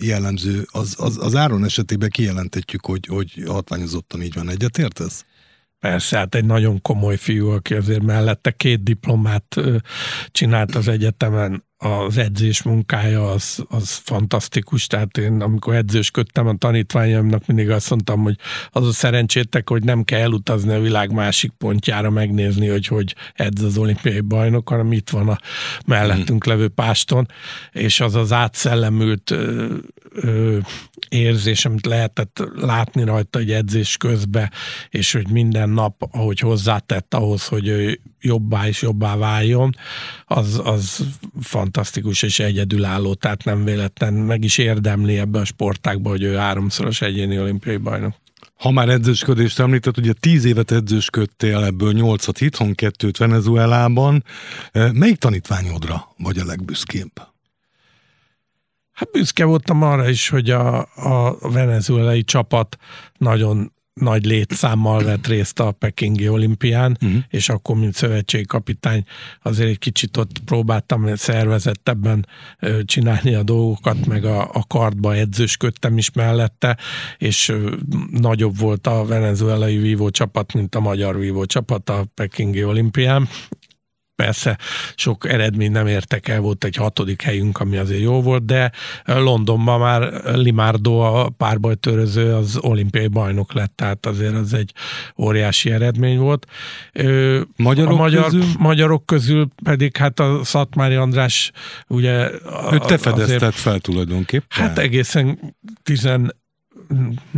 jellemző, 0.00 0.66
az, 0.70 0.94
az, 0.98 1.18
az 1.20 1.34
Áron 1.34 1.64
esetében 1.64 2.10
kijelentetjük, 2.10 2.86
hogy, 2.86 3.06
hogy 3.06 3.42
hatványozottan 3.46 4.22
így 4.22 4.34
van. 4.34 4.50
Egyetértesz? 4.50 5.24
Persze, 5.78 6.16
hát 6.16 6.34
egy 6.34 6.44
nagyon 6.44 6.82
komoly 6.82 7.16
fiú, 7.16 7.48
aki 7.48 7.74
azért 7.74 8.02
mellette 8.02 8.50
két 8.50 8.82
diplomát 8.82 9.56
csinált 10.30 10.74
az 10.74 10.88
egyetemen, 10.88 11.63
az 11.76 12.16
edzés 12.18 12.62
munkája 12.62 13.30
az, 13.30 13.64
az 13.68 13.90
fantasztikus, 14.04 14.86
tehát 14.86 15.18
én 15.18 15.40
amikor 15.40 15.74
edzősködtem 15.74 16.46
a 16.46 16.56
tanítványomnak 16.56 17.46
mindig 17.46 17.70
azt 17.70 17.90
mondtam, 17.90 18.22
hogy 18.22 18.36
az 18.70 18.86
a 18.86 18.92
szerencsétek, 18.92 19.68
hogy 19.68 19.84
nem 19.84 20.04
kell 20.04 20.20
elutazni 20.20 20.74
a 20.74 20.80
világ 20.80 21.12
másik 21.12 21.52
pontjára 21.58 22.10
megnézni, 22.10 22.68
hogy 22.68 22.86
hogy 22.86 23.14
edz 23.34 23.62
az 23.62 23.78
olimpiai 23.78 24.20
bajnok, 24.20 24.68
hanem 24.68 24.92
itt 24.92 25.10
van 25.10 25.28
a 25.28 25.38
mellettünk 25.86 26.44
levő 26.44 26.68
páston, 26.68 27.28
és 27.72 28.00
az 28.00 28.14
az 28.14 28.32
átszellemült 28.32 29.30
ö, 29.30 29.74
ö, 30.14 30.58
érzés, 31.08 31.64
amit 31.64 31.86
lehetett 31.86 32.42
látni 32.54 33.04
rajta 33.04 33.38
egy 33.38 33.50
edzés 33.50 33.96
közben, 33.96 34.50
és 34.88 35.12
hogy 35.12 35.28
minden 35.28 35.68
nap, 35.68 36.08
ahogy 36.10 36.38
hozzátett 36.38 37.14
ahhoz, 37.14 37.46
hogy 37.46 37.68
ő 37.68 38.00
jobbá 38.20 38.66
és 38.66 38.82
jobbá 38.82 39.16
váljon, 39.16 39.76
az, 40.26 40.60
az 40.64 41.06
fantasztikus 41.64 42.22
és 42.22 42.38
egyedülálló, 42.38 43.14
tehát 43.14 43.44
nem 43.44 43.64
véletlen 43.64 44.14
meg 44.14 44.44
is 44.44 44.58
érdemli 44.58 45.18
ebbe 45.18 45.38
a 45.38 45.44
sportákba, 45.44 46.08
hogy 46.08 46.22
ő 46.22 46.34
háromszoros 46.34 47.00
egyéni 47.00 47.38
olimpiai 47.38 47.76
bajnok. 47.76 48.14
Ha 48.56 48.70
már 48.70 48.88
edzősködést 48.88 49.58
említett, 49.58 49.96
ugye 49.96 50.12
tíz 50.12 50.44
évet 50.44 50.70
edzősködtél, 50.70 51.64
ebből 51.64 51.92
nyolcat 51.92 52.40
itthon, 52.40 52.74
kettőt 52.74 53.16
Venezuelában. 53.16 54.24
Melyik 54.72 55.16
tanítványodra 55.16 56.14
vagy 56.18 56.38
a 56.38 56.44
legbüszkébb? 56.44 57.10
Hát 58.92 59.10
büszke 59.10 59.44
voltam 59.44 59.82
arra 59.82 60.08
is, 60.08 60.28
hogy 60.28 60.50
a, 60.50 60.78
a 60.94 61.38
venezuelai 61.40 62.24
csapat 62.24 62.76
nagyon 63.18 63.72
nagy 64.00 64.24
létszámmal 64.24 65.04
vett 65.04 65.26
részt 65.26 65.60
a 65.60 65.70
Pekingi 65.70 66.28
olimpián, 66.28 66.96
uh-huh. 67.02 67.20
és 67.28 67.48
akkor, 67.48 67.76
mint 67.76 67.94
szövetségi 67.94 68.44
kapitány, 68.44 69.04
azért 69.42 69.68
egy 69.68 69.78
kicsit 69.78 70.16
ott 70.16 70.38
próbáltam 70.44 71.14
szervezettebben 71.16 72.26
csinálni 72.84 73.34
a 73.34 73.42
dolgokat, 73.42 74.06
meg 74.06 74.24
a, 74.24 74.40
a 74.52 74.64
kartba 74.66 75.14
edzősködtem 75.14 75.98
is 75.98 76.12
mellette, 76.12 76.76
és 77.18 77.52
nagyobb 78.10 78.58
volt 78.58 78.86
a 78.86 79.04
venezuelai 79.04 79.76
vívó 79.76 80.10
csapat, 80.10 80.52
mint 80.52 80.74
a 80.74 80.80
magyar 80.80 81.18
vívó 81.18 81.44
csapat 81.44 81.90
a 81.90 82.04
Pekingi 82.14 82.64
olimpián, 82.64 83.28
persze 84.16 84.58
sok 84.94 85.28
eredmény 85.28 85.70
nem 85.70 85.86
értek 85.86 86.28
el, 86.28 86.40
volt 86.40 86.64
egy 86.64 86.76
hatodik 86.76 87.22
helyünk, 87.22 87.58
ami 87.58 87.76
azért 87.76 88.00
jó 88.00 88.22
volt, 88.22 88.44
de 88.44 88.72
Londonban 89.04 89.80
már 89.80 90.02
Limardo 90.36 90.98
a 90.98 91.28
párbajtöröző 91.28 92.34
az 92.34 92.58
olimpiai 92.60 93.08
bajnok 93.08 93.52
lett, 93.52 93.72
tehát 93.76 94.06
azért 94.06 94.34
az 94.34 94.52
egy 94.52 94.72
óriási 95.18 95.70
eredmény 95.70 96.18
volt. 96.18 96.46
Magyarok, 97.56 97.92
a 97.92 97.96
magyar, 97.96 98.24
közül? 98.24 98.44
magyarok 98.58 99.06
közül 99.06 99.48
pedig 99.62 99.96
hát 99.96 100.20
a 100.20 100.40
Szatmári 100.44 100.94
András 100.94 101.50
ugye... 101.88 102.30
Őt 102.72 102.86
te 102.86 102.98
fedezted 102.98 103.52
fel 103.52 103.78
tulajdonképpen. 103.78 104.46
Hát 104.48 104.78
egészen 104.78 105.54
10 105.82 106.08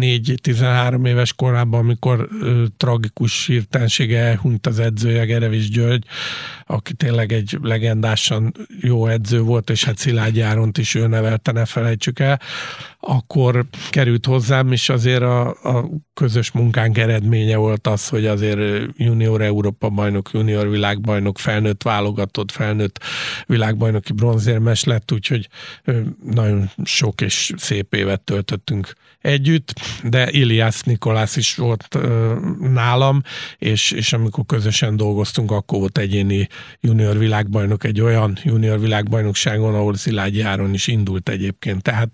4-13 0.01 1.07
éves 1.07 1.33
korában, 1.33 1.81
amikor 1.81 2.29
ö, 2.41 2.65
tragikus 2.77 3.47
hirtelensége 3.47 4.19
elhunyt 4.19 4.67
az 4.67 4.79
edzője, 4.79 5.25
Gerevis 5.25 5.69
György, 5.71 6.05
aki 6.67 6.95
tényleg 6.95 7.33
egy 7.33 7.59
legendásan 7.63 8.53
jó 8.81 9.07
edző 9.07 9.41
volt, 9.41 9.71
és 9.71 9.85
hát 9.85 9.99
Szilágyi 9.99 10.41
Áront 10.41 10.79
is 10.79 10.95
ő 10.95 11.07
nevelte, 11.07 11.53
ne 11.53 11.65
felejtsük 11.65 12.19
el, 12.19 12.41
akkor 13.07 13.65
került 13.91 14.27
hozzám, 14.27 14.73
és 14.73 14.89
azért 14.89 15.23
a, 15.23 15.49
a 15.49 15.89
közös 16.15 16.51
munkánk 16.51 16.99
eredménye 16.99 17.57
volt 17.57 17.87
az, 17.87 18.09
hogy 18.09 18.27
azért 18.27 18.91
junior 18.97 19.43
Európa 19.43 19.89
bajnok, 19.89 20.31
junior 20.33 20.69
világbajnok, 20.71 21.39
felnőtt 21.39 21.83
válogatott, 21.83 22.51
felnőtt 22.51 23.01
világbajnoki 23.47 24.13
bronzérmes 24.13 24.85
lett, 24.85 25.13
úgyhogy 25.13 25.49
nagyon 26.25 26.71
sok 26.85 27.21
és 27.21 27.53
szép 27.57 27.95
évet 27.95 28.21
töltöttünk 28.21 28.93
együtt, 29.21 29.81
de 30.05 30.31
Ilias 30.31 30.81
Nikolász 30.81 31.37
is 31.37 31.55
volt 31.55 31.99
nálam, 32.61 33.23
és, 33.59 33.91
és 33.91 34.13
amikor 34.13 34.45
közösen 34.47 34.97
dolgoztunk, 34.97 35.51
akkor 35.51 35.79
volt 35.79 35.99
egyéni 35.99 36.49
junior 36.81 37.19
világbajnok 37.19 37.85
egy 37.85 38.01
olyan 38.01 38.39
junior 38.43 38.81
világbajnokságon, 38.81 39.75
ahol 39.75 39.95
Szilágyi 39.95 40.41
Áron 40.41 40.75
is 40.75 40.87
indult 40.87 41.29
egyébként. 41.29 41.83
Tehát 41.83 42.09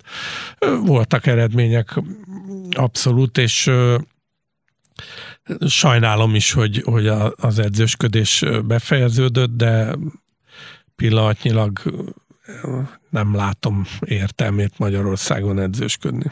voltak 0.85 1.27
eredmények 1.27 2.01
abszolút, 2.71 3.39
és 3.39 3.71
sajnálom 5.67 6.35
is, 6.35 6.53
hogy, 6.53 6.83
hogy 6.85 7.07
az 7.37 7.59
edzősködés 7.59 8.45
befejeződött, 8.65 9.57
de 9.57 9.97
pillanatnyilag 10.97 11.81
nem 13.11 13.35
látom 13.35 13.87
értelmét 14.01 14.79
Magyarországon 14.79 15.59
edzősködni. 15.59 16.31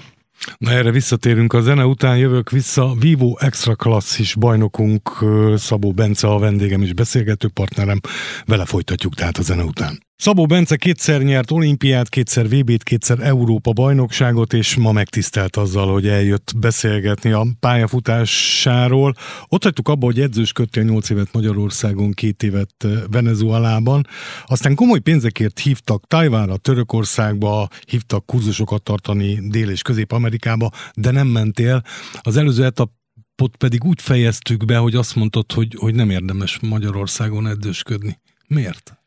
Na 0.59 0.71
erre 0.71 0.91
visszatérünk 0.91 1.53
a 1.53 1.61
zene 1.61 1.85
után, 1.85 2.19
jövök 2.19 2.51
vissza. 2.51 2.95
Vivo 2.99 3.37
Extra 3.39 3.75
Klasszis 3.75 4.35
bajnokunk 4.35 5.25
Szabó 5.57 5.93
Bence 5.93 6.29
a 6.29 6.39
vendégem 6.39 6.83
és 6.83 6.93
beszélgető 6.93 7.49
partnerem. 7.49 8.01
Vele 8.45 8.65
folytatjuk 8.65 9.15
tehát 9.15 9.39
a 9.39 9.43
zene 9.43 9.63
után. 9.63 10.09
Szabó 10.21 10.47
Bence 10.47 10.77
kétszer 10.77 11.23
nyert 11.23 11.51
olimpiát, 11.51 12.09
kétszer 12.09 12.49
VB-t, 12.49 12.83
kétszer 12.83 13.21
Európa 13.21 13.73
bajnokságot, 13.73 14.53
és 14.53 14.77
ma 14.77 14.93
megtisztelt 14.93 15.57
azzal, 15.57 15.93
hogy 15.93 16.07
eljött 16.09 16.53
beszélgetni 16.57 17.31
a 17.31 17.47
pályafutásáról. 17.61 19.15
Ott 19.49 19.63
hagytuk 19.63 19.89
abba, 19.89 20.05
hogy 20.07 20.21
edzősködtél 20.21 20.83
8 20.83 21.11
évet 21.11 21.33
Magyarországon, 21.33 22.13
két 22.13 22.43
évet 22.43 22.87
Venezuelában. 23.11 24.07
Aztán 24.47 24.75
komoly 24.75 24.99
pénzekért 24.99 25.59
hívtak 25.59 26.07
Tajvánra, 26.07 26.57
Törökországba, 26.57 27.69
hívtak 27.87 28.27
kurzusokat 28.27 28.83
tartani 28.83 29.49
Dél- 29.49 29.71
és 29.71 29.83
Közép-Amerikába, 29.83 30.71
de 30.95 31.11
nem 31.11 31.27
mentél. 31.27 31.83
Az 32.21 32.37
előző 32.37 32.65
etapot 32.65 33.57
pedig 33.59 33.85
úgy 33.85 34.03
fejeztük 34.03 34.65
be, 34.65 34.77
hogy 34.77 34.95
azt 34.95 35.15
mondtad, 35.15 35.53
hogy, 35.53 35.75
hogy 35.79 35.95
nem 35.95 36.11
érdemes 36.11 36.59
Magyarországon 36.63 37.47
edzősködni. 37.47 38.19
Miért? 38.47 39.00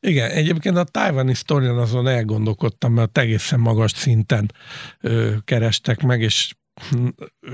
Igen, 0.00 0.30
egyébként 0.30 0.76
a 0.76 0.84
tájvani 0.84 1.34
sztorion 1.34 1.78
azon 1.78 2.06
elgondolkodtam, 2.06 2.92
mert 2.92 3.18
egészen 3.18 3.60
magas 3.60 3.90
szinten 3.90 4.52
ö, 5.00 5.34
kerestek 5.44 6.02
meg, 6.02 6.20
és 6.20 6.54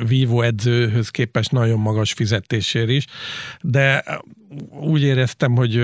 vívó 0.07 0.41
edzőhöz 0.41 1.09
képest 1.09 1.51
nagyon 1.51 1.79
magas 1.79 2.13
fizetésért 2.13 2.89
is, 2.89 3.07
de 3.61 4.05
úgy 4.71 5.03
éreztem, 5.03 5.57
hogy 5.57 5.77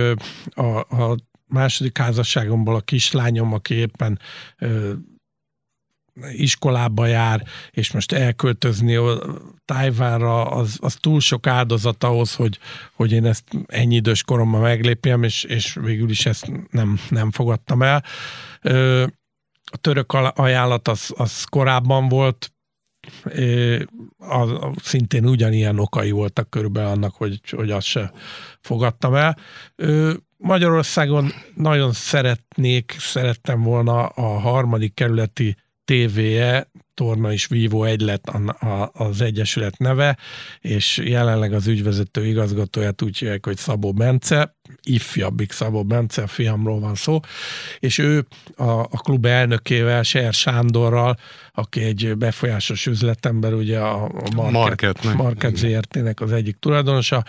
a, 0.51 0.79
a 0.79 1.17
második 1.47 1.99
házasságomból 1.99 2.75
a 2.75 2.81
kislányom, 2.81 3.53
aki 3.53 3.75
éppen 3.75 4.19
iskolába 6.33 7.07
jár, 7.07 7.43
és 7.71 7.93
most 7.93 8.13
elköltözni 8.13 8.99
Tájvánra, 9.65 10.51
az, 10.51 10.79
az 10.81 10.95
túl 10.95 11.21
sok 11.21 11.47
áldozat 11.47 12.05
ahhoz, 12.05 12.35
hogy, 12.35 12.59
hogy 12.93 13.13
én 13.13 13.27
ezt 13.27 13.45
ennyi 13.67 13.95
idős 13.95 14.23
koromban 14.23 14.61
meglépjem, 14.61 15.23
és, 15.23 15.45
és 15.45 15.75
végül 15.75 16.11
is 16.11 16.27
ezt 16.27 16.51
nem, 16.71 17.01
nem 17.09 17.31
fogadtam 17.31 17.83
el. 17.83 18.05
A 19.73 19.77
török 19.77 20.13
ajánlat 20.35 20.89
az, 20.89 21.13
az 21.17 21.45
korábban 21.45 22.09
volt, 22.09 22.53
az, 24.19 24.51
szintén 24.83 25.27
ugyanilyen 25.27 25.79
okai 25.79 26.11
voltak 26.11 26.51
körülbelül 26.51 26.91
annak, 26.91 27.15
hogy, 27.15 27.41
hogy 27.51 27.71
azt 27.71 27.87
se 27.87 28.13
fogadtam 28.61 29.15
el. 29.15 29.39
Magyarországon 30.37 31.33
nagyon 31.55 31.93
szeretnék, 31.93 32.97
szerettem 32.99 33.63
volna 33.63 34.07
a 34.07 34.39
harmadik 34.39 34.95
kerületi 34.95 35.57
TVE, 35.91 36.65
Torna 37.01 37.33
és 37.33 37.47
Vivo 37.47 37.85
egy 37.85 38.01
lett 38.01 38.31
az 38.93 39.21
Egyesület 39.21 39.79
neve, 39.79 40.17
és 40.61 41.01
jelenleg 41.05 41.53
az 41.53 41.67
ügyvezető 41.67 42.27
igazgatóját 42.27 43.03
úgy 43.03 43.19
hívják, 43.19 43.47
hogy 43.47 43.57
Szabó 43.57 43.93
Bence, 43.93 44.57
ifjabbik 44.83 45.53
Szabó 45.53 45.85
Bence, 45.85 46.23
a 46.23 46.27
fiamról 46.27 46.81
van 46.81 46.95
szó, 46.95 47.21
és 47.79 47.99
ő 47.99 48.27
a, 48.57 48.71
a 48.71 49.01
klub 49.03 49.27
elnökével, 49.27 50.03
Ser 50.03 50.33
Sándorral, 50.33 51.17
aki 51.53 51.83
egy 51.83 52.17
befolyásos 52.17 52.87
üzletember, 52.87 53.53
ugye 53.53 53.79
a, 53.79 54.05
a 54.05 54.35
Market, 54.35 54.53
Market, 54.53 55.15
Market 55.15 55.57
ZRT-nek 55.57 56.21
az 56.21 56.33
egyik 56.33 56.57
tulajdonosa, 56.59 57.25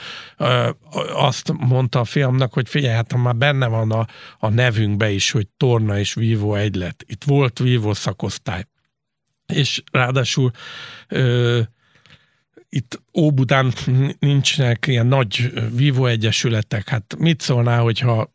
azt 1.13 1.53
mondta 1.57 1.99
a 1.99 2.05
fiamnak, 2.05 2.53
hogy 2.53 2.69
figyelj, 2.69 2.95
hát 2.95 3.15
már 3.15 3.35
benne 3.35 3.67
van 3.67 3.91
a, 3.91 4.07
a 4.39 4.49
nevünkbe 4.49 5.09
is, 5.11 5.31
hogy 5.31 5.47
Torna 5.57 5.99
és 5.99 6.13
Vivo 6.13 6.55
egy 6.55 6.75
lett. 6.75 7.03
Itt 7.07 7.23
volt 7.23 7.59
Vivo 7.59 7.93
szakosztály. 7.93 8.65
És 9.51 9.83
ráadásul 9.91 10.51
ö, 11.07 11.59
itt 12.69 13.01
Óbudán 13.17 13.73
nincsenek 14.19 14.87
ilyen 14.87 15.07
nagy 15.07 15.53
vívó 15.75 16.05
egyesületek. 16.05 16.89
Hát 16.89 17.15
mit 17.17 17.41
szólná, 17.41 17.79
hogyha 17.79 18.31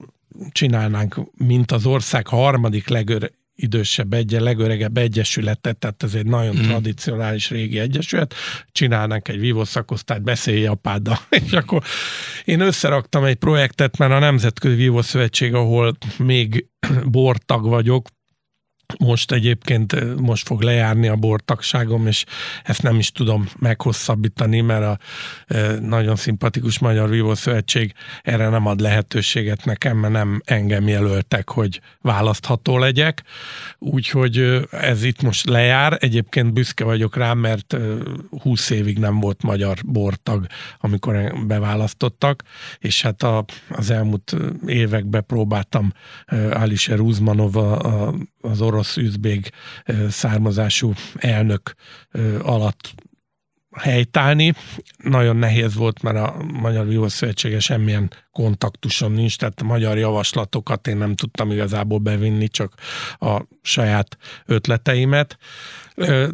csinálnánk, 0.51 1.21
mint 1.37 1.73
az 1.73 1.87
ország 1.87 2.27
harmadik 2.27 2.89
legőr, 2.89 3.31
idősebb 3.57 4.13
egye, 4.13 4.41
legöregebb 4.41 4.97
egyesületet, 4.97 5.77
tehát 5.77 6.03
ez 6.03 6.15
egy 6.15 6.27
nagyon 6.27 6.57
mm. 6.57 6.63
tradicionális 6.63 7.51
régi 7.51 7.79
egyesület, 7.79 8.35
csinálnánk 8.73 9.29
egy 9.29 9.39
vívó 9.39 9.65
szakosztályt, 9.65 10.23
beszélj 10.23 10.67
apáddal. 10.67 11.19
És 11.45 11.53
akkor 11.53 11.83
én 12.45 12.61
összeraktam 12.61 13.25
egy 13.25 13.37
projektet, 13.37 13.99
mert 13.99 14.13
a 14.13 14.19
Nemzetközi 14.19 14.75
Vívó 14.75 15.03
Szövetség, 15.03 15.55
ahol 15.55 15.97
még 16.19 16.67
bortag 17.05 17.69
vagyok, 17.69 18.09
most 18.99 19.33
egyébként 19.33 20.17
most 20.21 20.47
fog 20.47 20.61
lejárni 20.61 21.09
a 21.09 21.17
bortagságom, 21.17 22.07
és 22.07 22.25
ezt 22.65 22.83
nem 22.83 22.99
is 22.99 23.13
tudom 23.13 23.49
meghosszabbítani, 23.59 24.61
mert 24.61 24.85
a 24.85 24.99
nagyon 25.81 26.17
szimpatikus 26.17 26.79
Magyar 26.79 27.11
Vívó 27.11 27.35
Szövetség 27.35 27.93
erre 28.23 28.49
nem 28.49 28.67
ad 28.67 28.81
lehetőséget 28.81 29.65
nekem, 29.65 29.97
mert 29.97 30.13
nem 30.13 30.43
engem 30.45 30.89
jelöltek, 30.89 31.51
hogy 31.51 31.81
választható 32.01 32.79
legyek. 32.79 33.23
Úgyhogy 33.79 34.67
ez 34.71 35.03
itt 35.03 35.23
most 35.23 35.49
lejár. 35.49 35.97
Egyébként 36.01 36.53
büszke 36.53 36.85
vagyok 36.85 37.17
rá, 37.17 37.33
mert 37.33 37.77
20 38.41 38.71
évig 38.71 38.99
nem 38.99 39.21
volt 39.21 39.43
magyar 39.43 39.79
bortag, 39.85 40.47
amikor 40.79 41.35
beválasztottak, 41.47 42.43
és 42.79 43.03
hát 43.03 43.23
a, 43.23 43.45
az 43.69 43.91
elmúlt 43.91 44.37
években 44.67 45.25
próbáltam 45.27 45.93
Alisher 46.51 47.01
Uzmanov, 47.01 47.55
az 48.51 48.61
orosz 48.61 48.97
orosz-üzbég 48.97 49.51
származású 50.09 50.93
elnök 51.15 51.75
alatt 52.43 52.95
helytállni. 53.77 54.53
Nagyon 54.97 55.37
nehéz 55.37 55.75
volt, 55.75 56.03
mert 56.03 56.17
a 56.17 56.45
Magyar 56.53 56.87
Vívó 56.87 57.09
semmilyen 57.59 58.11
kontaktusom 58.37 59.13
nincs, 59.13 59.39
tehát 59.39 59.63
magyar 59.63 59.99
javaslatokat 59.99 60.87
én 60.87 60.97
nem 60.97 61.15
tudtam 61.15 61.51
igazából 61.51 61.99
bevinni, 61.99 62.49
csak 62.49 62.75
a 63.19 63.43
saját 63.63 64.17
ötleteimet. 64.47 65.39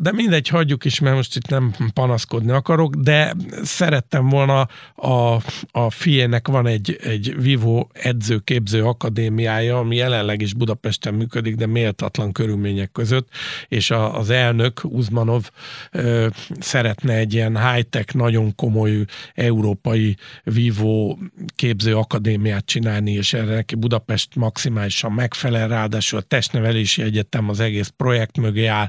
De 0.00 0.12
mindegy, 0.12 0.48
hagyjuk 0.48 0.84
is, 0.84 1.00
mert 1.00 1.16
most 1.16 1.36
itt 1.36 1.48
nem 1.48 1.74
panaszkodni 1.94 2.50
akarok, 2.50 2.94
de 2.94 3.34
szerettem 3.62 4.28
volna 4.28 4.68
a, 4.94 5.42
a 5.70 5.90
fiének 5.90 6.48
van 6.48 6.66
egy, 6.66 6.98
egy 7.02 7.34
Vivo 7.40 7.86
edzőképző 7.92 8.84
akadémiája, 8.84 9.78
ami 9.78 9.96
jelenleg 9.96 10.40
is 10.40 10.54
Budapesten 10.54 11.14
működik, 11.14 11.54
de 11.54 11.66
méltatlan 11.66 12.32
körülmények 12.32 12.92
között, 12.92 13.28
és 13.68 13.90
a, 13.90 14.18
az 14.18 14.30
elnök, 14.30 14.80
Uzmanov 14.84 15.50
ö, 15.90 16.26
szeretne 16.60 17.14
egy 17.14 17.34
ilyen 17.34 17.72
high-tech, 17.72 18.14
nagyon 18.14 18.54
komoly 18.54 19.04
európai 19.34 20.16
Vivo 20.44 21.16
képző 21.56 21.91
akadémiát 21.92 22.64
csinálni, 22.64 23.12
és 23.12 23.32
erre 23.32 23.54
neki 23.54 23.74
Budapest 23.74 24.34
maximálisan 24.34 25.12
megfelel, 25.12 25.68
ráadásul 25.68 26.18
a 26.18 26.22
testnevelési 26.22 27.02
egyetem 27.02 27.48
az 27.48 27.60
egész 27.60 27.92
projekt 27.96 28.38
mögé 28.38 28.66
áll, 28.66 28.88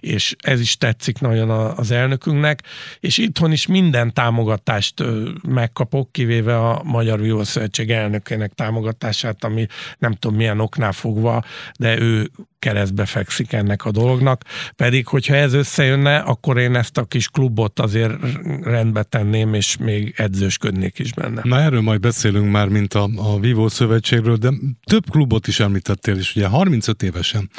és 0.00 0.34
ez 0.38 0.60
is 0.60 0.76
tetszik 0.76 1.18
nagyon 1.18 1.50
az 1.50 1.90
elnökünknek, 1.90 2.62
és 3.00 3.18
itthon 3.18 3.52
is 3.52 3.66
minden 3.66 4.12
támogatást 4.12 5.02
megkapok, 5.48 6.12
kivéve 6.12 6.58
a 6.68 6.82
Magyar 6.84 7.20
Vívószövetség 7.20 7.90
elnökének 7.90 8.52
támogatását, 8.52 9.44
ami 9.44 9.66
nem 9.98 10.12
tudom 10.12 10.36
milyen 10.36 10.60
oknál 10.60 10.92
fogva, 10.92 11.44
de 11.78 11.98
ő 11.98 12.30
keresztbe 12.64 13.06
fekszik 13.06 13.52
ennek 13.52 13.84
a 13.84 13.90
dolognak. 13.90 14.42
Pedig, 14.76 15.06
hogyha 15.06 15.34
ez 15.34 15.52
összejönne, 15.52 16.18
akkor 16.18 16.58
én 16.58 16.74
ezt 16.74 16.98
a 16.98 17.04
kis 17.04 17.28
klubot 17.28 17.80
azért 17.80 18.14
rendbe 18.62 19.02
tenném, 19.02 19.54
és 19.54 19.76
még 19.76 20.14
edzősködnék 20.16 20.98
is 20.98 21.12
benne. 21.12 21.40
Na 21.44 21.60
erről 21.60 21.80
majd 21.80 22.00
beszélünk 22.00 22.50
már, 22.50 22.68
mint 22.68 22.94
a, 22.94 23.08
a 23.16 23.40
Vívó 23.40 23.68
Szövetségről, 23.68 24.36
de 24.36 24.50
több 24.84 25.10
klubot 25.10 25.46
is 25.46 25.60
említettél, 25.60 26.16
és 26.16 26.36
ugye 26.36 26.46
35 26.46 27.02
évesen 27.02 27.50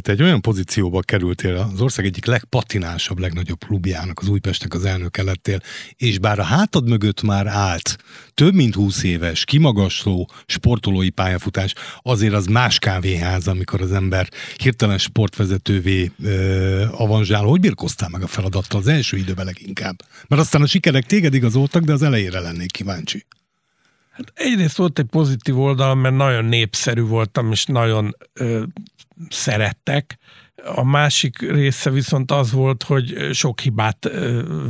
te 0.00 0.12
egy 0.12 0.22
olyan 0.22 0.40
pozícióba 0.40 1.00
kerültél 1.00 1.56
az 1.74 1.80
ország 1.80 2.04
egyik 2.04 2.24
legpatinásabb, 2.24 3.18
legnagyobb 3.18 3.64
klubjának, 3.66 4.18
az 4.18 4.28
Újpestnek 4.28 4.74
az 4.74 4.84
elnöke 4.84 5.22
lettél, 5.22 5.58
és 5.96 6.18
bár 6.18 6.38
a 6.38 6.42
hátad 6.42 6.88
mögött 6.88 7.22
már 7.22 7.46
állt 7.46 7.96
több 8.34 8.54
mint 8.54 8.74
20 8.74 9.02
éves, 9.02 9.44
kimagasló 9.44 10.30
sportolói 10.46 11.10
pályafutás, 11.10 11.74
azért 12.02 12.34
az 12.34 12.46
más 12.46 12.78
kávéház, 12.78 13.48
amikor 13.48 13.80
az 13.80 13.89
ember 13.92 14.28
hirtelen 14.56 14.98
sportvezetővé 14.98 16.10
ö, 16.22 16.84
avanzsál. 16.90 17.42
Hogy 17.42 17.60
birkoztál 17.60 18.08
meg 18.08 18.22
a 18.22 18.26
feladattal 18.26 18.80
az 18.80 18.86
első 18.86 19.16
időben 19.16 19.44
leginkább? 19.44 19.96
Mert 20.28 20.42
aztán 20.42 20.62
a 20.62 20.66
sikerek 20.66 21.04
téged 21.04 21.34
igazoltak, 21.34 21.82
de 21.82 21.92
az 21.92 22.02
elejére 22.02 22.40
lennék 22.40 22.70
kíváncsi. 22.70 23.26
Hát 24.10 24.32
egyrészt 24.34 24.76
volt 24.76 24.98
egy 24.98 25.04
pozitív 25.04 25.58
oldal, 25.58 25.94
mert 25.94 26.16
nagyon 26.16 26.44
népszerű 26.44 27.02
voltam, 27.02 27.52
és 27.52 27.64
nagyon 27.64 28.16
ö, 28.32 28.62
szerettek. 29.28 30.18
A 30.64 30.84
másik 30.84 31.38
része 31.38 31.90
viszont 31.90 32.30
az 32.30 32.52
volt, 32.52 32.82
hogy 32.82 33.28
sok 33.32 33.60
hibát 33.60 34.10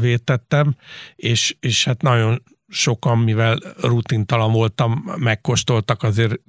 vétettem, 0.00 0.76
és, 1.16 1.56
és 1.61 1.85
hát 1.85 2.02
nagyon 2.02 2.42
sokan, 2.70 3.18
mivel 3.18 3.59
rutintalan 3.80 4.52
voltam, 4.52 5.12
megkóstoltak 5.16 6.02
azért 6.02 6.40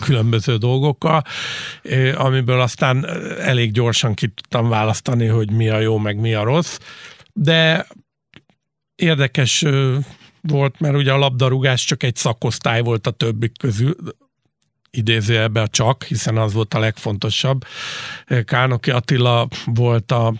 különböző 0.00 0.56
dolgokkal, 0.56 1.22
amiből 2.14 2.60
aztán 2.60 3.06
elég 3.40 3.72
gyorsan 3.72 4.14
ki 4.14 4.26
tudtam 4.26 4.68
választani, 4.68 5.26
hogy 5.26 5.50
mi 5.50 5.68
a 5.68 5.78
jó, 5.78 5.98
meg 5.98 6.20
mi 6.20 6.34
a 6.34 6.42
rossz. 6.42 6.78
De 7.32 7.86
érdekes 8.94 9.64
volt, 10.40 10.80
mert 10.80 10.96
ugye 10.96 11.12
a 11.12 11.18
labdarúgás 11.18 11.84
csak 11.84 12.02
egy 12.02 12.16
szakosztály 12.16 12.82
volt 12.82 13.06
a 13.06 13.10
többik 13.10 13.58
közül, 13.58 13.94
idézőjelben 14.90 15.62
a 15.62 15.68
csak, 15.68 16.04
hiszen 16.04 16.36
az 16.36 16.52
volt 16.52 16.74
a 16.74 16.78
legfontosabb. 16.78 17.64
Kárnoki 18.44 18.90
Attila 18.90 19.48
volt 19.64 20.12
a 20.12 20.34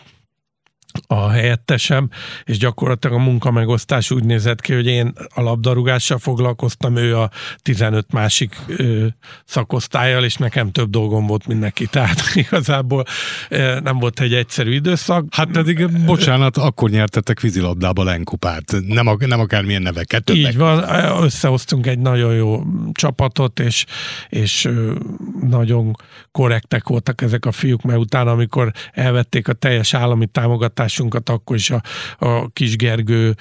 a 1.07 1.28
helyettesem, 1.28 2.09
és 2.44 2.59
gyakorlatilag 2.59 3.16
a 3.16 3.22
munkamegosztás 3.22 4.11
úgy 4.11 4.24
nézett 4.24 4.61
ki, 4.61 4.72
hogy 4.74 4.87
én 4.87 5.12
a 5.35 5.40
labdarúgással 5.40 6.18
foglalkoztam, 6.18 6.96
ő 6.96 7.16
a 7.16 7.30
15 7.62 8.12
másik 8.12 8.57
ö, 8.66 9.07
szakosztályjal, 9.44 10.24
és 10.24 10.37
nekem 10.37 10.70
több 10.70 10.90
dolgom 10.90 11.26
volt, 11.26 11.46
mint 11.46 11.61
neki. 11.61 11.87
Tehát 11.87 12.20
igazából 12.35 13.04
ö, 13.48 13.80
nem 13.80 13.98
volt 13.98 14.20
egy 14.20 14.35
egyszerű 14.35 14.72
időszak. 14.72 15.26
Hát 15.30 15.50
pedig, 15.50 16.04
bocsánat, 16.04 16.57
akkor 16.57 16.90
nyertetek 16.90 17.40
vízilabdába 17.40 18.04
lenkupát, 18.04 18.74
nem, 18.87 19.07
a, 19.07 19.16
nem 19.18 19.40
akármilyen 19.40 19.83
neveket. 19.83 20.24
Többek. 20.24 20.52
Így 20.52 20.57
van, 20.57 20.85
összehoztunk 21.22 21.87
egy 21.87 21.98
nagyon 21.98 22.35
jó 22.35 22.62
csapatot, 22.92 23.61
és, 23.61 23.85
és 24.28 24.68
nagyon 25.40 25.96
korrektek 26.33 26.88
voltak 26.88 27.22
ezek 27.22 27.46
a 27.46 27.52
fiúk, 27.52 27.83
mert 27.83 27.98
utána, 27.98 28.30
amikor 28.30 28.72
elvették 28.92 29.48
a 29.48 29.52
teljes 29.52 29.94
állami 29.94 30.26
támogatást, 30.26 30.84
választásunkat, 30.85 31.29
akkor 31.29 31.57
is 31.57 31.70
a, 31.70 31.83
a 32.18 32.49
Kis 32.49 32.77
Gergő 32.77 33.35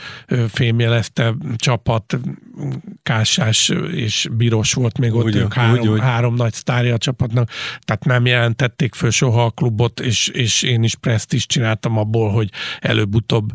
fémjelezte 0.48 1.36
csapat, 1.56 2.20
Kásás 3.04 3.72
és 3.92 4.28
Biros 4.32 4.74
volt 4.74 4.98
még 4.98 5.14
ott, 5.14 5.24
úgy, 5.24 5.36
ők 5.36 5.54
három, 5.54 5.80
úgy, 5.80 5.88
úgy. 5.88 6.00
három 6.00 6.36
nagy 6.36 6.54
sztárja 6.54 6.94
a 6.94 6.98
csapatnak, 6.98 7.50
tehát 7.82 8.06
nem 8.06 8.26
jelentették 8.26 8.94
föl 8.94 9.10
soha 9.10 9.46
a 9.46 9.50
klubot, 9.50 10.00
és, 10.00 10.28
és 10.28 10.62
én 10.62 10.84
is 10.84 10.96
preszt 10.96 11.34
is 11.34 11.46
csináltam 11.46 11.98
abból, 11.98 12.32
hogy 12.32 12.50
előbb-utóbb 12.80 13.52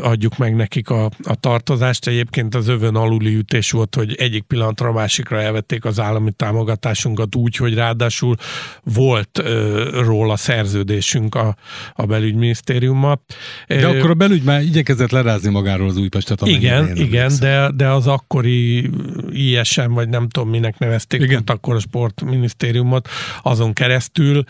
adjuk 0.00 0.36
meg 0.36 0.56
nekik 0.56 0.90
a, 0.90 1.04
a 1.22 1.34
tartozást. 1.34 2.06
Egyébként 2.06 2.54
az 2.54 2.68
övön 2.68 2.94
aluli 2.94 3.34
ütés 3.34 3.70
volt, 3.70 3.94
hogy 3.94 4.14
egyik 4.14 4.42
pillanatra 4.42 4.88
a 4.88 4.92
másikra 4.92 5.40
elvették 5.40 5.84
az 5.84 6.00
állami 6.00 6.32
támogatásunkat 6.32 7.34
úgy, 7.34 7.56
hogy 7.56 7.74
ráadásul 7.74 8.36
volt 8.82 9.38
ö, 9.38 10.00
róla 10.04 10.36
szerződésünk 10.36 11.34
a, 11.34 11.56
a 11.94 12.06
belügyminisztériummal, 12.06 13.21
de 13.68 13.86
akkor 13.86 14.10
a 14.10 14.14
belügy 14.14 14.42
már 14.42 14.62
igyekezett 14.62 15.10
lerázni 15.10 15.50
magáról 15.50 15.88
az 15.88 15.96
Újpestet. 15.96 16.46
Igen, 16.46 16.96
igen, 16.96 17.32
de, 17.40 17.70
de 17.74 17.88
az 17.88 18.06
akkori 18.06 18.90
ISM, 19.30 19.92
vagy 19.92 20.08
nem 20.08 20.28
tudom 20.28 20.48
minek 20.48 20.78
nevezték, 20.78 21.20
igen. 21.20 21.42
akkor 21.46 21.74
a 21.74 21.78
sportminisztériumot, 21.78 23.08
azon 23.42 23.72
keresztül 23.72 24.44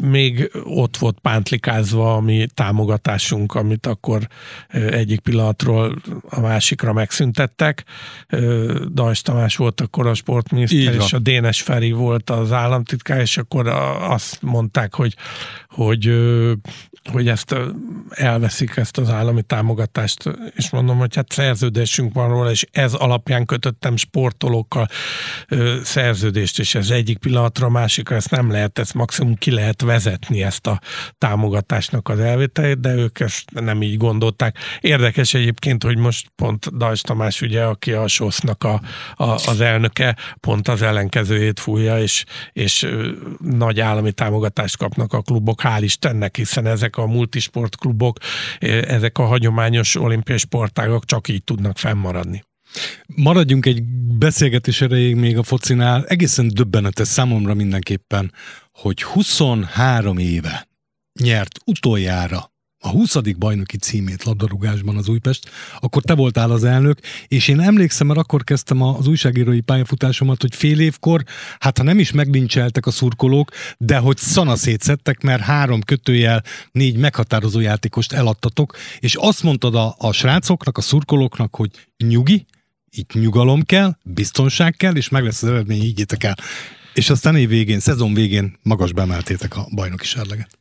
még 0.00 0.50
ott 0.64 0.96
volt 0.96 1.18
pántlikázva 1.22 2.14
a 2.14 2.20
mi 2.20 2.46
támogatásunk, 2.54 3.54
amit 3.54 3.86
akkor 3.86 4.28
egyik 4.90 5.20
pillanatról 5.20 6.02
a 6.28 6.40
másikra 6.40 6.92
megszüntettek. 6.92 7.84
Dajs 8.92 9.22
Tamás 9.22 9.56
volt 9.56 9.80
akkor 9.80 10.06
a 10.06 10.14
sportminiszter, 10.14 10.94
és 10.94 11.12
a 11.12 11.18
Dénes 11.18 11.62
Feri 11.62 11.90
volt 11.90 12.30
az 12.30 12.52
államtitkár, 12.52 13.20
és 13.20 13.36
akkor 13.36 13.66
azt 14.00 14.42
mondták, 14.42 14.94
hogy, 14.94 15.14
hogy, 15.68 16.12
hogy 17.04 17.28
ezt 17.28 17.54
elveszik 18.10 18.76
ezt 18.76 18.98
az 18.98 19.10
állami 19.10 19.42
támogatást, 19.42 20.30
és 20.56 20.70
mondom, 20.70 20.98
hogy 20.98 21.14
hát 21.14 21.32
szerződésünk 21.32 22.14
van 22.14 22.28
róla, 22.28 22.50
és 22.50 22.66
ez 22.70 22.94
alapján 22.94 23.44
kötöttem 23.44 23.96
sportolókkal 23.96 24.88
ö, 25.48 25.76
szerződést, 25.82 26.58
és 26.58 26.74
ez 26.74 26.90
egyik 26.90 27.18
pillanatra 27.18 27.66
a 27.66 27.70
másikra 27.70 28.16
ezt 28.16 28.30
nem 28.30 28.50
lehet, 28.50 28.78
ezt 28.78 28.94
maximum 28.94 29.34
ki 29.34 29.50
lehet 29.50 29.82
vezetni 29.82 30.42
ezt 30.42 30.66
a 30.66 30.80
támogatásnak 31.18 32.08
az 32.08 32.18
elvételét, 32.18 32.80
de 32.80 32.94
ők 32.94 33.20
ezt 33.20 33.50
nem 33.50 33.82
így 33.82 33.96
gondolták. 33.96 34.56
Érdekes 34.80 35.34
egyébként, 35.34 35.82
hogy 35.82 35.96
most 35.96 36.30
pont 36.36 36.76
Dajs 36.76 37.00
Tamás, 37.00 37.40
ugye, 37.40 37.64
aki 37.64 37.92
a 37.92 38.08
SOSZ-nak 38.08 38.64
a, 38.64 38.80
a, 39.14 39.24
az 39.24 39.60
elnöke, 39.60 40.16
pont 40.40 40.68
az 40.68 40.82
ellenkezőjét 40.82 41.60
fújja, 41.60 41.98
és, 42.00 42.24
és 42.52 42.88
nagy 43.40 43.80
állami 43.80 44.12
támogatást 44.12 44.76
kapnak 44.76 45.12
a 45.12 45.20
klubok, 45.20 45.60
hál' 45.62 45.80
Istennek, 45.80 46.36
hiszen 46.36 46.66
ezek 46.66 46.87
a 46.96 47.06
multisport 47.06 47.76
klubok, 47.76 48.18
ezek 48.58 49.18
a 49.18 49.24
hagyományos 49.24 49.94
olimpiai 49.94 50.38
sportágok 50.38 51.04
csak 51.04 51.28
így 51.28 51.44
tudnak 51.44 51.78
fennmaradni. 51.78 52.44
Maradjunk 53.06 53.66
egy 53.66 53.82
beszélgetés 54.18 54.80
erejéig 54.80 55.14
még 55.14 55.38
a 55.38 55.42
focinál. 55.42 56.04
Egészen 56.06 56.48
döbbenetes 56.48 57.08
számomra 57.08 57.54
mindenképpen, 57.54 58.32
hogy 58.72 59.02
23 59.02 60.18
éve 60.18 60.68
nyert 61.20 61.58
utoljára 61.64 62.50
a 62.80 62.88
20. 62.88 63.16
bajnoki 63.38 63.76
címét 63.76 64.24
labdarúgásban 64.24 64.96
az 64.96 65.08
Újpest, 65.08 65.50
akkor 65.80 66.02
te 66.02 66.14
voltál 66.14 66.50
az 66.50 66.64
elnök, 66.64 66.98
és 67.28 67.48
én 67.48 67.60
emlékszem, 67.60 68.06
mert 68.06 68.18
akkor 68.18 68.44
kezdtem 68.44 68.82
az 68.82 69.06
újságírói 69.06 69.60
pályafutásomat, 69.60 70.40
hogy 70.40 70.54
fél 70.54 70.80
évkor, 70.80 71.24
hát 71.58 71.78
ha 71.78 71.84
nem 71.84 71.98
is 71.98 72.12
meglincseltek 72.12 72.86
a 72.86 72.90
szurkolók, 72.90 73.50
de 73.78 73.98
hogy 73.98 74.16
szana 74.16 74.56
szétszettek, 74.56 75.22
mert 75.22 75.42
három 75.42 75.80
kötőjel 75.80 76.42
négy 76.72 76.96
meghatározó 76.96 77.60
játékost 77.60 78.12
eladtatok, 78.12 78.76
és 78.98 79.14
azt 79.14 79.42
mondtad 79.42 79.74
a, 79.74 79.94
a 79.98 80.12
srácoknak, 80.12 80.78
a 80.78 80.80
szurkolóknak, 80.80 81.56
hogy 81.56 81.70
nyugi, 81.96 82.46
itt 82.90 83.12
nyugalom 83.12 83.62
kell, 83.62 83.96
biztonság 84.04 84.74
kell, 84.76 84.94
és 84.94 85.08
meg 85.08 85.24
lesz 85.24 85.42
az 85.42 85.48
eredmény, 85.48 85.80
higgyétek 85.80 86.24
el. 86.24 86.36
És 86.94 87.10
aztán 87.10 87.36
év 87.36 87.48
végén, 87.48 87.80
szezon 87.80 88.14
végén 88.14 88.58
magasba 88.62 89.00
emeltétek 89.00 89.56
a 89.56 89.68
bajnoki 89.74 90.04
serleget. 90.04 90.58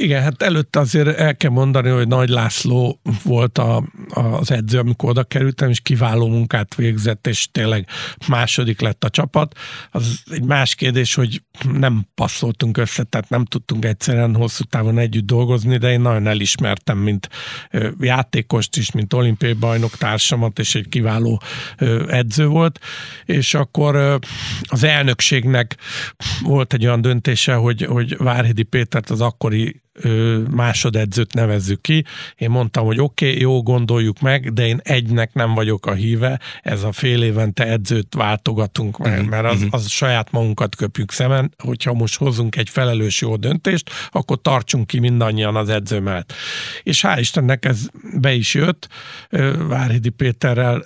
Igen, 0.00 0.22
hát 0.22 0.42
előtte 0.42 0.78
azért 0.78 1.18
el 1.18 1.36
kell 1.36 1.50
mondani, 1.50 1.88
hogy 1.88 2.08
Nagy 2.08 2.28
László 2.28 3.00
volt 3.22 3.58
a, 3.58 3.84
az 4.08 4.50
edző, 4.50 4.78
amikor 4.78 5.10
oda 5.10 5.24
kerültem, 5.24 5.68
és 5.68 5.80
kiváló 5.80 6.28
munkát 6.28 6.74
végzett, 6.74 7.26
és 7.26 7.48
tényleg 7.52 7.88
második 8.28 8.80
lett 8.80 9.04
a 9.04 9.10
csapat. 9.10 9.58
Az 9.90 10.22
egy 10.30 10.42
más 10.42 10.74
kérdés, 10.74 11.14
hogy 11.14 11.42
nem 11.72 12.06
passzoltunk 12.14 12.76
össze, 12.76 13.02
tehát 13.02 13.28
nem 13.28 13.44
tudtunk 13.44 13.84
egyszerűen 13.84 14.34
hosszú 14.34 14.64
távon 14.64 14.98
együtt 14.98 15.26
dolgozni, 15.26 15.76
de 15.76 15.90
én 15.90 16.00
nagyon 16.00 16.26
elismertem, 16.26 16.98
mint 16.98 17.28
játékost 18.00 18.76
is, 18.76 18.90
mint 18.90 19.12
olimpiai 19.12 19.52
bajnok 19.52 19.96
társamat, 19.96 20.58
és 20.58 20.74
egy 20.74 20.88
kiváló 20.88 21.42
edző 22.08 22.46
volt. 22.46 22.78
És 23.24 23.54
akkor 23.54 24.18
az 24.62 24.82
elnökségnek 24.82 25.76
volt 26.42 26.72
egy 26.72 26.86
olyan 26.86 27.00
döntése, 27.00 27.54
hogy, 27.54 27.82
hogy 27.82 28.16
Várhidi 28.16 28.62
Pétert 28.62 29.10
az 29.10 29.20
akkori 29.20 29.86
másodedzőt 30.50 31.34
nevezzük 31.34 31.80
ki. 31.80 32.04
Én 32.36 32.50
mondtam, 32.50 32.84
hogy 32.84 33.00
oké, 33.00 33.28
okay, 33.28 33.40
jó, 33.40 33.62
gondoljuk 33.62 34.20
meg, 34.20 34.52
de 34.52 34.66
én 34.66 34.80
egynek 34.82 35.32
nem 35.32 35.54
vagyok 35.54 35.86
a 35.86 35.92
híve, 35.92 36.40
ez 36.62 36.82
a 36.82 36.92
fél 36.92 37.22
évente 37.22 37.66
edzőt 37.66 38.14
váltogatunk 38.14 38.98
meg, 38.98 39.12
uh-huh. 39.12 39.28
mert 39.28 39.44
az, 39.44 39.60
mhm. 39.60 39.68
az 39.70 39.88
saját 39.88 40.30
magunkat 40.30 40.76
köpjük 40.76 41.12
szemen, 41.12 41.54
hogyha 41.58 41.92
most 41.92 42.16
hozunk 42.16 42.56
egy 42.56 42.68
felelős 42.68 43.20
jó 43.20 43.36
döntést, 43.36 43.90
akkor 44.10 44.40
tartsunk 44.40 44.86
ki 44.86 44.98
mindannyian 44.98 45.56
az 45.56 45.68
edző 45.68 46.00
mellett. 46.00 46.32
És 46.82 47.04
hál' 47.06 47.16
Istennek 47.18 47.64
ez 47.64 47.86
be 48.20 48.32
is 48.32 48.54
jött, 48.54 48.88
Várhidi 49.68 50.08
Péterrel 50.08 50.82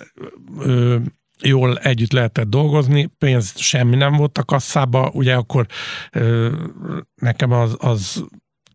jól 1.41 1.77
együtt 1.77 2.11
lehetett 2.11 2.47
dolgozni, 2.47 3.09
pénz 3.17 3.59
semmi 3.59 3.95
nem 3.95 4.13
volt 4.13 4.37
a 4.37 4.43
kasszába, 4.43 5.09
ugye 5.13 5.35
akkor 5.35 5.65
nekem 7.15 7.51
az, 7.51 7.75
az 7.79 8.25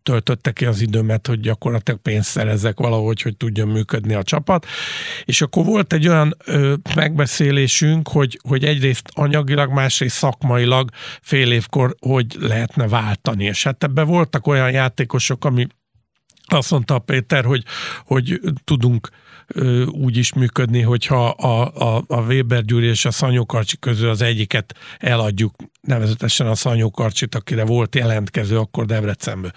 töltötte 0.09 0.51
ki 0.51 0.65
az 0.65 0.81
időmet, 0.81 1.27
hogy 1.27 1.39
gyakorlatilag 1.39 2.01
pénzt 2.01 2.29
szerezzek 2.29 2.79
valahogy, 2.79 3.21
hogy 3.21 3.37
tudjon 3.37 3.67
működni 3.67 4.13
a 4.13 4.23
csapat. 4.23 4.65
És 5.25 5.41
akkor 5.41 5.65
volt 5.65 5.93
egy 5.93 6.07
olyan 6.07 6.35
ö, 6.45 6.73
megbeszélésünk, 6.95 8.07
hogy, 8.07 8.39
hogy 8.47 8.65
egyrészt 8.65 9.09
anyagilag, 9.13 9.71
másrészt 9.71 10.15
szakmailag 10.15 10.89
fél 11.21 11.51
évkor 11.51 11.95
hogy 11.99 12.35
lehetne 12.39 12.87
váltani. 12.87 13.43
És 13.43 13.63
hát 13.63 13.83
ebben 13.83 14.07
voltak 14.07 14.47
olyan 14.47 14.71
játékosok, 14.71 15.45
ami 15.45 15.67
azt 16.45 16.71
mondta 16.71 16.99
Péter, 16.99 17.45
hogy, 17.45 17.63
hogy 18.05 18.39
tudunk 18.63 19.09
úgy 19.91 20.17
is 20.17 20.33
működni, 20.33 20.81
hogyha 20.81 21.27
a, 21.27 21.71
a, 21.73 22.03
a 22.07 22.21
Weber 22.21 22.65
Gyuri 22.65 22.87
és 22.87 23.05
a 23.05 23.11
Szanyókarcsi 23.11 23.77
közül 23.79 24.09
az 24.09 24.21
egyiket 24.21 24.75
eladjuk, 24.97 25.55
nevezetesen 25.81 26.47
a 26.47 26.55
Szanyókarcsit, 26.55 27.35
akire 27.35 27.65
volt 27.65 27.95
jelentkező 27.95 28.57
akkor 28.57 28.85
Debrecenből. 28.85 29.51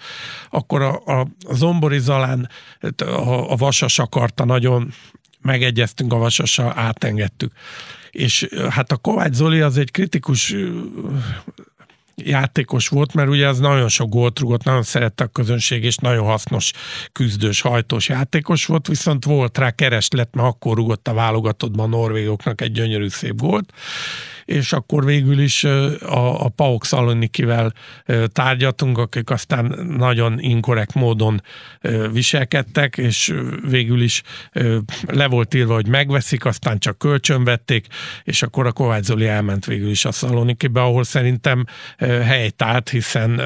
Akkor 0.49 0.81
a, 0.81 1.01
a, 1.05 1.19
a 1.47 1.53
Zombori 1.53 1.99
Zalán 1.99 2.49
a, 2.97 3.51
a 3.51 3.55
Vasas 3.55 3.99
akarta 3.99 4.45
nagyon, 4.45 4.93
megegyeztünk 5.41 6.13
a 6.13 6.17
Vasasa, 6.17 6.73
átengedtük. 6.75 7.51
És 8.11 8.47
hát 8.69 8.91
a 8.91 8.97
Kovács 8.97 9.33
Zoli 9.33 9.61
az 9.61 9.77
egy 9.77 9.91
kritikus 9.91 10.55
játékos 12.15 12.87
volt, 12.87 13.13
mert 13.13 13.29
ugye 13.29 13.47
az 13.47 13.59
nagyon 13.59 13.87
sok 13.87 14.09
gólt 14.09 14.39
rúgott, 14.39 14.63
nagyon 14.63 14.83
szerette 14.83 15.23
a 15.23 15.27
közönség, 15.27 15.83
és 15.83 15.95
nagyon 15.95 16.25
hasznos 16.25 16.71
küzdős, 17.11 17.61
hajtós 17.61 18.09
játékos 18.09 18.65
volt, 18.65 18.87
viszont 18.87 19.25
volt 19.25 19.57
rá 19.57 19.71
kereslet, 19.71 20.35
mert 20.35 20.47
akkor 20.47 20.75
rúgott 20.75 21.07
a 21.07 21.13
válogatottban 21.13 21.93
a 21.93 21.97
norvégoknak 21.97 22.61
egy 22.61 22.71
gyönyörű 22.71 23.07
szép 23.07 23.35
gólt, 23.35 23.73
és 24.53 24.73
akkor 24.73 25.05
végül 25.05 25.39
is 25.39 25.63
a, 25.63 26.45
a 26.45 26.49
Pauk 26.49 26.85
Szalonikivel 26.85 27.73
tárgyaltunk, 28.27 28.97
akik 28.97 29.29
aztán 29.29 29.85
nagyon 29.97 30.39
inkorrekt 30.39 30.93
módon 30.93 31.41
viselkedtek, 32.11 32.97
és 32.97 33.33
végül 33.69 34.01
is 34.01 34.21
le 35.07 35.27
volt 35.27 35.53
írva, 35.53 35.73
hogy 35.73 35.87
megveszik, 35.87 36.45
aztán 36.45 36.79
csak 36.79 36.97
kölcsönvették, 36.97 37.87
és 38.23 38.43
akkor 38.43 38.65
a 38.65 38.71
Kovács 38.71 39.03
Zoli 39.03 39.27
elment 39.27 39.65
végül 39.65 39.89
is 39.89 40.05
a 40.05 40.11
Szalonikibe, 40.11 40.81
ahol 40.81 41.03
szerintem 41.03 41.65
helyt 41.97 42.61
állt, 42.61 42.89
hiszen 42.89 43.41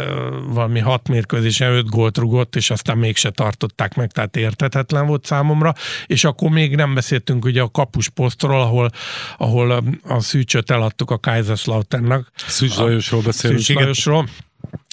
valami 0.49 0.79
hat 0.79 1.07
mérkőzésen 1.07 1.71
öt 1.71 1.89
gólt 1.89 2.17
rugott, 2.17 2.55
és 2.55 2.69
aztán 2.69 2.97
mégse 2.97 3.29
tartották 3.29 3.95
meg, 3.95 4.11
tehát 4.11 4.37
értetetlen 4.37 5.05
volt 5.05 5.25
számomra, 5.25 5.73
és 6.05 6.23
akkor 6.23 6.49
még 6.49 6.75
nem 6.75 6.93
beszéltünk 6.93 7.45
ugye 7.45 7.61
a 7.61 7.71
kapus 7.71 8.09
posztról, 8.09 8.61
ahol, 8.61 8.89
ahol 9.37 9.83
a 10.03 10.19
szűcsöt 10.19 10.71
el 10.71 10.81
eladtuk 10.97 11.11
a 11.11 11.31
Kaiserslauternnak. 11.31 12.31
Szűcs 12.35 12.77
Lajosról 12.77 13.21
beszélünk. 13.21 13.59
Szűcs 13.59 13.75
Lajosról, 13.75 14.27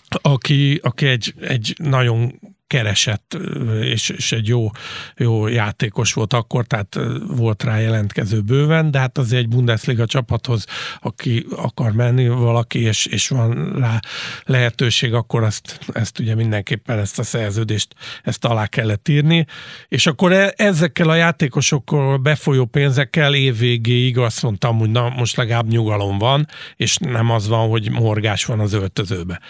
aki, 0.09 0.80
aki 0.82 1.07
egy, 1.07 1.34
egy 1.40 1.74
nagyon 1.78 2.40
keresett, 2.74 3.36
és, 3.80 4.08
és 4.08 4.32
egy 4.32 4.48
jó, 4.48 4.70
jó 5.16 5.46
játékos 5.46 6.12
volt 6.12 6.32
akkor, 6.32 6.66
tehát 6.66 6.98
volt 7.26 7.62
rá 7.62 7.78
jelentkező 7.78 8.40
bőven, 8.40 8.90
de 8.90 8.98
hát 8.98 9.18
azért 9.18 9.42
egy 9.42 9.48
Bundesliga 9.48 10.06
csapathoz, 10.06 10.64
aki 11.00 11.46
akar 11.56 11.92
menni 11.92 12.28
valaki, 12.28 12.80
és, 12.80 13.06
és 13.06 13.28
van 13.28 13.72
rá 13.78 14.00
lehetőség, 14.44 15.12
akkor 15.12 15.42
azt, 15.42 15.78
ezt 15.92 16.18
ugye 16.18 16.34
mindenképpen 16.34 16.98
ezt 16.98 17.18
a 17.18 17.22
szerződést, 17.22 17.94
ezt 18.22 18.44
alá 18.44 18.66
kellett 18.66 19.08
írni, 19.08 19.46
és 19.88 20.06
akkor 20.06 20.32
e, 20.32 20.52
ezekkel 20.56 21.08
a 21.08 21.14
játékosokkal 21.14 22.16
befolyó 22.16 22.64
pénzekkel 22.64 23.34
évvégéig 23.34 24.18
azt 24.18 24.42
mondtam, 24.42 24.78
hogy 24.78 24.90
na 24.90 25.08
most 25.08 25.36
legalább 25.36 25.68
nyugalom 25.68 26.18
van, 26.18 26.46
és 26.76 26.96
nem 26.96 27.30
az 27.30 27.48
van, 27.48 27.68
hogy 27.68 27.90
morgás 27.90 28.44
van 28.44 28.60
az 28.60 28.72
öltözőbe 28.72 29.40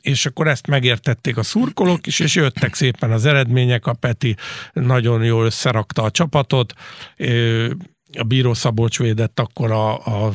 és 0.00 0.26
akkor 0.26 0.48
ezt 0.48 0.66
megértették 0.66 1.36
a 1.36 1.42
szurkolók 1.42 2.06
is, 2.06 2.20
és 2.20 2.34
jöttek 2.34 2.74
szépen 2.74 3.12
az 3.12 3.26
eredmények, 3.26 3.86
a 3.86 3.92
Peti 3.92 4.36
nagyon 4.72 5.24
jól 5.24 5.44
összerakta 5.44 6.02
a 6.02 6.10
csapatot, 6.10 6.74
a 8.18 8.22
Bíró 8.22 8.54
Szabolcs 8.54 8.98
védett 8.98 9.40
akkor 9.40 9.70
a, 9.70 10.06
a 10.26 10.32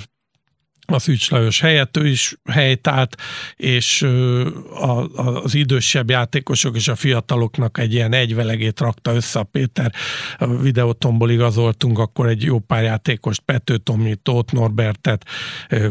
a 0.85 0.99
Szűcs 0.99 1.29
Lajos 1.31 1.59
helyett, 1.59 1.97
ő 1.97 2.07
is 2.07 2.37
helytált, 2.51 3.15
és 3.55 4.01
a, 4.79 5.07
az 5.43 5.55
idősebb 5.55 6.09
játékosok 6.09 6.75
és 6.75 6.87
a 6.87 6.95
fiataloknak 6.95 7.77
egy 7.77 7.93
ilyen 7.93 8.13
egyvelegét 8.13 8.79
rakta 8.79 9.13
össze 9.13 9.39
a 9.39 9.43
Péter. 9.43 9.93
A 10.37 10.47
videótomból 10.47 11.31
igazoltunk 11.31 11.99
akkor 11.99 12.27
egy 12.27 12.43
jó 12.43 12.59
pár 12.59 12.83
játékost, 12.83 13.41
Pető 13.41 13.77
Tomi, 13.77 14.15
Tóth 14.15 14.53
Norbertet, 14.53 15.25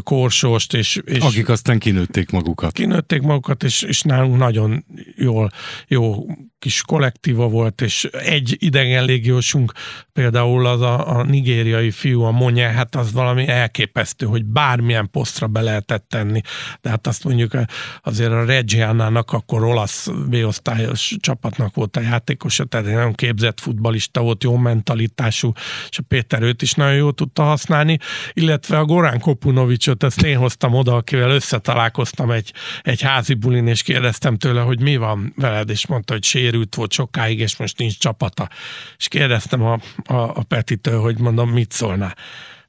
Korsost, 0.03 0.73
és, 0.73 1.01
és 1.05 1.19
akik 1.19 1.49
aztán 1.49 1.79
kinőtték 1.79 2.29
magukat. 2.29 2.71
Kinőtték 2.71 3.21
magukat, 3.21 3.63
és, 3.63 3.81
és 3.81 4.01
nálunk 4.01 4.37
nagyon 4.37 4.85
jól, 5.15 5.51
jó 5.87 6.25
kis 6.65 6.81
kollektíva 6.81 7.47
volt, 7.47 7.81
és 7.81 8.03
egy 8.03 8.55
idegen 8.59 9.05
légiósunk, 9.05 9.71
például 10.13 10.65
az 10.65 10.81
a, 10.81 11.17
a 11.17 11.23
nigériai 11.23 11.91
fiú, 11.91 12.21
a 12.21 12.31
Monye, 12.31 12.67
hát 12.67 12.95
az 12.95 13.11
valami 13.11 13.47
elképesztő, 13.47 14.25
hogy 14.25 14.45
bármilyen 14.45 15.09
posztra 15.11 15.47
be 15.47 15.61
lehetett 15.61 16.05
tenni. 16.09 16.41
De 16.81 16.89
hát 16.89 17.07
azt 17.07 17.23
mondjuk 17.23 17.57
azért 18.01 18.31
a 18.31 18.45
Reggianának 18.45 19.31
akkor 19.31 19.63
olasz 19.63 20.07
B-osztályos 20.29 21.15
csapatnak 21.19 21.75
volt 21.75 21.97
a 21.97 22.01
játékosa, 22.01 22.65
tehát 22.65 22.85
egy 22.85 22.93
nagyon 22.93 23.13
képzett 23.13 23.59
futbalista 23.59 24.21
volt, 24.21 24.43
jó 24.43 24.57
mentalitású, 24.57 25.51
és 25.89 25.97
a 25.97 26.03
Péter 26.07 26.41
őt 26.41 26.61
is 26.61 26.73
nagyon 26.73 26.95
jól 26.95 27.13
tudta 27.13 27.43
használni, 27.43 27.97
illetve 28.33 28.77
a 28.77 28.85
Gorán 28.85 29.19
Kopunovicsot, 29.19 30.03
ezt 30.03 30.21
én 30.21 30.37
hoztam 30.37 30.73
oda, 30.73 30.95
akivel 30.95 31.29
összetalálkoztam 31.29 32.31
egy, 32.31 32.53
egy 32.81 33.01
házi 33.01 33.33
bulin, 33.33 33.67
és 33.67 33.81
kérdeztem 33.81 34.37
tőle, 34.37 34.61
hogy 34.61 34.81
mi 34.81 34.97
van 34.97 35.33
veled, 35.35 35.69
és 35.69 35.87
mondta, 35.87 36.13
hogy 36.13 36.23
sér 36.23 36.54
sérült 36.55 36.75
volt 36.75 36.91
sokáig, 36.91 37.39
és 37.39 37.57
most 37.57 37.77
nincs 37.77 37.97
csapata. 37.97 38.49
És 38.97 39.07
kérdeztem 39.07 39.61
a, 39.61 39.79
a, 40.05 40.15
a 40.15 40.43
Petitől, 40.43 41.01
hogy 41.01 41.19
mondom, 41.19 41.49
mit 41.49 41.71
szólná. 41.71 42.15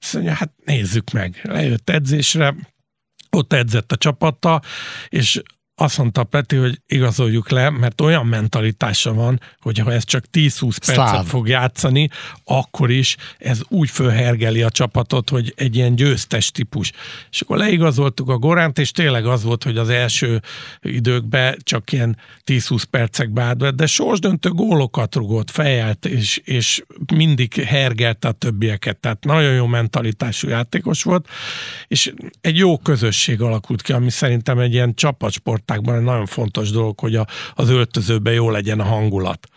Azt 0.00 0.14
mondja, 0.14 0.32
hát 0.32 0.52
nézzük 0.64 1.10
meg. 1.10 1.40
Lejött 1.42 1.90
edzésre, 1.90 2.54
ott 3.30 3.52
edzett 3.52 3.92
a 3.92 3.96
csapata, 3.96 4.62
és 5.08 5.42
azt 5.78 5.98
mondta 5.98 6.24
Peti, 6.24 6.56
hogy 6.56 6.80
igazoljuk 6.86 7.50
le, 7.50 7.70
mert 7.70 8.00
olyan 8.00 8.26
mentalitása 8.26 9.14
van, 9.14 9.40
hogy 9.60 9.78
ha 9.78 9.92
ez 9.92 10.04
csak 10.04 10.24
10-20 10.32 10.76
percet 10.86 11.26
fog 11.26 11.48
játszani, 11.48 12.08
akkor 12.44 12.90
is 12.90 13.16
ez 13.38 13.60
úgy 13.68 13.90
fölhergeli 13.90 14.62
a 14.62 14.70
csapatot, 14.70 15.30
hogy 15.30 15.52
egy 15.56 15.76
ilyen 15.76 15.94
győztes 15.94 16.50
típus. 16.50 16.92
És 17.30 17.40
akkor 17.40 17.56
leigazoltuk 17.56 18.28
a 18.28 18.38
Goránt, 18.38 18.78
és 18.78 18.90
tényleg 18.90 19.26
az 19.26 19.42
volt, 19.42 19.62
hogy 19.64 19.76
az 19.76 19.88
első 19.88 20.42
időkben 20.80 21.56
csak 21.62 21.92
ilyen 21.92 22.18
10-20 22.46 22.82
percekbe 22.90 23.42
átvett, 23.42 23.74
de 23.74 23.86
sorsdöntő 23.86 24.48
gólokat 24.48 25.14
rugott, 25.14 25.50
fejelt, 25.50 26.06
és, 26.06 26.40
és 26.44 26.82
mindig 27.14 27.54
hergelte 27.54 28.28
a 28.28 28.32
többieket. 28.32 28.96
Tehát 28.96 29.24
nagyon 29.24 29.54
jó 29.54 29.66
mentalitású 29.66 30.48
játékos 30.48 31.02
volt, 31.02 31.28
és 31.88 32.12
egy 32.40 32.56
jó 32.56 32.78
közösség 32.78 33.40
alakult 33.40 33.82
ki, 33.82 33.92
ami 33.92 34.10
szerintem 34.10 34.58
egy 34.58 34.72
ilyen 34.72 34.94
csapatsport 34.94 35.64
sportágban 35.66 35.94
egy 35.96 36.04
nagyon 36.04 36.26
fontos 36.26 36.70
dolog, 36.70 37.00
hogy 37.00 37.14
a, 37.14 37.26
az 37.54 37.68
öltözőben 37.68 38.32
jó 38.32 38.50
legyen 38.50 38.80
a 38.80 38.84
hangulat. 38.84 39.48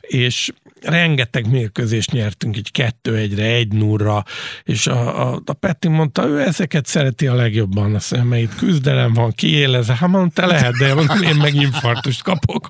És 0.00 0.52
rengeteg 0.82 1.50
mérkőzést 1.50 2.12
nyertünk, 2.12 2.56
így 2.56 2.70
kettő 2.70 3.16
egyre, 3.16 3.44
egy 3.44 3.72
nurra, 3.72 4.24
és 4.62 4.86
a, 4.86 5.30
a, 5.32 5.42
a 5.44 5.52
Peti 5.52 5.88
mondta, 5.88 6.26
ő 6.26 6.40
ezeket 6.40 6.86
szereti 6.86 7.26
a 7.26 7.34
legjobban, 7.34 7.94
azt 7.94 8.10
mondja, 8.10 8.30
mert 8.30 8.42
itt 8.42 8.54
küzdelem 8.54 9.12
van, 9.12 9.32
kiéleze, 9.32 9.94
hát 9.94 10.08
mondom, 10.08 10.30
te 10.30 10.46
lehet, 10.46 10.72
de 10.72 10.94
én 11.22 11.36
meg 11.36 11.54
infarktust 11.54 12.22
kapok. 12.22 12.68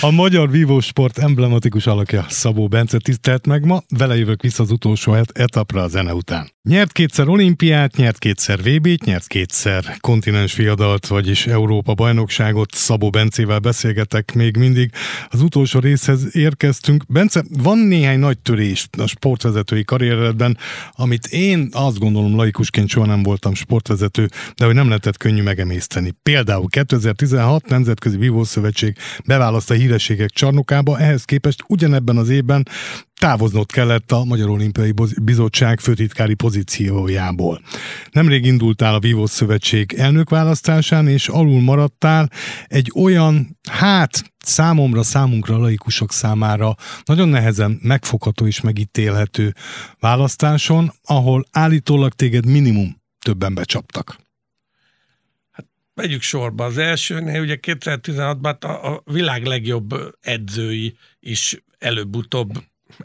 A 0.00 0.10
magyar 0.10 0.50
vívósport 0.50 1.18
emblematikus 1.18 1.86
alakja 1.86 2.26
Szabó 2.28 2.68
Bence 2.68 2.98
tisztelt 2.98 3.46
meg 3.46 3.64
ma, 3.64 3.82
vele 3.98 4.16
jövök 4.16 4.42
vissza 4.42 4.62
az 4.62 4.70
utolsó 4.70 5.16
etapra 5.32 5.82
a 5.82 5.88
zene 5.88 6.14
után. 6.14 6.50
Nyert 6.68 6.92
kétszer 6.92 7.28
olimpiát, 7.28 7.96
nyert 7.96 8.18
kétszer 8.18 8.58
VB-t, 8.58 9.04
nyert 9.04 9.26
kétszer 9.26 9.96
kontinens 10.00 10.52
fiadalt, 10.52 11.06
vagyis 11.06 11.46
Európa 11.46 11.94
bajnokságot. 11.94 12.74
Szabó 12.74 13.10
Bencével 13.10 13.58
beszélgetek 13.58 14.34
még 14.34 14.56
mindig. 14.56 14.90
Az 15.28 15.42
utolsó 15.42 15.78
részhez 15.78 16.36
érkeztünk. 16.36 17.04
Bence, 17.06 17.27
van 17.62 17.78
néhány 17.78 18.18
nagy 18.18 18.38
törés 18.38 18.88
a 18.98 19.06
sportvezetői 19.06 19.84
karrieredben, 19.84 20.58
amit 20.92 21.26
én 21.26 21.68
azt 21.72 21.98
gondolom 21.98 22.36
laikusként 22.36 22.88
soha 22.88 23.06
nem 23.06 23.22
voltam 23.22 23.54
sportvezető, 23.54 24.28
de 24.56 24.64
hogy 24.64 24.74
nem 24.74 24.86
lehetett 24.86 25.16
könnyű 25.16 25.42
megemészteni. 25.42 26.14
Például 26.22 26.68
2016 26.68 27.68
Nemzetközi 27.68 28.16
Vívószövetség 28.16 28.96
beválaszt 29.26 29.70
a 29.70 29.74
hírességek 29.74 30.30
csarnokába, 30.30 30.98
ehhez 30.98 31.24
képest 31.24 31.64
ugyanebben 31.66 32.16
az 32.16 32.28
évben 32.28 32.66
távoznod 33.18 33.72
kellett 33.72 34.12
a 34.12 34.24
Magyar 34.24 34.48
Olimpiai 34.48 34.92
Bizottság 35.22 35.80
főtitkári 35.80 36.34
pozíciójából. 36.34 37.60
Nemrég 38.10 38.44
indultál 38.44 38.94
a 38.94 38.98
Vívós 38.98 39.30
Szövetség 39.30 39.92
elnökválasztásán, 39.92 41.08
és 41.08 41.28
alul 41.28 41.60
maradtál 41.60 42.30
egy 42.66 42.92
olyan, 42.94 43.58
hát 43.70 44.22
számomra, 44.48 45.02
számunkra, 45.02 45.56
laikusok 45.56 46.12
számára 46.12 46.74
nagyon 47.04 47.28
nehezen 47.28 47.78
megfogható 47.82 48.46
és 48.46 48.60
megítélhető 48.60 49.54
választáson, 50.00 50.92
ahol 51.04 51.44
állítólag 51.50 52.12
téged 52.12 52.46
minimum 52.46 53.02
többen 53.18 53.54
becsaptak. 53.54 54.16
Hát 55.50 55.66
Vegyük 55.94 56.22
sorba. 56.22 56.64
Az 56.64 56.78
elsőnél 56.78 57.40
ugye 57.40 57.58
2016-ban 57.62 58.58
a, 58.60 58.92
a 58.92 59.02
világ 59.04 59.44
legjobb 59.44 59.94
edzői 60.20 60.96
is 61.20 61.62
előbb-utóbb 61.78 62.52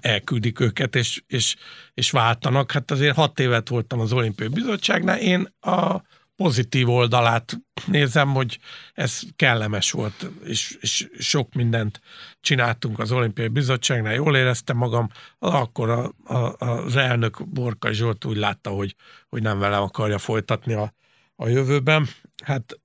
elküldik 0.01 0.59
őket, 0.59 0.95
és, 0.95 1.21
és, 1.27 1.55
és 1.93 2.11
váltanak. 2.11 2.71
Hát 2.71 2.91
azért 2.91 3.15
hat 3.15 3.39
évet 3.39 3.69
voltam 3.69 3.99
az 3.99 4.13
olimpiai 4.13 4.49
bizottságnál, 4.49 5.19
én 5.19 5.53
a 5.59 6.01
pozitív 6.35 6.89
oldalát 6.89 7.61
nézem, 7.85 8.33
hogy 8.33 8.59
ez 8.93 9.21
kellemes 9.35 9.91
volt, 9.91 10.29
és, 10.43 10.77
és 10.81 11.09
sok 11.19 11.53
mindent 11.53 12.01
csináltunk 12.41 12.99
az 12.99 13.11
olimpiai 13.11 13.47
bizottságnál, 13.47 14.13
jól 14.13 14.35
éreztem 14.35 14.77
magam, 14.77 15.09
akkor 15.39 15.89
a, 15.89 16.11
a, 16.23 16.55
az 16.57 16.95
elnök 16.95 17.47
Borka 17.47 17.91
Zsolt 17.91 18.25
úgy 18.25 18.37
látta, 18.37 18.69
hogy, 18.69 18.95
hogy 19.29 19.41
nem 19.41 19.59
velem 19.59 19.81
akarja 19.81 20.17
folytatni 20.17 20.73
a, 20.73 20.93
a 21.35 21.47
jövőben. 21.47 22.07
Hát 22.43 22.79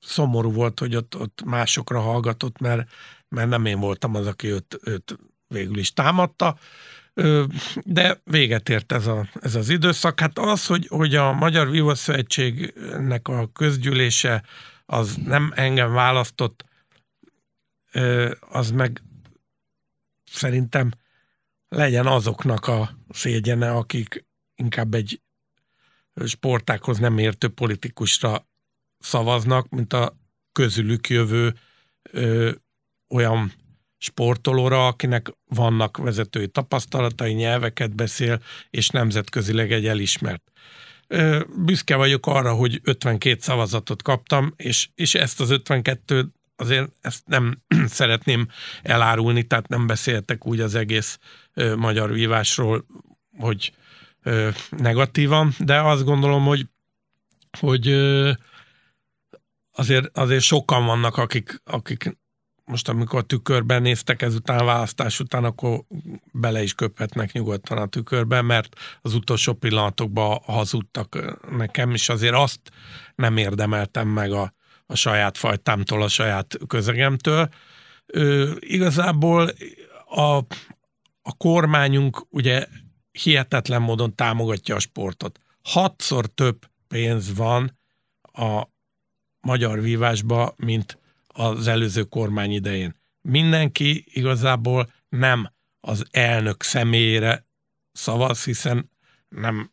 szomorú 0.00 0.52
volt, 0.52 0.78
hogy 0.78 0.96
ott, 0.96 1.16
ott 1.16 1.42
másokra 1.44 2.00
hallgatott, 2.00 2.58
mert, 2.58 2.90
mert 3.28 3.48
nem 3.48 3.66
én 3.66 3.80
voltam 3.80 4.14
az, 4.14 4.26
aki 4.26 4.48
őt, 4.48 4.78
őt 4.84 5.18
végül 5.46 5.78
is 5.78 5.92
támadta. 5.92 6.58
De 7.84 8.20
véget 8.24 8.68
ért 8.68 8.92
ez, 8.92 9.06
a, 9.06 9.28
ez 9.40 9.54
az 9.54 9.68
időszak. 9.68 10.20
Hát 10.20 10.38
az, 10.38 10.66
hogy, 10.66 10.86
hogy 10.86 11.14
a 11.14 11.32
Magyar 11.32 11.70
Vívó 11.70 11.94
Szövetségnek 11.94 13.28
a 13.28 13.52
közgyűlése 13.52 14.42
az 14.86 15.18
nem 15.24 15.52
engem 15.54 15.92
választott, 15.92 16.64
az 18.40 18.70
meg 18.70 19.02
szerintem 20.24 20.90
legyen 21.68 22.06
azoknak 22.06 22.66
a 22.66 22.90
szégyene, 23.08 23.70
akik 23.70 24.24
inkább 24.54 24.94
egy 24.94 25.20
sportákhoz 26.24 26.98
nem 26.98 27.18
értő 27.18 27.48
politikusra 27.48 28.46
szavaznak, 28.98 29.68
mint 29.68 29.92
a 29.92 30.16
közülük 30.52 31.08
jövő 31.08 31.54
ö, 32.02 32.50
olyan 33.08 33.52
sportolóra, 34.02 34.86
akinek 34.86 35.32
vannak 35.46 35.96
vezetői 35.96 36.48
tapasztalatai, 36.48 37.32
nyelveket 37.32 37.94
beszél, 37.94 38.42
és 38.70 38.88
nemzetközileg 38.88 39.72
egy 39.72 39.86
elismert. 39.86 40.42
Büszke 41.56 41.96
vagyok 41.96 42.26
arra, 42.26 42.54
hogy 42.54 42.80
52 42.82 43.36
szavazatot 43.40 44.02
kaptam, 44.02 44.52
és, 44.56 44.88
és 44.94 45.14
ezt 45.14 45.40
az 45.40 45.50
52 45.50 46.32
azért 46.56 46.92
ezt 47.00 47.22
nem 47.26 47.56
szeretném 47.86 48.48
elárulni, 48.82 49.42
tehát 49.42 49.68
nem 49.68 49.86
beszéltek 49.86 50.46
úgy 50.46 50.60
az 50.60 50.74
egész 50.74 51.18
magyar 51.76 52.12
vívásról, 52.12 52.86
hogy 53.38 53.72
negatívan, 54.70 55.54
de 55.58 55.80
azt 55.80 56.04
gondolom, 56.04 56.44
hogy, 56.44 56.66
hogy 57.58 57.88
azért, 59.72 60.18
azért 60.18 60.42
sokan 60.42 60.84
vannak, 60.84 61.16
akik, 61.16 61.60
akik 61.64 62.18
most 62.70 62.88
amikor 62.88 63.24
tükörben 63.24 63.82
néztek 63.82 64.22
ezután 64.22 64.58
a 64.58 64.64
választás 64.64 65.20
után, 65.20 65.44
akkor 65.44 65.82
bele 66.32 66.62
is 66.62 66.74
köphetnek 66.74 67.32
nyugodtan 67.32 67.78
a 67.78 67.86
tükörbe, 67.86 68.42
mert 68.42 68.76
az 69.00 69.14
utolsó 69.14 69.52
pillanatokban 69.52 70.38
hazudtak 70.44 71.38
nekem, 71.50 71.90
és 71.90 72.08
azért 72.08 72.34
azt 72.34 72.60
nem 73.14 73.36
érdemeltem 73.36 74.08
meg 74.08 74.32
a, 74.32 74.54
a 74.86 74.94
saját 74.94 75.38
fajtámtól, 75.38 76.02
a 76.02 76.08
saját 76.08 76.58
közegemtől. 76.66 77.48
Ö, 78.06 78.52
igazából 78.58 79.50
a, 80.08 80.36
a 81.22 81.36
kormányunk 81.36 82.26
ugye 82.30 82.66
hihetetlen 83.12 83.82
módon 83.82 84.14
támogatja 84.14 84.74
a 84.74 84.80
sportot. 84.80 85.40
Hatszor 85.62 86.26
több 86.26 86.66
pénz 86.88 87.34
van 87.34 87.78
a 88.22 88.62
magyar 89.40 89.80
vívásba, 89.80 90.54
mint 90.56 90.99
az 91.32 91.68
előző 91.68 92.02
kormány 92.02 92.52
idején. 92.52 92.94
Mindenki 93.20 94.04
igazából 94.06 94.92
nem 95.08 95.52
az 95.80 96.04
elnök 96.10 96.62
személyére 96.62 97.46
szavaz, 97.92 98.44
hiszen 98.44 98.90
nem 99.28 99.72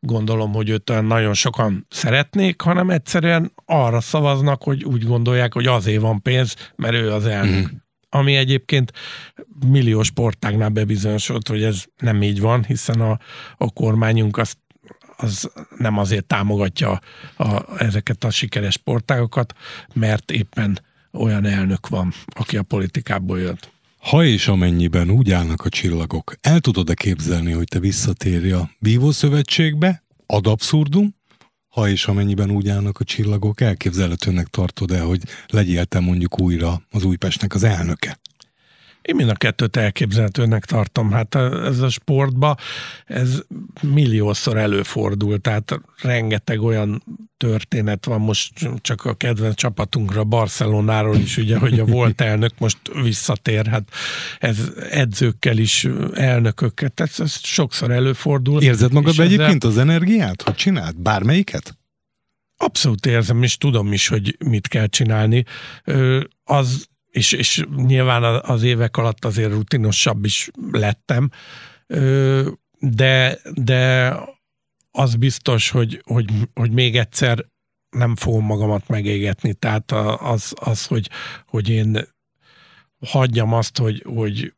gondolom, 0.00 0.52
hogy 0.52 0.68
őt 0.68 0.90
olyan 0.90 1.04
nagyon 1.04 1.34
sokan 1.34 1.86
szeretnék, 1.88 2.60
hanem 2.60 2.90
egyszerűen 2.90 3.52
arra 3.64 4.00
szavaznak, 4.00 4.62
hogy 4.62 4.84
úgy 4.84 5.04
gondolják, 5.04 5.52
hogy 5.54 5.66
azért 5.66 6.00
van 6.00 6.22
pénz, 6.22 6.54
mert 6.76 6.94
ő 6.94 7.12
az 7.12 7.26
elnök. 7.26 7.72
Mm. 7.72 7.76
Ami 8.08 8.36
egyébként 8.36 8.92
milliós 9.66 10.06
sportágnál 10.06 10.68
bebizonyosodott, 10.68 11.48
hogy 11.48 11.62
ez 11.62 11.84
nem 11.96 12.22
így 12.22 12.40
van, 12.40 12.64
hiszen 12.64 13.00
a, 13.00 13.18
a 13.56 13.72
kormányunk 13.72 14.36
azt 14.36 14.58
az 15.16 15.50
nem 15.78 15.98
azért 15.98 16.24
támogatja 16.24 17.00
a, 17.36 17.82
ezeket 17.82 18.24
a 18.24 18.30
sikeres 18.30 18.74
sportágokat, 18.74 19.54
mert 19.92 20.30
éppen 20.30 20.80
olyan 21.12 21.44
elnök 21.44 21.88
van, 21.88 22.12
aki 22.26 22.56
a 22.56 22.62
politikából 22.62 23.40
jött. 23.40 23.72
Ha 23.98 24.24
és 24.24 24.48
amennyiben 24.48 25.10
úgy 25.10 25.30
állnak 25.30 25.64
a 25.64 25.68
csillagok, 25.68 26.34
el 26.40 26.60
tudod-e 26.60 26.94
képzelni, 26.94 27.52
hogy 27.52 27.68
te 27.68 27.78
visszatérj 27.78 28.52
a 28.52 28.70
Bívószövetségbe, 28.78 30.02
ad 30.26 30.46
abszurdum, 30.46 31.14
ha 31.68 31.88
és 31.88 32.06
amennyiben 32.06 32.50
úgy 32.50 32.68
állnak 32.68 33.00
a 33.00 33.04
csillagok, 33.04 33.60
elképzelhetőnek 33.60 34.46
tartod-e, 34.46 35.00
hogy 35.00 35.22
legyél 35.46 35.84
te 35.84 36.00
mondjuk 36.00 36.40
újra 36.40 36.82
az 36.90 37.04
Újpestnek 37.04 37.54
az 37.54 37.62
elnöke? 37.62 38.18
Én 39.04 39.14
mind 39.14 39.28
a 39.28 39.34
kettőt 39.34 39.76
elképzelhetőnek 39.76 40.64
tartom. 40.64 41.10
Hát 41.10 41.34
ez 41.34 41.80
a 41.80 41.88
sportba, 41.88 42.56
ez 43.06 43.42
milliószor 43.82 44.56
előfordul, 44.56 45.38
tehát 45.40 45.80
rengeteg 46.02 46.62
olyan 46.62 47.02
történet 47.36 48.04
van 48.04 48.20
most 48.20 48.52
csak 48.80 49.04
a 49.04 49.14
kedvenc 49.14 49.56
csapatunkra, 49.56 50.24
Barcelonáról 50.24 51.16
is, 51.16 51.36
ugye, 51.36 51.58
hogy 51.58 51.80
a 51.80 51.84
volt 51.84 52.20
elnök 52.30 52.52
most 52.58 52.78
visszatér, 53.02 53.66
hát 53.66 53.88
ez 54.38 54.72
edzőkkel 54.90 55.58
is, 55.58 55.88
elnököket, 56.14 57.00
ez, 57.00 57.20
ez 57.20 57.38
sokszor 57.42 57.90
előfordul. 57.90 58.62
Érzed 58.62 58.92
magad 58.92 59.20
egyébként 59.20 59.64
az 59.64 59.78
energiát, 59.78 60.42
hogy 60.42 60.54
csináld? 60.54 60.96
Bármelyiket? 60.96 61.78
Abszolút 62.56 63.06
érzem, 63.06 63.42
és 63.42 63.56
tudom 63.56 63.92
is, 63.92 64.08
hogy 64.08 64.36
mit 64.46 64.68
kell 64.68 64.86
csinálni. 64.86 65.44
Az 66.44 66.88
és, 67.14 67.32
és 67.32 67.64
nyilván 67.76 68.22
az 68.24 68.62
évek 68.62 68.96
alatt 68.96 69.24
azért 69.24 69.52
rutinosabb 69.52 70.24
is 70.24 70.50
lettem, 70.70 71.30
de, 72.78 73.38
de 73.54 74.14
az 74.90 75.14
biztos, 75.14 75.70
hogy, 75.70 76.02
hogy, 76.04 76.32
hogy 76.54 76.70
még 76.70 76.96
egyszer 76.96 77.44
nem 77.90 78.16
fogom 78.16 78.44
magamat 78.44 78.88
megégetni. 78.88 79.54
Tehát 79.54 79.92
az, 80.20 80.52
az 80.54 80.86
hogy, 80.86 81.10
hogy 81.46 81.68
én 81.68 82.08
hagyjam 83.06 83.52
azt, 83.52 83.78
hogy, 83.78 84.02
hogy, 84.06 84.54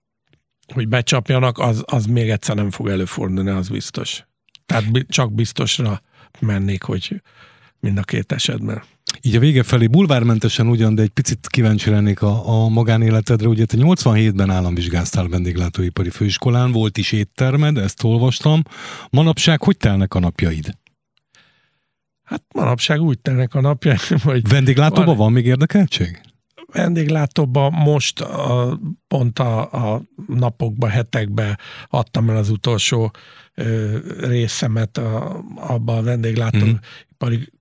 hogy 0.75 0.89
becsapjanak, 0.89 1.59
az, 1.59 1.83
az 1.87 2.07
még 2.07 2.31
egyszer 2.31 2.57
nem 2.57 2.71
fog 2.71 2.89
előfordulni, 2.89 3.51
az 3.51 3.69
biztos. 3.69 4.27
Tehát 4.67 4.85
csak 5.09 5.33
biztosra 5.33 6.03
mennék, 6.41 6.83
hogy 6.83 7.23
mind 7.81 7.99
a 7.99 8.03
két 8.03 8.33
esetben. 8.33 8.83
Így 9.21 9.37
a 9.37 9.39
vége 9.39 9.63
felé 9.63 9.87
bulvármentesen 9.87 10.69
ugyan, 10.69 10.95
de 10.95 11.03
egy 11.03 11.11
picit 11.11 11.47
kíváncsi 11.49 11.91
lennék 11.91 12.23
a, 12.23 12.49
a 12.49 12.69
magánéletedre. 12.69 13.49
Ugye 13.49 13.65
te 13.65 13.77
87-ben 13.81 14.51
államvizsgáztál 14.51 15.29
vendéglátóipari 15.29 16.11
főiskolán, 16.11 16.73
volt 16.73 16.99
is 16.99 17.13
éttermed, 17.13 17.79
ezt 17.79 18.05
olvastam. 18.05 18.63
Manapság 19.11 19.63
hogy 19.63 19.77
telnek 19.77 20.15
a 20.15 20.19
napjaid? 20.19 20.79
Hát 22.23 22.43
manapság 22.55 23.01
úgy 23.01 23.19
telnek 23.19 23.55
a 23.55 23.61
napjaid, 23.61 24.01
hogy... 24.23 24.49
Vendéglátóban 24.49 25.07
van, 25.07 25.17
van 25.17 25.33
még 25.33 25.47
érdekeltség? 25.47 26.21
vendéglátóban 26.73 27.73
most 27.73 28.21
a, 28.21 28.81
pont 29.09 29.39
a, 29.39 29.73
a 29.73 30.03
napokban, 30.27 30.91
hetekben 30.91 31.59
adtam 31.89 32.31
el 32.31 32.37
az 32.37 32.51
utolsó 32.51 33.11
ö, 33.55 33.99
részemet 34.21 34.99
a, 34.99 35.43
abba 35.55 35.97
a 35.97 36.03
vendéglátóipari 36.03 37.37
hmm 37.37 37.55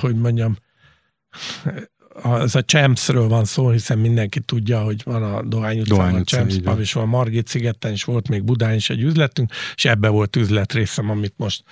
hogy 0.00 0.16
mondjam, 0.16 0.56
az 2.22 2.54
a 2.54 2.62
Csemszről 2.62 3.28
van 3.28 3.44
szó, 3.44 3.70
hiszen 3.70 3.98
mindenki 3.98 4.40
tudja, 4.40 4.82
hogy 4.82 5.02
van 5.04 5.22
a 5.22 5.42
Dohány 5.42 5.80
utcán, 5.80 5.96
Dohány 5.96 6.14
a 6.14 6.24
Csemsz 6.24 6.56
pub, 6.56 6.80
és 6.80 6.92
van 6.92 7.08
Margit 7.08 7.48
szigeten, 7.48 7.92
és 7.92 8.04
volt 8.04 8.28
még 8.28 8.42
Budán 8.42 8.74
is 8.74 8.90
egy 8.90 9.02
üzletünk, 9.02 9.52
és 9.74 9.84
ebbe 9.84 10.08
volt 10.08 10.36
üzletrészem, 10.36 11.10
amit 11.10 11.34
most, 11.36 11.62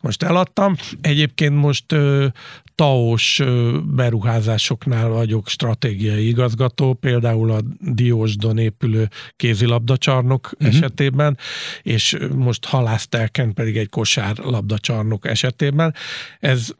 most 0.00 0.22
eladtam. 0.22 0.76
Egyébként 1.00 1.54
most 1.54 1.92
ö, 1.92 2.26
taós 2.74 3.38
ö, 3.38 3.78
beruházásoknál 3.94 5.08
vagyok 5.08 5.48
stratégiai 5.48 6.28
igazgató, 6.28 6.94
például 6.94 7.50
a 7.50 7.60
Diósdon 7.80 8.58
épülő 8.58 9.08
kézilabdacsarnok 9.36 10.50
uh-huh. 10.52 10.76
esetében, 10.76 11.38
és 11.82 12.16
most 12.34 12.64
halásztelken 12.64 13.54
pedig 13.54 13.76
egy 13.76 13.88
kosár 13.88 14.36
labdacsarnok 14.36 15.26
esetében. 15.26 15.94
Ez 16.40 16.70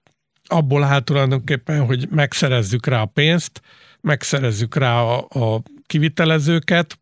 abból 0.48 0.84
áll 0.84 1.00
tulajdonképpen, 1.00 1.84
hogy 1.86 2.08
megszerezzük 2.10 2.86
rá 2.86 3.00
a 3.00 3.06
pénzt, 3.06 3.60
megszerezzük 4.00 4.74
rá 4.76 5.00
a, 5.00 5.26
a 5.28 5.62
kivitelezőket, 5.86 6.98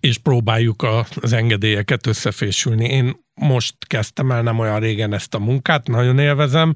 és 0.00 0.18
próbáljuk 0.18 0.82
a, 0.82 1.06
az 1.20 1.32
engedélyeket 1.32 2.06
összefésülni. 2.06 2.84
Én 2.84 3.16
most 3.34 3.74
kezdtem 3.86 4.30
el 4.30 4.42
nem 4.42 4.58
olyan 4.58 4.80
régen 4.80 5.12
ezt 5.12 5.34
a 5.34 5.38
munkát, 5.38 5.88
nagyon 5.88 6.18
élvezem, 6.18 6.74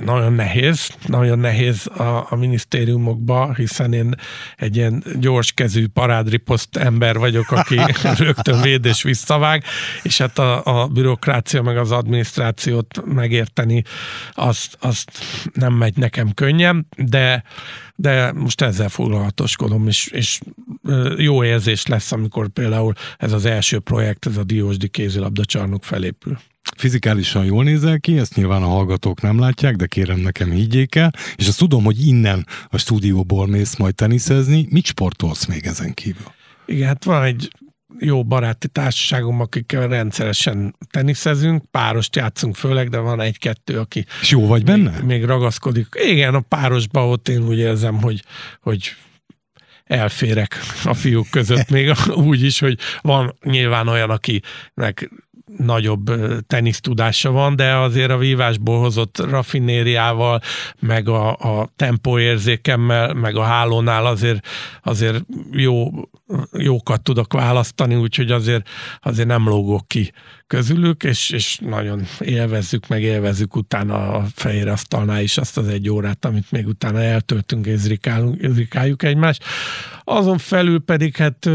nagyon 0.00 0.32
nehéz, 0.32 0.90
nagyon 1.06 1.38
nehéz 1.38 1.86
a, 1.86 2.26
a 2.30 2.36
minisztériumokba, 2.36 3.54
hiszen 3.54 3.92
én 3.92 4.14
egy 4.56 4.76
ilyen 4.76 5.04
gyorskezű 5.20 5.86
parádriposzt 5.86 6.76
ember 6.76 7.18
vagyok, 7.18 7.50
aki 7.50 7.80
rögtön 8.18 8.60
véd 8.60 8.84
és 8.84 9.02
visszavág, 9.02 9.64
és 10.02 10.18
hát 10.18 10.38
a, 10.38 10.82
a 10.82 10.86
bürokrácia 10.86 11.62
meg 11.62 11.76
az 11.76 11.90
adminisztrációt 11.90 13.04
megérteni, 13.04 13.82
azt, 14.32 14.76
azt 14.80 15.10
nem 15.52 15.72
megy 15.72 15.96
nekem 15.96 16.32
könnyen, 16.34 16.86
de 16.96 17.44
de 18.00 18.32
most 18.32 18.60
ezzel 18.60 18.88
foglalatoskodom, 18.88 19.86
és, 19.86 20.06
és 20.06 20.40
jó 21.16 21.44
érzés 21.44 21.86
lesz, 21.86 22.12
amikor 22.12 22.48
például 22.48 22.92
ez 23.18 23.32
az 23.32 23.44
első 23.44 23.78
projekt, 23.78 24.26
ez 24.26 24.36
a 24.36 24.44
Diósdi 24.44 24.88
kézilabdacsarnok 25.30 25.84
felépül. 25.84 26.38
Fizikálisan 26.76 27.44
jól 27.44 27.64
nézel 27.64 28.00
ki, 28.00 28.18
ezt 28.18 28.34
nyilván 28.34 28.62
a 28.62 28.66
hallgatók 28.66 29.20
nem 29.20 29.38
látják, 29.38 29.76
de 29.76 29.86
kérem 29.86 30.18
nekem 30.18 30.50
higgyék 30.50 30.94
el, 30.94 31.12
és 31.34 31.48
azt 31.48 31.58
tudom, 31.58 31.84
hogy 31.84 32.06
innen 32.06 32.46
a 32.68 32.78
stúdióból 32.78 33.46
mész 33.46 33.76
majd 33.76 33.94
teniszezni. 33.94 34.66
Mit 34.70 34.84
sportolsz 34.86 35.46
még 35.46 35.66
ezen 35.66 35.94
kívül? 35.94 36.32
Igen, 36.66 36.86
hát 36.86 37.04
van 37.04 37.22
egy 37.22 37.50
jó 37.98 38.24
baráti 38.24 38.68
társaságom, 38.68 39.40
akikkel 39.40 39.88
rendszeresen 39.88 40.76
teniszezünk, 40.90 41.64
párost 41.70 42.16
játszunk 42.16 42.54
főleg, 42.56 42.88
de 42.88 42.98
van 42.98 43.20
egy-kettő, 43.20 43.78
aki 43.78 44.04
És 44.20 44.30
jó 44.30 44.46
vagy 44.46 44.64
benne? 44.64 44.90
még, 44.90 45.02
még 45.02 45.24
ragaszkodik. 45.24 45.86
Igen, 45.92 46.34
a 46.34 46.40
párosba 46.40 47.08
ott 47.08 47.28
én 47.28 47.46
úgy 47.46 47.58
érzem, 47.58 48.00
hogy, 48.02 48.22
hogy 48.60 48.94
elférek 49.90 50.60
a 50.84 50.94
fiúk 50.94 51.30
között, 51.30 51.70
még 51.70 51.92
úgy 52.30 52.42
is, 52.42 52.58
hogy 52.58 52.78
van 53.00 53.36
nyilván 53.44 53.88
olyan, 53.88 54.10
akinek 54.10 55.10
nagyobb 55.56 56.10
tenisztudása 56.46 57.30
van, 57.30 57.56
de 57.56 57.76
azért 57.76 58.10
a 58.10 58.16
vívásból 58.16 58.78
hozott 58.78 59.18
raffinériával, 59.18 60.40
meg 60.80 61.08
a, 61.08 61.36
a 61.36 61.68
tempóérzékemmel, 61.76 63.14
meg 63.14 63.36
a 63.36 63.42
hálónál 63.42 64.06
azért, 64.06 64.46
azért 64.82 65.24
jó, 65.50 65.88
jókat 66.52 67.02
tudok 67.02 67.32
választani, 67.32 67.94
úgyhogy 67.94 68.30
azért, 68.30 68.68
azért 69.02 69.28
nem 69.28 69.48
lógok 69.48 69.88
ki 69.88 70.12
közülük, 70.50 71.04
és, 71.04 71.30
és 71.30 71.58
nagyon 71.62 72.06
élvezzük, 72.20 72.88
meg 72.88 73.02
élvezzük 73.02 73.56
utána 73.56 74.12
a 74.12 74.26
fehér 74.34 74.68
asztalnál 74.68 75.22
is 75.22 75.38
azt 75.38 75.58
az 75.58 75.68
egy 75.68 75.88
órát, 75.88 76.24
amit 76.24 76.50
még 76.50 76.66
utána 76.66 77.02
eltöltünk, 77.02 77.66
és 77.66 77.78
zrikáljuk 78.40 79.02
egymást. 79.02 79.44
Azon 80.04 80.38
felül 80.38 80.80
pedig 80.80 81.16
hát 81.16 81.48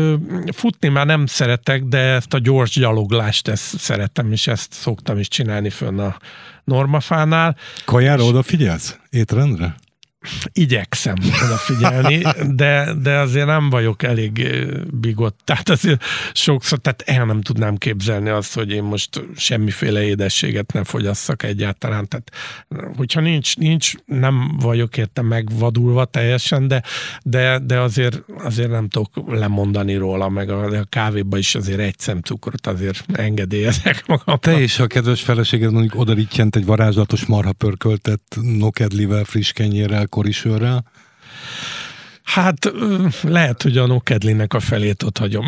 futni 0.53 0.87
már 0.87 1.05
nem 1.05 1.25
szeretek, 1.25 1.83
de 1.83 1.97
ezt 1.97 2.33
a 2.33 2.39
gyors 2.39 2.79
gyaloglást 2.79 3.47
ezt 3.47 3.77
szeretem, 3.79 4.31
és 4.31 4.47
ezt 4.47 4.73
szoktam 4.73 5.17
is 5.17 5.27
csinálni 5.27 5.69
fönn 5.69 5.99
a 5.99 6.17
normafánál. 6.63 7.57
Kajára 7.85 8.23
odafigyelsz? 8.23 8.99
Étrendre? 9.09 9.75
Igyekszem 10.53 11.15
odafigyelni, 11.45 12.21
de, 12.55 12.93
de 13.01 13.17
azért 13.17 13.45
nem 13.45 13.69
vagyok 13.69 14.03
elég 14.03 14.47
bigott. 14.93 15.39
Tehát 15.43 15.69
azért 15.69 16.03
sokszor, 16.33 16.79
tehát 16.79 17.01
el 17.01 17.25
nem 17.25 17.41
tudnám 17.41 17.75
képzelni 17.75 18.29
azt, 18.29 18.53
hogy 18.53 18.71
én 18.71 18.83
most 18.83 19.21
semmiféle 19.35 20.03
édességet 20.03 20.73
ne 20.73 20.83
fogyasszak 20.83 21.43
egyáltalán. 21.43 22.07
Tehát, 22.07 22.31
hogyha 22.97 23.21
nincs, 23.21 23.57
nincs, 23.57 23.93
nem 24.05 24.57
vagyok 24.59 24.97
érte 24.97 25.21
megvadulva 25.21 26.05
teljesen, 26.05 26.67
de, 26.67 26.83
de, 27.23 27.59
de 27.59 27.79
azért, 27.79 28.23
azért 28.37 28.69
nem 28.69 28.89
tudok 28.89 29.09
lemondani 29.27 29.95
róla, 29.95 30.29
meg 30.29 30.49
a, 30.49 30.63
a 30.63 30.85
kávéba 30.89 31.37
is 31.37 31.55
azért 31.55 31.79
egy 31.79 31.99
szem 31.99 32.19
cukrot 32.21 32.67
azért 32.67 33.05
engedélyezek 33.13 34.03
magam. 34.07 34.37
Te 34.39 34.59
és 34.59 34.79
a 34.79 34.87
kedves 34.87 35.21
feleséged 35.21 35.71
mondjuk 35.71 35.95
oda 35.95 36.13
egy 36.49 36.65
varázslatos 36.65 37.25
marha 37.25 37.53
pörköltet 37.53 38.21
nokedlivel, 38.41 39.23
friss 39.23 39.51
kenyérrel, 39.51 40.07
korisőrrel? 40.15 40.83
Hát 42.25 42.71
lehet, 43.21 43.61
hogy 43.61 43.77
a 43.77 43.87
nokedlinek 43.87 44.53
a 44.53 44.59
felét 44.59 45.03
ott 45.03 45.17
hagyom. 45.17 45.45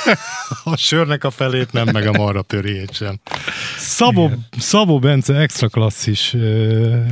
a 0.64 0.76
sörnek 0.76 1.24
a 1.24 1.30
felét 1.30 1.72
nem, 1.72 1.88
meg 1.92 2.06
a 2.06 2.12
marra 2.12 2.42
pöriét 2.42 2.94
sem. 2.94 3.20
Szabó, 3.78 4.30
Szabó 4.58 4.98
Bence 4.98 5.34
extra 5.34 5.68
klasszis 5.68 6.36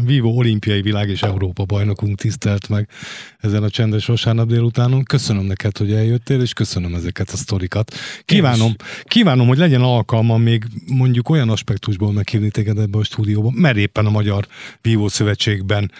vívó 0.04 0.36
olimpiai 0.36 0.82
világ 0.82 1.08
és 1.08 1.22
Európa 1.22 1.64
bajnokunk 1.64 2.18
tisztelt 2.18 2.68
meg 2.68 2.88
ezen 3.38 3.62
a 3.62 3.70
csendes 3.70 4.06
vasárnap 4.06 4.48
délutánon. 4.48 5.02
Köszönöm 5.02 5.44
neked, 5.44 5.76
hogy 5.76 5.92
eljöttél, 5.92 6.40
és 6.40 6.52
köszönöm 6.52 6.94
ezeket 6.94 7.30
a 7.30 7.36
sztorikat. 7.36 7.94
Kívánom, 8.24 8.74
kívánom, 9.02 9.46
hogy 9.46 9.58
legyen 9.58 9.82
alkalma 9.82 10.36
még 10.36 10.64
mondjuk 10.86 11.28
olyan 11.28 11.50
aspektusból 11.50 12.12
meghívni 12.12 12.50
téged 12.50 12.78
ebbe 12.78 12.98
a 12.98 13.04
stúdióba, 13.04 13.50
mert 13.54 13.76
éppen 13.76 14.06
a 14.06 14.10
Magyar 14.10 14.46
Vívó 14.80 15.08
Szövetségben 15.08 15.90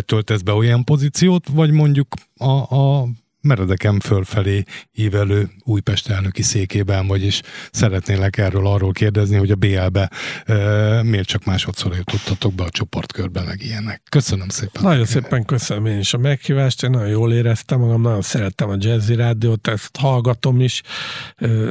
töltesz 0.00 0.40
be 0.40 0.52
olyan 0.52 0.84
pozíciót, 0.84 1.48
vagy 1.52 1.70
mondjuk 1.70 2.08
a, 2.38 2.76
a 2.76 3.08
meredekem 3.40 4.00
fölfelé 4.00 4.64
ívelő 4.94 5.50
Újpest 5.64 6.08
elnöki 6.08 6.42
székében 6.42 7.06
vagy, 7.06 7.22
és 7.22 7.40
szeretnélek 7.70 8.36
erről 8.36 8.66
arról 8.66 8.92
kérdezni, 8.92 9.36
hogy 9.36 9.50
a 9.50 9.54
BL-be 9.54 10.10
e, 10.44 11.02
miért 11.02 11.26
csak 11.28 11.44
másodszor 11.44 11.96
jutottatok 11.96 12.54
be 12.54 12.64
a 12.64 12.70
csoportkörbe, 12.70 13.42
meg 13.42 13.62
ilyenek. 13.62 14.02
Köszönöm 14.10 14.48
szépen. 14.48 14.82
Nagyon 14.82 15.04
szépen 15.04 15.44
köszönöm 15.44 15.86
én 15.86 15.98
is 15.98 16.14
a 16.14 16.18
meghívást, 16.18 16.82
én 16.82 16.90
nagyon 16.90 17.08
jól 17.08 17.32
éreztem 17.32 17.78
magam, 17.80 18.00
nagyon 18.00 18.22
szerettem 18.22 18.68
a 18.68 18.76
Jazzy 18.78 19.14
Rádiót, 19.14 19.68
ezt 19.68 19.96
hallgatom 19.96 20.60
is 20.60 20.82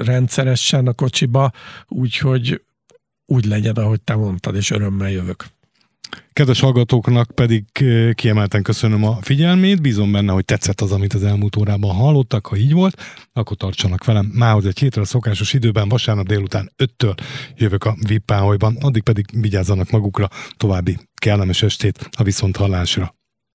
rendszeresen 0.04 0.88
a 0.88 0.94
kocsiba, 0.94 1.52
úgyhogy 1.88 2.62
úgy 3.26 3.46
legyen, 3.46 3.76
ahogy 3.76 4.02
te 4.02 4.16
mondtad, 4.16 4.56
és 4.56 4.72
örömmel 4.72 5.10
jövök. 5.10 5.46
Kedves 6.34 6.60
hallgatóknak 6.60 7.32
pedig 7.32 7.64
eh, 7.74 8.14
kiemelten 8.14 8.64
köszönöm 8.64 9.04
a 9.04 9.18
figyelmét, 9.22 9.82
bízom 9.82 10.12
benne, 10.12 10.32
hogy 10.32 10.46
tetszett 10.46 10.82
az, 10.82 10.92
amit 10.92 11.14
az 11.14 11.24
elmúlt 11.24 11.56
órában 11.56 11.96
hallottak, 11.96 12.48
ha 12.48 12.56
így 12.56 12.74
volt, 12.74 13.02
akkor 13.34 13.58
tartsanak 13.58 14.06
velem. 14.06 14.32
Mához 14.34 14.66
egy 14.66 14.80
hétre 14.80 15.02
a 15.02 15.06
szokásos 15.06 15.54
időben, 15.54 15.90
vasárnap 15.90 16.28
délután 16.28 16.72
5-től 16.84 17.18
jövök 17.56 17.84
a 17.84 17.96
VIP 18.08 18.32
addig 18.80 19.04
pedig 19.04 19.26
vigyázzanak 19.34 19.90
magukra, 19.90 20.30
további 20.58 20.98
kellemes 21.16 21.64
estét 21.64 22.10
a 22.18 22.24
viszont 22.24 22.58
hallásra. 22.58 23.17